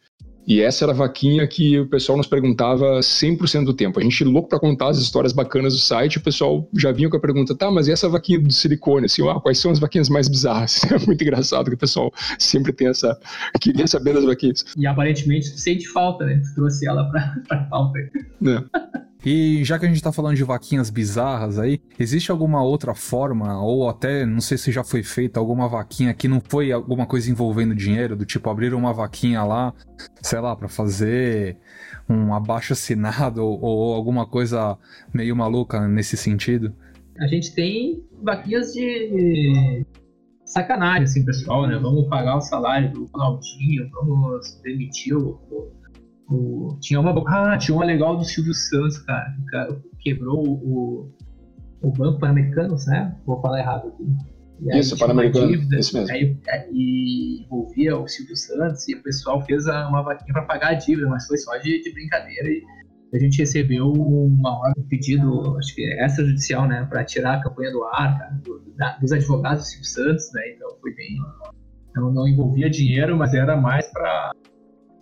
E 0.48 0.62
essa 0.62 0.86
era 0.86 0.94
a 0.94 0.96
vaquinha 0.96 1.46
que 1.46 1.78
o 1.78 1.88
pessoal 1.88 2.18
nos 2.18 2.26
perguntava 2.26 3.00
100% 3.00 3.66
do 3.66 3.74
tempo. 3.74 4.00
A 4.00 4.04
gente 4.04 4.24
louco 4.24 4.48
para 4.48 4.60
contar 4.60 4.88
as 4.88 4.98
histórias 4.98 5.34
bacanas 5.34 5.74
do 5.74 5.80
site, 5.80 6.20
o 6.20 6.22
pessoal 6.22 6.70
já 6.74 6.92
vinha 6.94 7.10
com 7.10 7.18
a 7.18 7.20
pergunta, 7.20 7.54
tá, 7.54 7.70
mas 7.70 7.90
e 7.90 7.92
essa 7.92 8.08
vaquinha 8.08 8.40
do 8.40 8.54
silicone? 8.54 9.08
Assim, 9.08 9.28
ah, 9.28 9.42
quais 9.42 9.58
são 9.60 9.72
as 9.72 9.80
vaquinhas 9.80 10.08
mais 10.08 10.30
bizarras? 10.30 10.82
É 10.98 11.06
muito 11.06 11.22
engraçado 11.22 11.70
que 11.70 11.76
o 11.76 11.78
pessoal 11.78 12.12
sempre 12.40 12.72
tem 12.72 12.88
essa... 12.88 13.20
queria 13.60 13.86
saber 13.88 14.14
das 14.14 14.24
vaquinhas. 14.24 14.66
E 14.78 14.88
aparentemente 14.88 15.48
sente 15.60 15.88
falta, 15.88 16.26
né? 16.26 16.42
Tu 16.44 16.56
trouxe 16.56 16.88
ela 16.88 17.04
pra, 17.12 17.36
pra 17.48 17.58
pauta. 17.66 18.00
É. 18.00 18.64
E 19.30 19.62
já 19.66 19.78
que 19.78 19.86
a 19.86 19.90
gente 19.90 20.02
tá 20.02 20.10
falando 20.10 20.38
de 20.38 20.44
vaquinhas 20.46 20.90
bizarras 20.90 21.60
aí, 21.60 21.82
existe 22.00 22.32
alguma 22.32 22.64
outra 22.64 22.96
forma, 22.96 23.62
ou 23.62 23.90
até, 23.90 24.26
não 24.26 24.40
sei 24.40 24.58
se 24.58 24.72
já 24.72 24.86
foi 24.86 25.04
feita 25.04 25.38
alguma 25.38 25.68
vaquinha 25.68 26.14
que 26.14 26.30
não 26.30 26.40
foi 26.40 26.72
alguma 26.72 27.06
coisa 27.06 27.30
envolvendo 27.30 27.76
dinheiro, 27.76 28.16
do 28.16 28.24
tipo 28.24 28.50
abrir 28.50 28.74
uma 28.74 28.94
vaquinha 28.94 29.44
lá, 29.44 29.74
sei 30.22 30.40
lá, 30.40 30.56
para 30.56 30.70
fazer 30.70 31.58
um 32.08 32.34
abaixo 32.34 32.72
assinado 32.72 33.44
ou, 33.44 33.62
ou 33.62 33.94
alguma 33.96 34.26
coisa 34.26 34.78
meio 35.14 35.36
maluca 35.36 35.86
nesse 35.90 36.16
sentido? 36.16 36.74
A 37.20 37.28
gente 37.28 37.54
tem 37.54 38.02
vaquinhas 38.24 38.72
de 38.72 39.86
sacanagem, 40.46 41.04
assim, 41.04 41.26
pessoal, 41.26 41.68
né? 41.68 41.78
Vamos 41.78 42.08
pagar 42.08 42.38
o 42.38 42.42
salário 42.42 42.94
do 42.94 43.06
Claudinho, 43.10 43.90
vamos 43.92 44.62
demitir 44.64 45.18
o, 45.18 45.38
o, 46.30 46.78
tinha 46.82 47.00
uma. 47.00 47.12
Ah, 47.28 47.58
tinha 47.58 47.76
uma 47.76 47.86
legal 47.86 48.18
do 48.18 48.26
Silvio 48.26 48.54
Santos, 48.54 49.00
cara. 49.00 49.36
O 49.40 49.46
cara 49.46 49.82
quebrou 50.00 50.46
o, 50.46 51.12
o 51.82 51.92
Banco 51.92 52.20
Pan-Americanos, 52.20 52.86
né? 52.88 53.16
Vou 53.26 53.42
falar 53.42 53.60
errado 53.60 53.88
aqui. 53.88 54.06
E 54.62 54.78
isso, 54.78 54.98
Pan-Americano. 54.98 55.52
Isso 55.78 55.98
mesmo. 55.98 56.12
Aí, 56.12 56.38
aí, 56.50 57.46
envolvia 57.46 57.98
o 57.98 58.08
Silvio 58.08 58.36
Santos 58.36 58.88
e 58.90 58.96
o 58.96 59.04
pessoal 59.04 59.42
fez 59.46 59.66
uma 59.68 60.02
vaquinha 60.02 60.34
para 60.34 60.44
pagar 60.44 60.70
a 60.70 60.74
dívida, 60.74 61.08
mas 61.08 61.26
foi 61.28 61.38
só 61.38 61.56
de, 61.58 61.82
de 61.82 61.94
brincadeira. 61.94 62.50
E 62.50 62.64
a 63.14 63.20
gente 63.20 63.38
recebeu 63.38 63.90
uma 63.90 64.74
um 64.78 64.84
pedido, 64.90 65.58
acho 65.58 65.74
que 65.76 65.82
extrajudicial, 65.82 66.68
né? 66.68 66.86
Para 66.90 67.06
tirar 67.06 67.36
a 67.36 67.44
campanha 67.44 67.72
do 67.72 67.84
ar, 67.86 68.18
cara, 68.18 68.32
do, 68.44 68.62
da, 68.76 68.98
dos 68.98 69.14
advogados 69.14 69.64
do 69.64 69.68
Silvio 69.68 69.86
Santos, 69.86 70.34
né? 70.34 70.42
Então 70.56 70.70
foi 70.82 70.94
bem. 70.94 71.18
Não, 71.96 72.12
não 72.12 72.28
envolvia 72.28 72.70
dinheiro, 72.70 73.16
mas 73.18 73.34
era 73.34 73.56
mais 73.56 73.88
para 73.88 74.34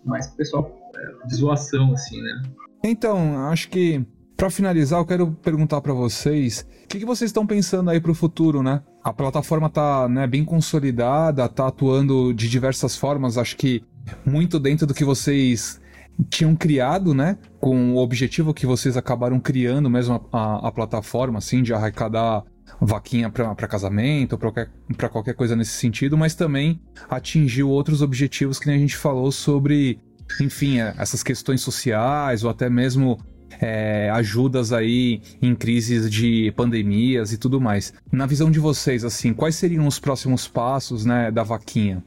mais 0.04 0.28
pro 0.28 0.36
pessoal 0.36 0.85
de 1.26 1.36
zoação, 1.36 1.92
assim, 1.92 2.20
né? 2.20 2.42
Então, 2.84 3.48
acho 3.48 3.68
que 3.68 4.04
para 4.36 4.50
finalizar, 4.50 5.00
eu 5.00 5.06
quero 5.06 5.32
perguntar 5.32 5.80
para 5.80 5.94
vocês, 5.94 6.66
o 6.84 6.88
que, 6.88 6.98
que, 6.98 7.06
vocês 7.06 7.30
estão 7.30 7.46
pensando 7.46 7.88
aí 7.88 7.98
para 7.98 8.10
o 8.10 8.14
futuro, 8.14 8.62
né? 8.62 8.82
A 9.02 9.12
plataforma 9.12 9.70
tá 9.70 10.06
né, 10.08 10.26
bem 10.26 10.44
consolidada, 10.44 11.48
tá 11.48 11.68
atuando 11.68 12.34
de 12.34 12.48
diversas 12.48 12.96
formas, 12.96 13.38
acho 13.38 13.56
que 13.56 13.82
muito 14.26 14.60
dentro 14.60 14.86
do 14.86 14.92
que 14.92 15.04
vocês 15.04 15.80
tinham 16.28 16.54
criado, 16.54 17.14
né? 17.14 17.38
Com 17.58 17.94
o 17.94 17.96
objetivo 17.96 18.52
que 18.52 18.66
vocês 18.66 18.96
acabaram 18.96 19.40
criando 19.40 19.88
mesmo 19.88 20.28
a, 20.30 20.68
a, 20.68 20.72
plataforma, 20.72 21.38
assim, 21.38 21.62
de 21.62 21.72
arrecadar 21.72 22.44
vaquinha 22.80 23.30
para 23.30 23.68
casamento, 23.68 24.36
para 24.36 24.50
qualquer, 24.52 25.08
qualquer 25.10 25.34
coisa 25.34 25.56
nesse 25.56 25.72
sentido, 25.72 26.16
mas 26.16 26.34
também 26.34 26.80
atingiu 27.08 27.70
outros 27.70 28.02
objetivos 28.02 28.58
que 28.58 28.68
a 28.68 28.76
gente 28.76 28.96
falou 28.96 29.32
sobre 29.32 29.98
enfim, 30.40 30.80
é, 30.80 30.94
essas 30.98 31.22
questões 31.22 31.60
sociais 31.60 32.44
ou 32.44 32.50
até 32.50 32.68
mesmo 32.68 33.18
é, 33.60 34.10
ajudas 34.10 34.72
aí 34.72 35.20
em 35.40 35.54
crises 35.54 36.10
de 36.10 36.52
pandemias 36.56 37.32
e 37.32 37.38
tudo 37.38 37.60
mais. 37.60 37.92
Na 38.12 38.26
visão 38.26 38.50
de 38.50 38.58
vocês, 38.58 39.04
assim, 39.04 39.32
quais 39.32 39.56
seriam 39.56 39.86
os 39.86 39.98
próximos 39.98 40.46
passos, 40.46 41.04
né, 41.04 41.30
da 41.30 41.42
vaquinha? 41.42 42.02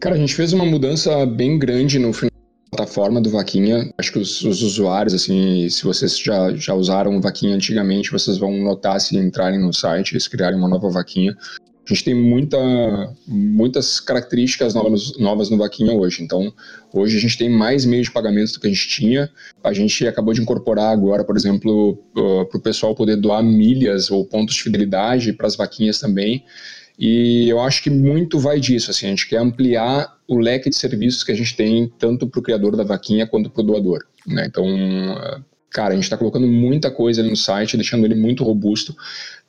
Cara, 0.00 0.16
a 0.16 0.18
gente 0.18 0.34
fez 0.34 0.52
uma 0.52 0.64
mudança 0.64 1.24
bem 1.24 1.58
grande 1.58 1.98
no 1.98 2.12
final 2.12 2.30
da 2.70 2.76
plataforma 2.76 3.20
do 3.20 3.30
Vaquinha. 3.30 3.90
Acho 3.96 4.12
que 4.12 4.18
os, 4.18 4.42
os, 4.42 4.62
usuários, 4.62 5.14
assim, 5.14 5.66
se 5.70 5.82
vocês 5.82 6.18
já, 6.18 6.54
já 6.54 6.74
usaram 6.74 7.20
Vaquinha 7.20 7.54
antigamente, 7.54 8.12
vocês 8.12 8.36
vão 8.36 8.52
notar 8.62 9.00
se 9.00 9.16
entrarem 9.16 9.58
no 9.58 9.72
site, 9.72 10.20
se 10.20 10.28
criarem 10.28 10.58
uma 10.58 10.68
nova 10.68 10.90
Vaquinha. 10.90 11.34
A 11.84 11.92
gente 11.92 12.04
tem 12.04 12.14
muita, 12.14 12.58
muitas 13.26 14.00
características 14.00 14.74
novas, 14.74 15.18
novas 15.18 15.50
no 15.50 15.58
Vaquinha 15.58 15.92
hoje. 15.92 16.22
Então, 16.22 16.52
hoje 16.92 17.18
a 17.18 17.20
gente 17.20 17.36
tem 17.36 17.50
mais 17.50 17.84
meios 17.84 18.06
de 18.06 18.12
pagamento 18.12 18.54
do 18.54 18.60
que 18.60 18.66
a 18.66 18.70
gente 18.70 18.88
tinha. 18.88 19.30
A 19.62 19.72
gente 19.72 20.06
acabou 20.06 20.32
de 20.32 20.40
incorporar 20.40 20.90
agora, 20.90 21.22
por 21.22 21.36
exemplo, 21.36 21.98
uh, 22.16 22.46
para 22.46 22.58
o 22.58 22.62
pessoal 22.62 22.94
poder 22.94 23.16
doar 23.16 23.42
milhas 23.42 24.10
ou 24.10 24.24
pontos 24.24 24.54
de 24.54 24.62
fidelidade 24.62 25.34
para 25.34 25.46
as 25.46 25.56
vaquinhas 25.56 25.98
também. 25.98 26.42
E 26.98 27.48
eu 27.50 27.60
acho 27.60 27.82
que 27.82 27.90
muito 27.90 28.38
vai 28.38 28.58
disso. 28.58 28.90
Assim, 28.90 29.06
a 29.06 29.10
gente 29.10 29.28
quer 29.28 29.38
ampliar 29.38 30.16
o 30.26 30.38
leque 30.38 30.70
de 30.70 30.76
serviços 30.76 31.22
que 31.22 31.32
a 31.32 31.36
gente 31.36 31.54
tem, 31.54 31.92
tanto 31.98 32.26
para 32.26 32.40
o 32.40 32.42
criador 32.42 32.76
da 32.76 32.84
vaquinha 32.84 33.26
quanto 33.26 33.50
para 33.50 33.62
o 33.62 33.66
doador. 33.66 34.06
Né? 34.26 34.46
Então, 34.46 34.64
cara, 35.68 35.92
a 35.92 35.94
gente 35.94 36.04
está 36.04 36.16
colocando 36.16 36.46
muita 36.46 36.90
coisa 36.90 37.20
ali 37.20 37.28
no 37.28 37.36
site, 37.36 37.76
deixando 37.76 38.06
ele 38.06 38.14
muito 38.14 38.42
robusto 38.44 38.96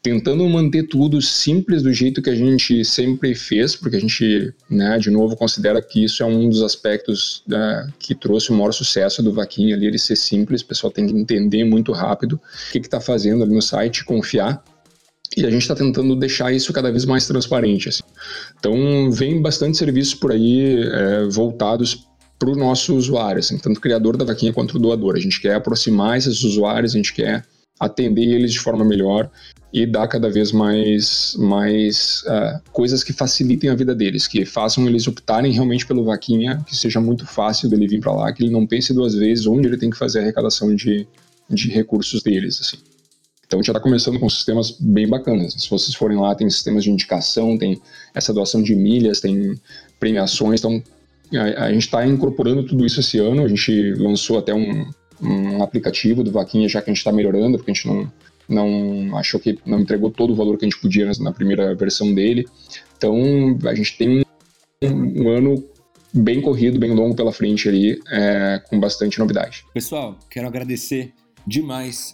tentando 0.06 0.48
manter 0.48 0.84
tudo 0.84 1.20
simples 1.20 1.82
do 1.82 1.92
jeito 1.92 2.22
que 2.22 2.30
a 2.30 2.36
gente 2.36 2.86
sempre 2.86 3.34
fez, 3.34 3.76
porque 3.76 3.96
a 3.98 4.00
gente, 4.00 4.54
né, 4.70 5.00
de 5.00 5.10
novo, 5.10 5.36
considera 5.36 5.82
que 5.82 6.04
isso 6.04 6.22
é 6.22 6.28
um 6.28 6.48
dos 6.48 6.62
aspectos 6.62 7.42
né, 7.48 7.92
que 7.98 8.14
trouxe 8.14 8.52
o 8.52 8.54
maior 8.54 8.72
sucesso 8.72 9.24
do 9.24 9.34
Vaquinha 9.34 9.76
ali, 9.76 9.88
ele 9.88 9.98
ser 9.98 10.16
simples, 10.16 10.62
o 10.62 10.68
pessoal 10.68 10.94
tem 10.94 11.08
que 11.08 11.14
entender 11.16 11.64
muito 11.64 11.92
rápido 11.92 12.34
o 12.34 12.72
que 12.72 12.78
está 12.78 13.02
fazendo 13.02 13.44
ali 13.44 13.56
no 13.56 13.64
site, 13.64 14.06
confiar. 14.06 14.64
E 15.36 15.44
a 15.44 15.50
gente 15.50 15.64
está 15.64 15.74
tentando 15.74 16.16
deixar 16.16 16.54
isso 16.54 16.72
cada 16.72 16.92
vez 16.92 17.04
mais 17.04 17.26
transparente. 17.26 17.90
Assim. 17.90 18.04
Então, 18.60 19.12
vem 19.12 19.42
bastante 19.42 19.76
serviços 19.76 20.14
por 20.14 20.32
aí 20.32 20.84
é, 20.84 21.26
voltados 21.32 22.08
para 22.38 22.52
o 22.52 22.56
nosso 22.56 22.96
usuário, 22.96 23.40
assim, 23.40 23.58
tanto 23.58 23.78
o 23.78 23.82
criador 23.82 24.18
da 24.18 24.24
vaquinha 24.24 24.54
quanto 24.54 24.76
o 24.76 24.80
doador. 24.80 25.16
A 25.16 25.20
gente 25.20 25.42
quer 25.42 25.56
aproximar 25.56 26.16
esses 26.16 26.44
usuários, 26.44 26.94
a 26.94 26.98
gente 26.98 27.12
quer 27.12 27.44
atender 27.80 28.24
eles 28.24 28.54
de 28.54 28.60
forma 28.60 28.86
melhor 28.86 29.32
e 29.76 29.86
dar 29.86 30.08
cada 30.08 30.30
vez 30.30 30.54
mais, 30.54 31.36
mais 31.38 32.24
uh, 32.28 32.62
coisas 32.72 33.04
que 33.04 33.12
facilitem 33.12 33.70
a 33.70 33.76
vida 33.76 33.94
deles, 33.94 34.26
que 34.26 34.46
façam 34.46 34.88
eles 34.88 35.06
optarem 35.06 35.52
realmente 35.52 35.86
pelo 35.86 36.06
vaquinha, 36.06 36.64
que 36.66 36.74
seja 36.74 37.02
muito 37.02 37.28
fácil 37.28 37.70
dele 37.70 37.86
vir 37.86 38.00
para 38.00 38.14
lá, 38.14 38.32
que 38.32 38.42
ele 38.42 38.54
não 38.54 38.66
pense 38.66 38.94
duas 38.94 39.14
vezes 39.14 39.46
onde 39.46 39.68
ele 39.68 39.76
tem 39.76 39.90
que 39.90 39.98
fazer 39.98 40.20
a 40.20 40.22
arrecadação 40.22 40.74
de, 40.74 41.06
de 41.50 41.70
recursos 41.70 42.24
deles, 42.24 42.62
assim. 42.62 42.78
Então 43.46 43.62
já 43.62 43.74
está 43.74 43.80
começando 43.82 44.18
com 44.18 44.30
sistemas 44.30 44.72
bem 44.80 45.10
bacanas. 45.10 45.54
Se 45.56 45.70
vocês 45.70 45.94
forem 45.94 46.18
lá, 46.18 46.34
tem 46.34 46.50
sistemas 46.50 46.86
de 46.86 46.90
indicação, 46.90 47.58
tem 47.58 47.78
essa 48.14 48.34
doação 48.34 48.64
de 48.64 48.74
milhas, 48.74 49.20
tem 49.20 49.60
premiações. 50.00 50.62
Então 50.62 50.82
a, 51.34 51.66
a 51.66 51.74
gente 51.74 51.84
está 51.84 52.08
incorporando 52.08 52.66
tudo 52.66 52.86
isso 52.86 53.02
esse 53.02 53.20
ano. 53.20 53.44
A 53.44 53.48
gente 53.50 53.94
lançou 53.96 54.38
até 54.38 54.54
um, 54.54 54.90
um 55.22 55.62
aplicativo 55.62 56.24
do 56.24 56.32
Vaquinha, 56.32 56.70
já 56.70 56.82
que 56.82 56.90
a 56.90 56.94
gente 56.94 57.00
está 57.00 57.12
melhorando, 57.12 57.58
porque 57.58 57.72
a 57.72 57.74
gente 57.74 57.88
não, 57.88 58.10
não 58.48 59.18
achou 59.18 59.40
que 59.40 59.58
não 59.66 59.80
entregou 59.80 60.12
todo 60.12 60.34
o 60.34 60.36
valor 60.36 60.58
que 60.58 60.66
a 60.66 60.70
gente 60.70 60.80
podia 60.80 61.10
na 61.20 61.32
primeira 61.32 61.74
versão 61.76 62.14
dele. 62.14 62.46
Então 62.98 63.18
a 63.66 63.76
gente 63.76 63.98
tem 63.98 64.24
um, 64.84 65.24
um 65.24 65.30
ano 65.30 65.64
bem 66.14 66.42
corrido, 66.42 66.80
bem 66.80 66.92
longo 66.92 67.16
pela 67.16 67.32
frente 67.32 67.68
ali, 67.68 68.00
é, 68.10 68.62
com 68.70 68.80
bastante 68.80 69.20
novidade. 69.20 69.66
Pessoal, 69.74 70.18
quero 70.30 70.48
agradecer 70.48 71.14
demais 71.46 72.14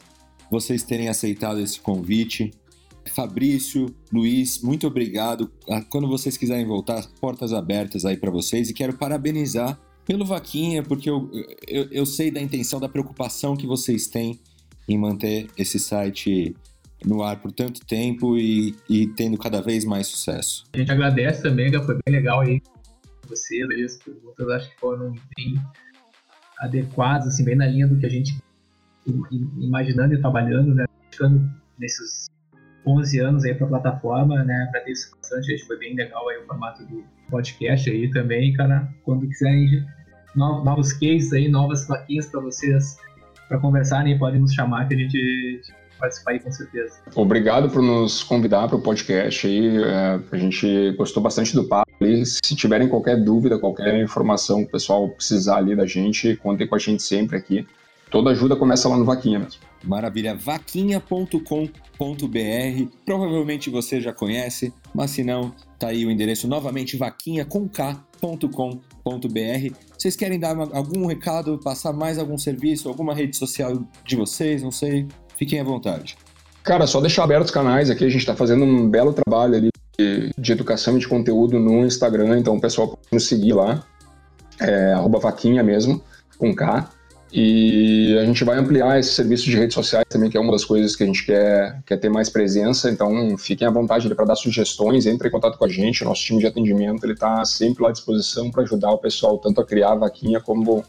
vocês 0.49 0.84
terem 0.84 1.07
aceitado 1.07 1.59
esse 1.59 1.79
convite. 1.79 2.51
Fabrício, 3.13 3.93
Luiz, 4.11 4.61
muito 4.61 4.88
obrigado. 4.88 5.51
Ah, 5.69 5.82
quando 5.82 6.07
vocês 6.07 6.38
quiserem 6.38 6.65
voltar, 6.65 7.05
portas 7.19 7.53
abertas 7.53 8.05
aí 8.05 8.17
para 8.17 8.32
vocês 8.32 8.69
e 8.69 8.73
quero 8.73 8.97
parabenizar 8.97 9.79
pelo 10.05 10.25
Vaquinha, 10.25 10.84
porque 10.84 11.09
eu, 11.09 11.29
eu, 11.67 11.88
eu 11.91 12.05
sei 12.05 12.32
da 12.32 12.41
intenção, 12.41 12.79
da 12.79 12.89
preocupação 12.89 13.55
que 13.55 13.67
vocês 13.67 14.07
têm 14.07 14.39
em 14.91 14.97
manter 14.97 15.47
esse 15.57 15.79
site 15.79 16.55
no 17.05 17.23
ar 17.23 17.37
por 17.37 17.51
tanto 17.51 17.85
tempo 17.85 18.37
e, 18.37 18.75
e 18.89 19.07
tendo 19.07 19.37
cada 19.37 19.61
vez 19.61 19.85
mais 19.85 20.07
sucesso. 20.07 20.65
A 20.73 20.77
gente 20.77 20.91
agradece 20.91 21.41
também, 21.41 21.71
foi 21.83 21.97
bem 22.05 22.15
legal 22.15 22.41
aí 22.41 22.61
vocês, 23.27 23.65
as 23.85 23.97
perguntas 23.97 24.49
acho 24.49 24.69
que 24.69 24.79
foram 24.79 25.13
bem 25.35 25.55
adequadas, 26.59 27.27
assim, 27.27 27.45
bem 27.45 27.55
na 27.55 27.65
linha 27.65 27.87
do 27.87 27.97
que 27.97 28.05
a 28.05 28.09
gente 28.09 28.37
imaginando 29.57 30.13
e 30.13 30.19
trabalhando, 30.19 30.75
né, 30.75 30.85
ficando 31.09 31.49
nesses 31.79 32.29
11 32.85 33.19
anos 33.19 33.45
aí 33.45 33.55
para 33.55 33.65
a 33.65 33.69
plataforma, 33.69 34.43
né, 34.43 34.67
agradeço 34.69 35.15
bastante, 35.15 35.53
acho 35.53 35.63
que 35.63 35.67
foi 35.67 35.79
bem 35.79 35.95
legal 35.95 36.27
aí 36.29 36.37
o 36.37 36.45
formato 36.45 36.85
do 36.85 37.03
podcast 37.29 37.89
aí 37.89 38.11
também, 38.11 38.53
cara, 38.53 38.87
quando 39.03 39.27
quiserem 39.27 39.85
novos 40.35 40.93
cases 40.93 41.33
aí, 41.33 41.47
novas 41.47 41.85
plaquinhas 41.85 42.27
para 42.27 42.41
vocês 42.41 42.97
conversar, 43.59 44.03
nem 44.03 44.17
podem 44.17 44.39
nos 44.39 44.53
chamar 44.53 44.87
que 44.87 44.95
a 44.95 44.97
gente 44.97 45.61
participar 46.01 46.31
aí 46.31 46.39
com 46.39 46.51
certeza. 46.51 46.99
Obrigado 47.15 47.69
por 47.69 47.81
nos 47.81 48.23
convidar 48.23 48.67
para 48.67 48.75
o 48.75 48.81
podcast 48.81 49.45
aí. 49.45 49.77
É, 49.83 50.19
a 50.31 50.37
gente 50.37 50.91
gostou 50.97 51.21
bastante 51.21 51.53
do 51.53 51.63
papo. 51.63 51.91
E 52.01 52.25
se 52.25 52.55
tiverem 52.55 52.89
qualquer 52.89 53.23
dúvida, 53.23 53.59
qualquer 53.59 54.01
informação 54.01 54.63
que 54.63 54.69
o 54.69 54.71
pessoal 54.71 55.07
precisar 55.09 55.57
ali 55.57 55.75
da 55.75 55.85
gente, 55.85 56.35
contem 56.37 56.67
com 56.67 56.75
a 56.75 56.79
gente 56.79 57.03
sempre 57.03 57.37
aqui. 57.37 57.67
Toda 58.09 58.31
ajuda 58.31 58.55
começa 58.55 58.89
lá 58.89 58.97
no 58.97 59.05
Vaquinha 59.05 59.39
mesmo. 59.39 59.61
Maravilha, 59.83 60.35
vaquinha.com.br. 60.35 61.45
Provavelmente 63.05 63.69
você 63.69 64.01
já 64.01 64.11
conhece, 64.11 64.73
mas 64.93 65.11
se 65.11 65.23
não, 65.23 65.53
tá 65.79 65.87
aí 65.87 66.05
o 66.05 66.11
endereço 66.11 66.47
novamente 66.47 66.97
vaquinha.com.br. 68.22 69.76
Vocês 69.97 70.15
querem 70.15 70.39
dar 70.39 70.55
algum 70.74 71.05
recado, 71.05 71.59
passar 71.63 71.91
mais 71.91 72.17
algum 72.17 72.38
serviço, 72.38 72.88
alguma 72.88 73.13
rede 73.13 73.36
social 73.36 73.84
de 74.05 74.15
vocês, 74.15 74.61
não 74.61 74.72
sei? 74.72 75.07
Fiquem 75.38 75.59
à 75.59 75.63
vontade. 75.63 76.17
Cara, 76.63 76.86
só 76.86 77.01
deixar 77.01 77.24
abertos 77.24 77.47
os 77.47 77.51
canais 77.51 77.89
aqui, 77.89 78.05
a 78.05 78.09
gente 78.09 78.22
está 78.22 78.36
fazendo 78.36 78.63
um 78.63 78.88
belo 78.88 79.13
trabalho 79.13 79.55
ali 79.55 79.69
de, 79.97 80.32
de, 80.38 80.51
educação 80.51 80.95
e 80.95 80.99
de 80.99 81.07
conteúdo 81.07 81.59
no 81.59 81.86
Instagram, 81.86 82.38
então 82.38 82.55
o 82.55 82.61
pessoal 82.61 82.89
pode 82.89 83.07
nos 83.11 83.28
seguir 83.28 83.53
lá, 83.53 83.84
é, 84.59 84.93
vaquinha 85.19 85.63
mesmo, 85.63 86.01
com 86.38 86.53
K. 86.53 86.88
E 87.34 88.17
a 88.19 88.25
gente 88.25 88.43
vai 88.43 88.57
ampliar 88.57 88.99
esse 88.99 89.13
serviço 89.13 89.45
de 89.45 89.55
redes 89.55 89.73
sociais 89.73 90.05
também, 90.09 90.29
que 90.29 90.36
é 90.36 90.39
uma 90.39 90.51
das 90.51 90.65
coisas 90.65 90.95
que 90.97 91.03
a 91.03 91.05
gente 91.05 91.25
quer, 91.25 91.82
quer 91.86 91.97
ter 91.97 92.09
mais 92.09 92.29
presença. 92.29 92.91
Então, 92.91 93.38
fiquem 93.38 93.65
à 93.65 93.71
vontade 93.71 94.13
para 94.13 94.25
dar 94.25 94.36
sugestões, 94.36 95.05
entre 95.05 95.29
em 95.29 95.32
contato 95.32 95.57
com 95.57 95.63
a 95.63 95.69
gente. 95.69 96.03
O 96.03 96.05
nosso 96.05 96.21
time 96.23 96.39
de 96.39 96.47
atendimento 96.47 97.05
ele 97.05 97.13
está 97.13 97.45
sempre 97.45 97.84
lá 97.84 97.89
à 97.89 97.91
disposição 97.93 98.51
para 98.51 98.63
ajudar 98.63 98.91
o 98.91 98.97
pessoal 98.97 99.38
tanto 99.38 99.61
a 99.61 99.65
criar 99.65 99.93
a 99.93 99.95
vaquinha 99.95 100.41
como, 100.41 100.79
uh, 100.79 100.86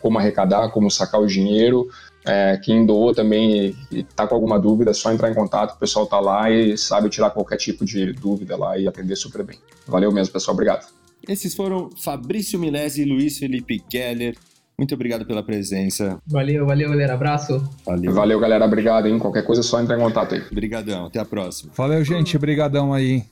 como 0.00 0.18
arrecadar, 0.18 0.68
como 0.70 0.88
sacar 0.88 1.20
o 1.20 1.26
dinheiro. 1.26 1.88
É, 2.24 2.56
quem 2.62 2.86
doou 2.86 3.12
também 3.12 3.76
e 3.90 3.98
está 3.98 4.28
com 4.28 4.36
alguma 4.36 4.56
dúvida, 4.56 4.92
é 4.92 4.94
só 4.94 5.12
entrar 5.12 5.32
em 5.32 5.34
contato. 5.34 5.74
O 5.74 5.78
pessoal 5.78 6.04
está 6.04 6.20
lá 6.20 6.48
e 6.48 6.78
sabe 6.78 7.08
tirar 7.08 7.30
qualquer 7.30 7.56
tipo 7.56 7.84
de 7.84 8.12
dúvida 8.12 8.56
lá 8.56 8.78
e 8.78 8.86
atender 8.86 9.16
super 9.16 9.42
bem. 9.42 9.58
Valeu 9.88 10.12
mesmo, 10.12 10.32
pessoal. 10.32 10.54
Obrigado. 10.54 10.86
Esses 11.26 11.54
foram 11.54 11.90
Fabrício 11.90 12.58
Milesi 12.58 13.02
e 13.02 13.04
Luiz 13.04 13.38
Felipe 13.38 13.82
Geller 13.90 14.36
muito 14.82 14.96
obrigado 14.96 15.24
pela 15.24 15.44
presença. 15.44 16.18
Valeu, 16.26 16.66
valeu, 16.66 16.90
galera. 16.90 17.14
Abraço. 17.14 17.70
Valeu. 17.86 18.12
Valeu, 18.12 18.40
galera. 18.40 18.64
Obrigado, 18.64 19.06
hein? 19.06 19.18
Qualquer 19.18 19.44
coisa 19.44 19.60
é 19.60 19.64
só 19.64 19.80
entrar 19.80 19.96
em 19.96 20.00
contato 20.00 20.34
aí. 20.34 20.42
Obrigadão. 20.50 21.06
Até 21.06 21.20
a 21.20 21.24
próxima. 21.24 21.72
Valeu, 21.76 22.04
gente. 22.04 22.36
Obrigadão 22.36 22.92
aí. 22.92 23.24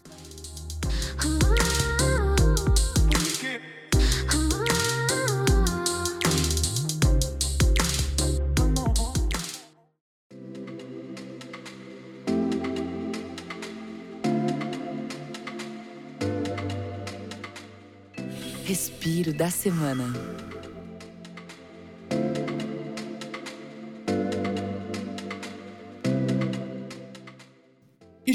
Respiro 18.64 19.32
da 19.34 19.50
semana. 19.50 20.49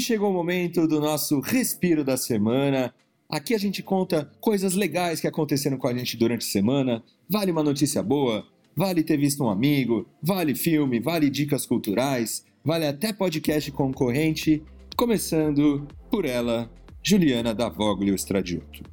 Chegou 0.06 0.30
o 0.30 0.32
momento 0.32 0.86
do 0.86 1.00
nosso 1.00 1.40
respiro 1.40 2.04
da 2.04 2.16
semana. 2.16 2.94
Aqui 3.28 3.54
a 3.54 3.58
gente 3.58 3.82
conta 3.82 4.30
coisas 4.40 4.74
legais 4.74 5.20
que 5.20 5.26
aconteceram 5.26 5.76
com 5.76 5.88
a 5.88 5.92
gente 5.92 6.16
durante 6.16 6.46
a 6.46 6.50
semana. 6.50 7.02
Vale 7.28 7.50
uma 7.50 7.62
notícia 7.62 8.04
boa, 8.04 8.46
vale 8.76 9.02
ter 9.02 9.16
visto 9.16 9.42
um 9.42 9.50
amigo, 9.50 10.06
vale 10.22 10.54
filme, 10.54 11.00
vale 11.00 11.28
dicas 11.28 11.66
culturais, 11.66 12.44
vale 12.64 12.86
até 12.86 13.12
podcast 13.12 13.72
concorrente. 13.72 14.62
Começando 14.96 15.88
por 16.08 16.24
ela, 16.24 16.70
Juliana 17.02 17.52
da 17.52 17.68
Voglio 17.68 18.14
Stradiotto. 18.14 18.84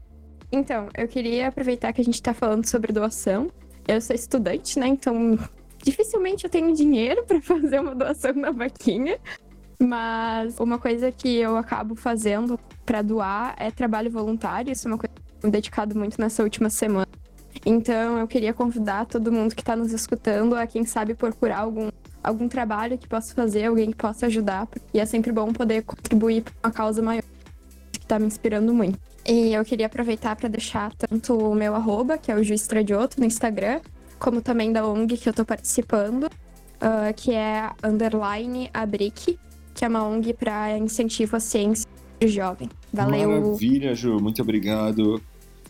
Então, 0.51 0.89
eu 0.97 1.07
queria 1.07 1.47
aproveitar 1.47 1.93
que 1.93 2.01
a 2.01 2.03
gente 2.03 2.15
está 2.15 2.33
falando 2.33 2.65
sobre 2.65 2.91
doação. 2.91 3.51
Eu 3.87 4.01
sou 4.01 4.15
estudante, 4.15 4.79
né? 4.79 4.87
Então, 4.87 5.37
dificilmente 5.83 6.45
eu 6.45 6.49
tenho 6.49 6.73
dinheiro 6.73 7.23
para 7.23 7.39
fazer 7.43 7.79
uma 7.79 7.93
doação 7.93 8.33
na 8.33 8.49
vaquinha. 8.49 9.19
Mas 9.83 10.59
uma 10.59 10.79
coisa 10.79 11.11
que 11.11 11.35
eu 11.35 11.57
acabo 11.57 11.93
fazendo 11.93 12.57
para 12.85 13.01
doar 13.01 13.53
é 13.57 13.69
trabalho 13.69 14.09
voluntário. 14.09 14.71
Isso 14.71 14.87
é 14.87 14.91
uma 14.91 14.97
coisa 14.97 15.13
que 15.13 15.21
eu 15.21 15.41
tenho 15.41 15.51
dedicado 15.51 15.97
muito 15.97 16.19
nessa 16.21 16.41
última 16.41 16.69
semana. 16.69 17.07
Então 17.65 18.17
eu 18.17 18.27
queria 18.27 18.53
convidar 18.53 19.05
todo 19.05 19.31
mundo 19.31 19.53
que 19.53 19.61
está 19.61 19.75
nos 19.75 19.91
escutando 19.91 20.55
a, 20.55 20.65
quem 20.65 20.85
sabe, 20.85 21.13
procurar 21.13 21.59
algum, 21.59 21.89
algum 22.23 22.47
trabalho 22.47 22.97
que 22.97 23.07
possa 23.07 23.33
fazer, 23.33 23.65
alguém 23.65 23.91
que 23.91 23.97
possa 23.97 24.27
ajudar. 24.27 24.67
E 24.93 24.99
é 25.01 25.05
sempre 25.05 25.33
bom 25.33 25.51
poder 25.51 25.83
contribuir 25.83 26.43
para 26.43 26.53
uma 26.63 26.71
causa 26.71 27.01
maior, 27.01 27.23
que 27.91 27.99
está 27.99 28.17
me 28.17 28.25
inspirando 28.25 28.73
muito. 28.73 28.97
E 29.25 29.53
eu 29.53 29.65
queria 29.65 29.87
aproveitar 29.87 30.35
para 30.35 30.47
deixar 30.47 30.93
tanto 30.95 31.37
o 31.37 31.53
meu 31.53 31.75
arroba, 31.75 32.17
que 32.17 32.31
é 32.31 32.35
o 32.35 32.43
Juiz 32.43 32.65
Tradioto, 32.67 33.19
no 33.19 33.25
Instagram, 33.25 33.81
como 34.17 34.41
também 34.41 34.71
da 34.71 34.85
ONG 34.85 35.17
que 35.17 35.27
eu 35.27 35.31
estou 35.31 35.45
participando, 35.45 36.23
uh, 36.23 37.13
que 37.15 37.33
é 37.33 37.69
underline 37.83 38.69
abric, 38.73 39.39
que 39.73 39.83
é 39.85 39.87
uma 39.87 40.07
ONG 40.07 40.33
para 40.33 40.77
incentivo 40.77 41.35
à 41.35 41.39
ciência 41.39 41.87
de 42.19 42.27
jovem. 42.27 42.69
Valeu. 42.91 43.29
Maravilha, 43.29 43.95
Ju, 43.95 44.19
muito 44.19 44.41
obrigado. 44.41 45.21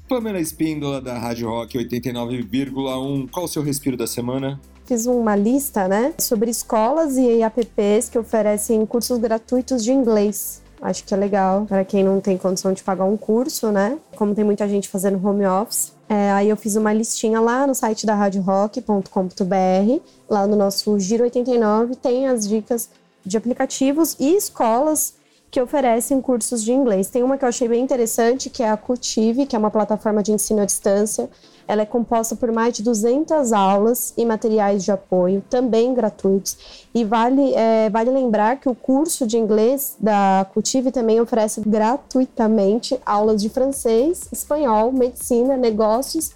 Pamela 0.08 0.40
Espíndola, 0.40 1.02
da 1.02 1.18
Rádio 1.18 1.48
Rock 1.48 1.78
89,1. 1.78 3.30
Qual 3.32 3.46
o 3.46 3.48
seu 3.48 3.64
respiro 3.64 3.96
da 3.96 4.06
semana? 4.06 4.60
Fiz 4.86 5.06
uma 5.06 5.36
lista, 5.36 5.88
né, 5.88 6.14
sobre 6.20 6.52
escolas 6.52 7.16
e 7.18 7.42
apps 7.42 8.10
que 8.10 8.20
oferecem 8.20 8.86
cursos 8.86 9.18
gratuitos 9.18 9.84
de 9.84 9.94
inglês. 9.94 10.62
Acho 10.82 11.06
que 11.06 11.14
é 11.14 11.18
legal 11.18 11.66
para 11.66 11.86
quem 11.86 12.04
não 12.04 12.20
tem 12.20 12.38
condição 12.38 12.74
de 12.74 12.84
pagar 12.84 13.06
um 13.06 13.16
curso, 13.16 13.72
né? 13.72 13.98
Como 14.18 14.36
tem 14.36 14.44
muita 14.44 14.68
gente 14.68 14.90
fazendo 14.90 15.26
home 15.26 15.46
office. 15.46 15.94
É, 16.10 16.32
aí 16.32 16.50
eu 16.50 16.58
fiz 16.58 16.76
uma 16.76 16.92
listinha 16.92 17.40
lá 17.40 17.66
no 17.66 17.74
site 17.74 18.06
da 18.06 18.14
radiorock.com.br. 18.14 20.02
Lá 20.30 20.46
no 20.46 20.58
nosso 20.58 21.00
Giro 21.00 21.24
89 21.24 21.96
tem 21.96 22.28
as 22.28 22.46
dicas 22.46 22.90
de 23.26 23.38
aplicativos 23.38 24.16
e 24.20 24.36
escolas 24.36 25.16
que 25.54 25.62
oferecem 25.62 26.20
cursos 26.20 26.64
de 26.64 26.74
inglês. 26.74 27.12
Tem 27.12 27.22
uma 27.22 27.38
que 27.38 27.46
eu 27.46 27.50
achei 27.50 27.68
bem 27.68 27.84
interessante, 27.84 28.50
que 28.50 28.64
é 28.64 28.70
a 28.72 28.76
Cultive, 28.76 29.46
que 29.46 29.56
é 29.56 29.60
uma 29.60 29.70
plataforma 29.70 30.24
de 30.24 30.32
ensino 30.32 30.62
à 30.62 30.66
distância. 30.66 31.30
Ela 31.68 31.84
é 31.84 31.86
composta 31.86 32.36
por 32.36 32.52
mais 32.52 32.74
de 32.74 32.82
200 32.82 33.54
aulas 33.54 34.16
e 34.18 34.26
materiais 34.26 34.84
de 34.84 34.92
apoio, 34.92 35.44
também 35.52 35.94
gratuitos. 35.94 36.88
E 36.92 37.04
vale, 37.04 37.54
é, 37.54 37.88
vale 37.88 38.10
lembrar 38.10 38.60
que 38.60 38.68
o 38.68 38.74
curso 38.74 39.28
de 39.28 39.38
inglês 39.38 39.96
da 40.00 40.44
Cultive 40.52 40.92
também 40.92 41.22
oferece 41.22 41.62
gratuitamente 41.62 43.00
aulas 43.06 43.40
de 43.40 43.48
francês, 43.48 44.28
espanhol, 44.32 44.92
medicina, 44.92 45.56
negócios 45.56 46.32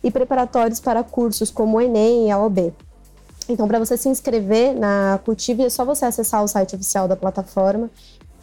e 0.00 0.12
preparatórios 0.12 0.78
para 0.78 1.02
cursos 1.02 1.50
como 1.50 1.78
o 1.78 1.80
Enem 1.80 2.28
e 2.28 2.30
a 2.30 2.38
OB. 2.38 2.72
Então, 3.50 3.66
para 3.66 3.78
você 3.78 3.96
se 3.96 4.08
inscrever 4.08 4.74
na 4.74 5.18
Cultive, 5.24 5.64
é 5.64 5.70
só 5.70 5.84
você 5.84 6.04
acessar 6.04 6.42
o 6.42 6.48
site 6.48 6.74
oficial 6.74 7.08
da 7.08 7.16
plataforma 7.16 7.90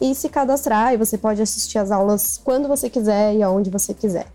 e 0.00 0.14
se 0.14 0.28
cadastrar. 0.28 0.92
E 0.92 0.96
você 0.96 1.16
pode 1.16 1.40
assistir 1.40 1.78
as 1.78 1.90
aulas 1.90 2.40
quando 2.44 2.68
você 2.68 2.90
quiser 2.90 3.34
e 3.34 3.42
aonde 3.42 3.70
você 3.70 3.94
quiser. 3.94 4.26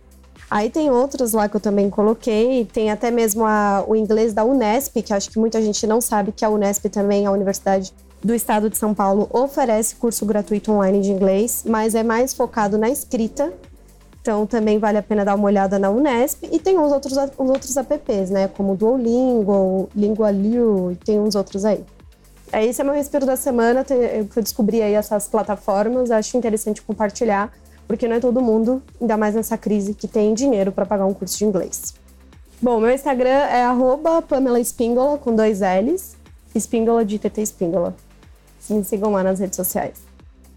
Aí 0.49 0.69
tem 0.69 0.89
outros 0.91 1.33
lá 1.33 1.49
que 1.49 1.55
eu 1.55 1.61
também 1.61 1.89
coloquei, 1.89 2.65
tem 2.65 2.91
até 2.91 3.09
mesmo 3.09 3.45
a, 3.45 3.83
o 3.87 3.95
inglês 3.95 4.33
da 4.33 4.43
Unesp, 4.43 5.01
que 5.01 5.13
acho 5.13 5.29
que 5.29 5.39
muita 5.39 5.61
gente 5.61 5.87
não 5.87 5.99
sabe 5.99 6.31
que 6.31 6.45
a 6.45 6.49
Unesp 6.49 6.85
também, 6.89 7.25
a 7.25 7.31
Universidade 7.31 7.91
do 8.23 8.35
Estado 8.35 8.69
de 8.69 8.77
São 8.77 8.93
Paulo, 8.93 9.27
oferece 9.31 9.95
curso 9.95 10.25
gratuito 10.25 10.71
online 10.71 11.01
de 11.01 11.11
inglês, 11.11 11.63
mas 11.67 11.95
é 11.95 12.03
mais 12.03 12.33
focado 12.33 12.77
na 12.77 12.89
escrita 12.89 13.51
então 14.23 14.47
também 14.47 14.79
vale 14.79 14.97
a 14.97 15.03
pena 15.03 15.25
dar 15.25 15.35
uma 15.35 15.43
olhada 15.43 15.77
na 15.77 15.89
Unesp 15.89 16.45
e 16.49 16.57
tem 16.57 16.79
uns 16.79 16.93
outros, 16.93 17.17
uns 17.37 17.49
outros 17.49 17.75
apps, 17.75 18.29
né? 18.29 18.47
Como 18.47 18.71
o 18.71 18.77
Duolingo, 18.77 19.89
Lingualiu 19.93 20.93
e 20.93 20.95
tem 20.95 21.19
uns 21.19 21.35
outros 21.35 21.65
aí. 21.65 21.83
É, 22.49 22.65
esse 22.65 22.79
é 22.79 22.85
meu 22.85 22.93
respiro 22.93 23.25
da 23.25 23.35
semana, 23.35 23.83
que 23.83 23.93
eu 23.93 24.41
descobri 24.41 24.81
aí 24.81 24.93
essas 24.93 25.27
plataformas, 25.27 26.09
acho 26.09 26.37
interessante 26.37 26.81
compartilhar, 26.81 27.51
porque 27.85 28.07
não 28.07 28.15
é 28.15 28.21
todo 28.21 28.41
mundo, 28.41 28.81
ainda 29.01 29.17
mais 29.17 29.35
nessa 29.35 29.57
crise, 29.57 29.93
que 29.93 30.07
tem 30.07 30.33
dinheiro 30.33 30.71
para 30.71 30.85
pagar 30.85 31.05
um 31.05 31.13
curso 31.13 31.37
de 31.37 31.43
inglês. 31.43 31.93
Bom, 32.61 32.79
meu 32.79 32.91
Instagram 32.93 33.27
é 33.27 33.65
arroba 33.65 34.21
Pamela 34.21 34.57
Espíndola, 34.59 35.17
com 35.17 35.35
dois 35.35 35.59
L's, 35.59 36.15
Espíndola 36.55 37.03
de 37.03 37.19
TT 37.19 37.41
Espíndola. 37.41 37.93
Me 38.69 38.85
sigam 38.85 39.11
lá 39.11 39.21
nas 39.21 39.41
redes 39.41 39.57
sociais. 39.57 39.97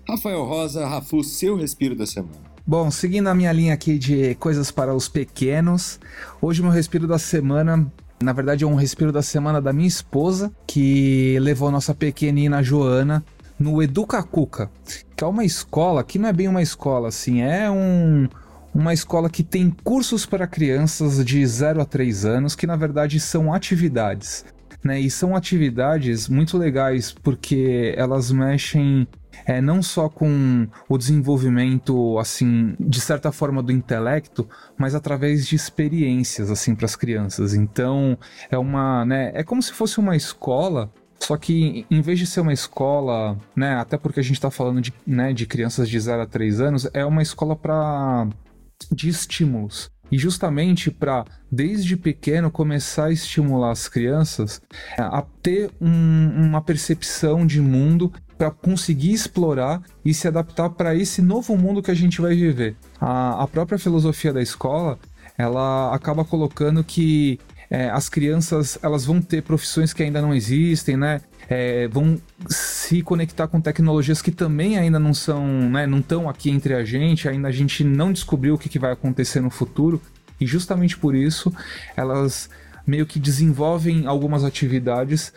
Rafael 0.08 0.44
Rosa, 0.44 0.86
Rafu, 0.86 1.24
seu 1.24 1.56
respiro 1.56 1.96
da 1.96 2.06
semana. 2.06 2.45
Bom, 2.68 2.90
seguindo 2.90 3.28
a 3.28 3.34
minha 3.34 3.52
linha 3.52 3.74
aqui 3.74 3.96
de 3.96 4.34
coisas 4.34 4.72
para 4.72 4.92
os 4.92 5.08
pequenos, 5.08 6.00
hoje 6.42 6.60
meu 6.60 6.72
respiro 6.72 7.06
da 7.06 7.16
semana, 7.16 7.86
na 8.20 8.32
verdade 8.32 8.64
é 8.64 8.66
um 8.66 8.74
respiro 8.74 9.12
da 9.12 9.22
semana 9.22 9.62
da 9.62 9.72
minha 9.72 9.86
esposa, 9.86 10.50
que 10.66 11.38
levou 11.38 11.70
nossa 11.70 11.94
pequenina 11.94 12.64
Joana 12.64 13.24
no 13.56 13.80
Educa 13.80 14.20
Cuca, 14.20 14.68
que 15.14 15.22
é 15.22 15.26
uma 15.28 15.44
escola 15.44 16.02
que 16.02 16.18
não 16.18 16.28
é 16.28 16.32
bem 16.32 16.48
uma 16.48 16.60
escola, 16.60 17.06
assim, 17.06 17.40
é 17.40 17.70
um, 17.70 18.26
uma 18.74 18.92
escola 18.92 19.30
que 19.30 19.44
tem 19.44 19.70
cursos 19.84 20.26
para 20.26 20.44
crianças 20.44 21.24
de 21.24 21.46
0 21.46 21.80
a 21.80 21.84
3 21.84 22.24
anos, 22.24 22.56
que 22.56 22.66
na 22.66 22.74
verdade 22.74 23.20
são 23.20 23.54
atividades. 23.54 24.44
né? 24.82 24.98
E 24.98 25.08
são 25.08 25.36
atividades 25.36 26.28
muito 26.28 26.58
legais 26.58 27.12
porque 27.12 27.94
elas 27.96 28.32
mexem 28.32 29.06
é, 29.44 29.60
não 29.60 29.82
só 29.82 30.08
com 30.08 30.66
o 30.88 30.96
desenvolvimento, 30.96 32.18
assim, 32.18 32.74
de 32.80 33.00
certa 33.00 33.30
forma 33.32 33.62
do 33.62 33.72
intelecto, 33.72 34.48
mas 34.76 34.94
através 34.94 35.46
de 35.46 35.56
experiências, 35.56 36.50
assim, 36.50 36.74
para 36.74 36.86
as 36.86 36.96
crianças. 36.96 37.54
Então, 37.54 38.18
é 38.50 38.56
uma, 38.56 39.04
né, 39.04 39.32
é 39.34 39.42
como 39.42 39.62
se 39.62 39.72
fosse 39.72 39.98
uma 39.98 40.16
escola 40.16 40.90
só 41.18 41.36
que 41.36 41.86
em 41.90 42.00
vez 42.00 42.18
de 42.18 42.26
ser 42.26 42.40
uma 42.40 42.52
escola, 42.52 43.38
né, 43.54 43.74
até 43.76 43.96
porque 43.96 44.20
a 44.20 44.22
gente 44.22 44.34
está 44.34 44.50
falando 44.50 44.80
de, 44.80 44.92
né, 45.06 45.32
de 45.32 45.46
crianças 45.46 45.88
de 45.88 45.98
0 45.98 46.22
a 46.22 46.26
3 46.26 46.60
anos, 46.60 46.88
é 46.92 47.04
uma 47.04 47.22
escola 47.22 47.56
para 47.56 48.28
de 48.92 49.08
estímulos. 49.08 49.90
E 50.10 50.18
justamente 50.18 50.90
para, 50.90 51.24
desde 51.50 51.96
pequeno, 51.96 52.50
começar 52.50 53.06
a 53.06 53.12
estimular 53.12 53.72
as 53.72 53.88
crianças 53.88 54.60
é, 54.96 55.02
a 55.02 55.24
ter 55.42 55.70
um, 55.80 56.46
uma 56.46 56.62
percepção 56.62 57.44
de 57.44 57.60
mundo 57.60 58.12
para 58.36 58.50
conseguir 58.50 59.12
explorar 59.12 59.82
e 60.04 60.12
se 60.12 60.28
adaptar 60.28 60.70
para 60.70 60.94
esse 60.94 61.22
novo 61.22 61.56
mundo 61.56 61.82
que 61.82 61.90
a 61.90 61.94
gente 61.94 62.20
vai 62.20 62.34
viver. 62.34 62.76
A, 63.00 63.42
a 63.42 63.46
própria 63.46 63.78
filosofia 63.78 64.32
da 64.32 64.42
escola 64.42 64.98
ela 65.38 65.94
acaba 65.94 66.24
colocando 66.24 66.82
que 66.82 67.38
é, 67.70 67.90
as 67.90 68.08
crianças 68.08 68.78
elas 68.82 69.04
vão 69.04 69.20
ter 69.20 69.42
profissões 69.42 69.92
que 69.92 70.02
ainda 70.02 70.22
não 70.22 70.34
existem, 70.34 70.96
né? 70.96 71.20
É, 71.48 71.88
vão 71.88 72.20
se 72.48 73.02
conectar 73.02 73.46
com 73.46 73.60
tecnologias 73.60 74.20
que 74.20 74.32
também 74.32 74.78
ainda 74.78 74.98
não 74.98 75.14
são, 75.14 75.46
né, 75.46 75.86
não 75.86 75.98
estão 75.98 76.28
aqui 76.28 76.50
entre 76.50 76.74
a 76.74 76.84
gente, 76.84 77.28
ainda 77.28 77.46
a 77.46 77.52
gente 77.52 77.84
não 77.84 78.12
descobriu 78.12 78.54
o 78.54 78.58
que, 78.58 78.68
que 78.68 78.80
vai 78.80 78.90
acontecer 78.90 79.40
no 79.40 79.48
futuro, 79.48 80.02
e 80.40 80.46
justamente 80.46 80.98
por 80.98 81.14
isso 81.14 81.54
elas 81.96 82.50
meio 82.84 83.06
que 83.06 83.20
desenvolvem 83.20 84.06
algumas 84.06 84.42
atividades 84.42 85.32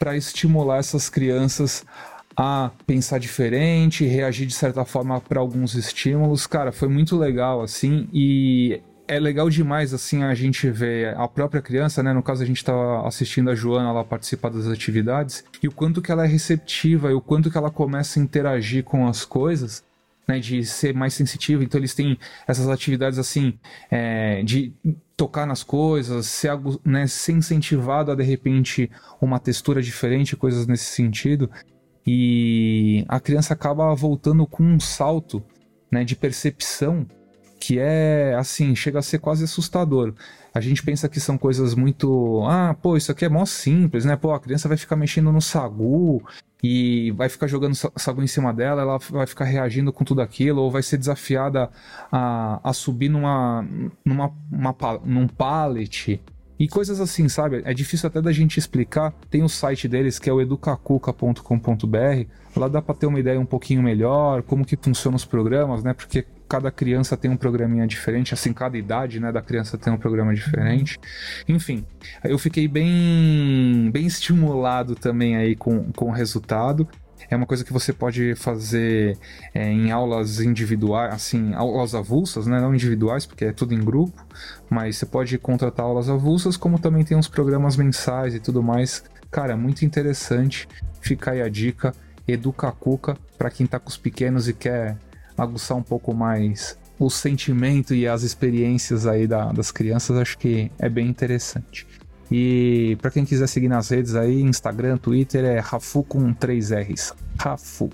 para 0.00 0.16
estimular 0.16 0.78
essas 0.78 1.08
crianças 1.08 1.84
a 2.36 2.70
pensar 2.86 3.18
diferente, 3.18 4.04
reagir 4.04 4.46
de 4.46 4.54
certa 4.54 4.84
forma 4.84 5.20
para 5.20 5.40
alguns 5.40 5.74
estímulos. 5.74 6.46
Cara, 6.46 6.72
foi 6.72 6.88
muito 6.88 7.16
legal 7.16 7.62
assim 7.62 8.08
e 8.12 8.80
é 9.08 9.18
legal 9.18 9.50
demais, 9.50 9.92
assim, 9.92 10.22
a 10.22 10.34
gente 10.34 10.70
ver 10.70 11.14
a 11.16 11.28
própria 11.28 11.60
criança, 11.60 12.02
né? 12.02 12.12
No 12.12 12.22
caso, 12.22 12.42
a 12.42 12.46
gente 12.46 12.64
tá 12.64 13.06
assistindo 13.06 13.50
a 13.50 13.54
Joana 13.54 13.92
lá 13.92 14.02
participar 14.04 14.48
das 14.48 14.66
atividades, 14.66 15.44
e 15.62 15.68
o 15.68 15.72
quanto 15.72 16.00
que 16.00 16.10
ela 16.10 16.24
é 16.24 16.28
receptiva, 16.28 17.10
e 17.10 17.14
o 17.14 17.20
quanto 17.20 17.50
que 17.50 17.58
ela 17.58 17.70
começa 17.70 18.18
a 18.18 18.22
interagir 18.22 18.84
com 18.84 19.06
as 19.06 19.24
coisas, 19.24 19.84
né? 20.26 20.38
De 20.38 20.64
ser 20.64 20.94
mais 20.94 21.14
sensitiva. 21.14 21.62
Então, 21.62 21.78
eles 21.78 21.94
têm 21.94 22.18
essas 22.46 22.68
atividades, 22.68 23.18
assim, 23.18 23.58
é, 23.90 24.42
de 24.42 24.72
tocar 25.16 25.46
nas 25.46 25.62
coisas, 25.62 26.26
ser, 26.26 26.52
né, 26.84 27.06
ser 27.06 27.32
incentivado 27.32 28.10
a, 28.10 28.14
de 28.14 28.22
repente, 28.22 28.90
uma 29.20 29.38
textura 29.38 29.82
diferente, 29.82 30.36
coisas 30.36 30.66
nesse 30.66 30.86
sentido. 30.86 31.50
E 32.06 33.04
a 33.08 33.20
criança 33.20 33.54
acaba 33.54 33.94
voltando 33.94 34.46
com 34.46 34.62
um 34.62 34.80
salto, 34.80 35.42
né? 35.90 36.04
De 36.04 36.16
percepção 36.16 37.06
que 37.62 37.78
é 37.78 38.34
assim, 38.34 38.74
chega 38.74 38.98
a 38.98 39.02
ser 39.02 39.20
quase 39.20 39.44
assustador. 39.44 40.14
A 40.52 40.60
gente 40.60 40.82
pensa 40.82 41.08
que 41.08 41.20
são 41.20 41.38
coisas 41.38 41.76
muito. 41.76 42.42
Ah, 42.44 42.74
pô, 42.74 42.96
isso 42.96 43.12
aqui 43.12 43.24
é 43.24 43.28
mó 43.28 43.46
simples, 43.46 44.04
né? 44.04 44.16
Pô, 44.16 44.32
a 44.32 44.40
criança 44.40 44.66
vai 44.66 44.76
ficar 44.76 44.96
mexendo 44.96 45.30
no 45.30 45.40
sagu 45.40 46.20
e 46.60 47.12
vai 47.12 47.28
ficar 47.28 47.46
jogando 47.46 47.74
sagu 47.74 48.20
em 48.20 48.26
cima 48.26 48.52
dela, 48.52 48.82
ela 48.82 48.98
vai 49.10 49.26
ficar 49.28 49.44
reagindo 49.44 49.92
com 49.92 50.04
tudo 50.04 50.20
aquilo, 50.20 50.60
ou 50.60 50.70
vai 50.72 50.82
ser 50.82 50.96
desafiada 50.96 51.70
a, 52.10 52.60
a 52.68 52.72
subir 52.72 53.08
numa, 53.08 53.64
numa 54.04 54.32
uma, 54.50 54.74
num 55.04 55.28
pallet. 55.28 56.20
E 56.62 56.68
coisas 56.68 57.00
assim, 57.00 57.28
sabe? 57.28 57.60
É 57.64 57.74
difícil 57.74 58.06
até 58.06 58.22
da 58.22 58.30
gente 58.30 58.56
explicar. 58.56 59.12
Tem 59.28 59.42
o 59.42 59.48
site 59.48 59.88
deles 59.88 60.20
que 60.20 60.30
é 60.30 60.32
o 60.32 60.40
educacuca.com.br. 60.40 62.26
Lá 62.54 62.68
dá 62.68 62.80
para 62.80 62.94
ter 62.94 63.06
uma 63.06 63.18
ideia 63.18 63.40
um 63.40 63.44
pouquinho 63.44 63.82
melhor, 63.82 64.44
como 64.44 64.64
que 64.64 64.76
funcionam 64.76 65.16
os 65.16 65.24
programas, 65.24 65.82
né? 65.82 65.92
Porque 65.92 66.24
cada 66.48 66.70
criança 66.70 67.16
tem 67.16 67.28
um 67.28 67.36
programinha 67.36 67.84
diferente, 67.84 68.32
assim, 68.32 68.52
cada 68.52 68.78
idade, 68.78 69.18
né, 69.18 69.32
da 69.32 69.42
criança 69.42 69.76
tem 69.76 69.92
um 69.92 69.96
programa 69.96 70.32
diferente. 70.34 71.00
Enfim, 71.48 71.84
eu 72.22 72.38
fiquei 72.38 72.68
bem, 72.68 73.90
bem 73.90 74.06
estimulado 74.06 74.94
também 74.94 75.34
aí 75.34 75.56
com, 75.56 75.90
com 75.92 76.10
o 76.10 76.12
resultado. 76.12 76.86
É 77.30 77.36
uma 77.36 77.46
coisa 77.46 77.64
que 77.64 77.72
você 77.72 77.92
pode 77.92 78.34
fazer 78.34 79.18
é, 79.54 79.70
em 79.70 79.90
aulas 79.90 80.40
individuais, 80.40 81.14
assim, 81.14 81.54
aulas 81.54 81.94
avulsas, 81.94 82.46
né? 82.46 82.60
Não 82.60 82.74
individuais, 82.74 83.26
porque 83.26 83.46
é 83.46 83.52
tudo 83.52 83.74
em 83.74 83.80
grupo, 83.80 84.24
mas 84.68 84.96
você 84.96 85.06
pode 85.06 85.36
contratar 85.38 85.86
aulas 85.86 86.08
avulsas, 86.08 86.56
como 86.56 86.78
também 86.78 87.04
tem 87.04 87.16
uns 87.16 87.28
programas 87.28 87.76
mensais 87.76 88.34
e 88.34 88.40
tudo 88.40 88.62
mais. 88.62 89.04
Cara, 89.30 89.56
muito 89.56 89.84
interessante. 89.84 90.68
Fica 91.00 91.32
aí 91.32 91.42
a 91.42 91.48
dica. 91.48 91.94
Educa 92.26 92.70
Cuca 92.70 93.16
para 93.36 93.50
quem 93.50 93.66
tá 93.66 93.78
com 93.78 93.88
os 93.88 93.96
pequenos 93.96 94.48
e 94.48 94.52
quer 94.52 94.96
aguçar 95.36 95.76
um 95.76 95.82
pouco 95.82 96.14
mais 96.14 96.78
o 96.98 97.10
sentimento 97.10 97.94
e 97.94 98.06
as 98.06 98.22
experiências 98.22 99.06
aí 99.06 99.26
da, 99.26 99.50
das 99.52 99.72
crianças, 99.72 100.16
acho 100.16 100.38
que 100.38 100.70
é 100.78 100.88
bem 100.88 101.08
interessante. 101.08 101.86
E 102.32 102.96
para 103.00 103.10
quem 103.10 103.24
quiser 103.24 103.46
seguir 103.46 103.68
nas 103.68 103.88
redes 103.88 104.14
aí, 104.14 104.40
Instagram, 104.40 104.96
Twitter, 104.96 105.44
é 105.44 105.58
Rafu 105.58 106.02
com 106.02 106.32
3 106.32 106.70
R's. 106.70 107.12
Rafu. 107.38 107.90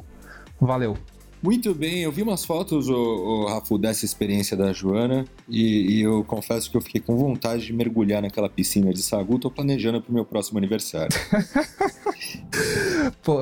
Valeu. 0.61 0.97
Muito 1.41 1.73
bem, 1.73 2.03
eu 2.03 2.11
vi 2.11 2.21
umas 2.23 2.45
fotos, 2.45 2.89
o, 2.89 2.97
o 2.97 3.47
Rafu, 3.47 3.79
dessa 3.79 4.05
experiência 4.05 4.57
da 4.57 4.73
Joana 4.73 5.25
e, 5.49 5.99
e, 5.99 6.03
eu 6.03 6.25
confesso 6.25 6.69
que 6.69 6.77
eu 6.77 6.81
fiquei 6.81 7.01
com 7.01 7.17
vontade 7.17 7.65
de 7.65 7.73
mergulhar 7.73 8.21
naquela 8.21 8.49
piscina 8.49 8.93
de 8.93 9.01
sagu. 9.01 9.39
Tô 9.39 9.49
planejando 9.49 10.03
pro 10.03 10.13
meu 10.13 10.25
próximo 10.25 10.59
aniversário. 10.59 11.17
Pô, 13.23 13.39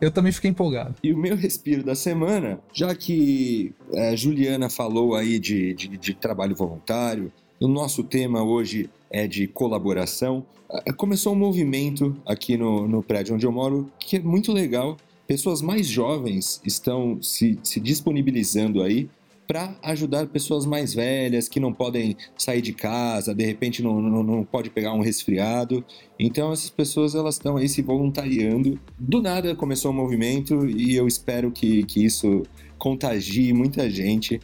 eu 0.00 0.12
também 0.12 0.30
fiquei 0.30 0.50
empolgado. 0.50 0.94
E 1.02 1.12
o 1.12 1.18
meu 1.18 1.34
respiro 1.34 1.82
da 1.82 1.96
semana, 1.96 2.60
já 2.72 2.94
que 2.94 3.74
a 3.94 4.12
é, 4.12 4.16
Juliana 4.16 4.70
falou 4.70 5.16
aí 5.16 5.40
de, 5.40 5.74
de, 5.74 5.88
de 5.88 6.14
trabalho 6.14 6.54
voluntário, 6.54 7.32
o 7.60 7.68
nosso 7.68 8.02
tema 8.02 8.42
hoje 8.42 8.88
é 9.10 9.26
de 9.26 9.46
colaboração. 9.46 10.44
É, 10.86 10.92
começou 10.92 11.34
um 11.34 11.36
movimento 11.36 12.16
aqui 12.24 12.56
no, 12.56 12.88
no 12.88 13.02
prédio 13.02 13.34
onde 13.34 13.44
eu 13.44 13.52
moro 13.52 13.90
que 13.98 14.16
é 14.16 14.20
muito 14.20 14.52
legal 14.52 14.96
pessoas 15.26 15.60
mais 15.62 15.86
jovens 15.86 16.60
estão 16.64 17.22
se, 17.22 17.58
se 17.62 17.78
disponibilizando 17.78 18.82
aí 18.82 19.08
para 19.46 19.76
ajudar 19.82 20.28
pessoas 20.28 20.64
mais 20.64 20.94
velhas 20.94 21.48
que 21.48 21.58
não 21.58 21.72
podem 21.72 22.16
sair 22.38 22.62
de 22.62 22.72
casa, 22.72 23.34
de 23.34 23.44
repente 23.44 23.82
não, 23.82 24.00
não, 24.00 24.22
não 24.22 24.44
pode 24.44 24.70
pegar 24.70 24.92
um 24.92 25.00
resfriado. 25.00 25.84
Então 26.18 26.52
essas 26.52 26.70
pessoas 26.70 27.16
elas 27.16 27.34
estão 27.34 27.56
aí 27.56 27.68
se 27.68 27.82
voluntariando. 27.82 28.78
Do 28.96 29.20
nada 29.20 29.54
começou 29.56 29.90
o 29.90 29.94
movimento 29.94 30.68
e 30.68 30.94
eu 30.94 31.06
espero 31.06 31.50
que, 31.50 31.82
que 31.82 32.04
isso 32.04 32.44
contagie 32.78 33.52
muita 33.52 33.90
gente, 33.90 34.40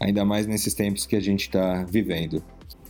ainda 0.00 0.24
mais 0.24 0.46
nesses 0.46 0.74
tempos 0.74 1.06
que 1.06 1.16
a 1.16 1.20
gente 1.20 1.42
está 1.42 1.84
vivendo. 1.84 2.42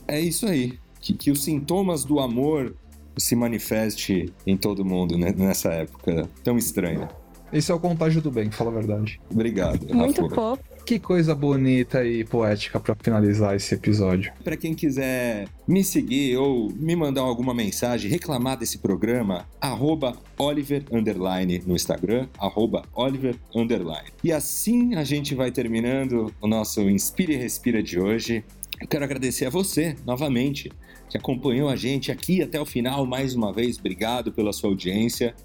É 0.07 0.19
isso 0.19 0.45
aí. 0.45 0.77
Que, 0.99 1.13
que 1.13 1.31
os 1.31 1.43
sintomas 1.43 2.03
do 2.03 2.19
amor 2.19 2.75
se 3.17 3.35
manifeste 3.35 4.33
em 4.45 4.55
todo 4.55 4.83
mundo 4.83 5.17
né, 5.17 5.33
nessa 5.35 5.69
época 5.69 6.29
tão 6.43 6.57
estranha. 6.57 7.09
Esse 7.51 7.71
é 7.71 7.75
o 7.75 7.79
contágio 7.79 8.21
do 8.21 8.31
bem, 8.31 8.51
fala 8.51 8.69
a 8.69 8.73
verdade. 8.73 9.19
Obrigado. 9.31 9.93
Muito 9.93 10.29
fofo. 10.29 10.61
Que 10.89 10.97
coisa 10.97 11.35
bonita 11.35 12.03
e 12.03 12.23
poética 12.23 12.79
para 12.79 12.95
finalizar 12.95 13.55
esse 13.55 13.75
episódio. 13.75 14.33
Para 14.43 14.57
quem 14.57 14.73
quiser 14.73 15.47
me 15.67 15.83
seguir 15.83 16.35
ou 16.37 16.71
me 16.71 16.95
mandar 16.95 17.21
alguma 17.21 17.53
mensagem, 17.53 18.09
reclamar 18.09 18.57
desse 18.57 18.79
programa, 18.79 19.47
arroba 19.61 20.17
Oliver 20.35 20.83
Underline 20.91 21.61
no 21.63 21.75
Instagram, 21.75 22.27
arroba 22.39 22.81
Oliver 22.95 23.35
Underline. 23.53 24.09
E 24.23 24.31
assim 24.31 24.95
a 24.95 25.03
gente 25.03 25.35
vai 25.35 25.51
terminando 25.51 26.33
o 26.41 26.47
nosso 26.47 26.81
Inspire 26.81 27.33
e 27.33 27.37
Respira 27.37 27.83
de 27.83 27.99
hoje. 27.99 28.43
Eu 28.81 28.87
quero 28.87 29.03
agradecer 29.03 29.45
a 29.45 29.51
você, 29.51 29.95
novamente, 30.03 30.71
que 31.07 31.19
acompanhou 31.19 31.69
a 31.69 31.75
gente 31.75 32.11
aqui 32.11 32.41
até 32.41 32.59
o 32.59 32.65
final 32.65 33.05
mais 33.05 33.35
uma 33.35 33.53
vez. 33.53 33.77
Obrigado 33.77 34.31
pela 34.31 34.51
sua 34.51 34.71
audiência. 34.71 35.35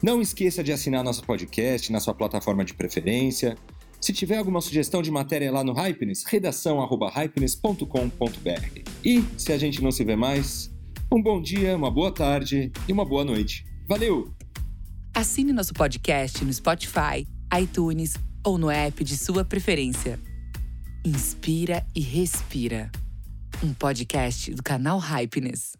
Não 0.00 0.20
esqueça 0.20 0.62
de 0.62 0.70
assinar 0.70 1.02
nosso 1.02 1.24
podcast 1.24 1.90
na 1.90 1.98
sua 1.98 2.14
plataforma 2.14 2.64
de 2.64 2.74
preferência. 2.74 3.56
Se 4.02 4.12
tiver 4.12 4.36
alguma 4.36 4.60
sugestão 4.60 5.00
de 5.00 5.12
matéria 5.12 5.52
lá 5.52 5.62
no 5.62 5.72
Hypeness, 5.72 6.24
redação@hypeness.com.br. 6.24 8.82
E 9.04 9.22
se 9.38 9.52
a 9.52 9.58
gente 9.58 9.80
não 9.80 9.92
se 9.92 10.02
vê 10.02 10.16
mais, 10.16 10.74
um 11.10 11.22
bom 11.22 11.40
dia, 11.40 11.76
uma 11.76 11.88
boa 11.88 12.12
tarde 12.12 12.72
e 12.88 12.92
uma 12.92 13.04
boa 13.04 13.24
noite. 13.24 13.64
Valeu! 13.88 14.34
Assine 15.14 15.52
nosso 15.52 15.72
podcast 15.72 16.44
no 16.44 16.52
Spotify, 16.52 17.24
iTunes 17.56 18.14
ou 18.44 18.58
no 18.58 18.68
app 18.68 19.04
de 19.04 19.16
sua 19.16 19.44
preferência. 19.44 20.18
Inspira 21.04 21.86
e 21.94 22.00
respira. 22.00 22.90
Um 23.62 23.72
podcast 23.72 24.52
do 24.52 24.64
canal 24.64 24.98
Hypeness. 24.98 25.74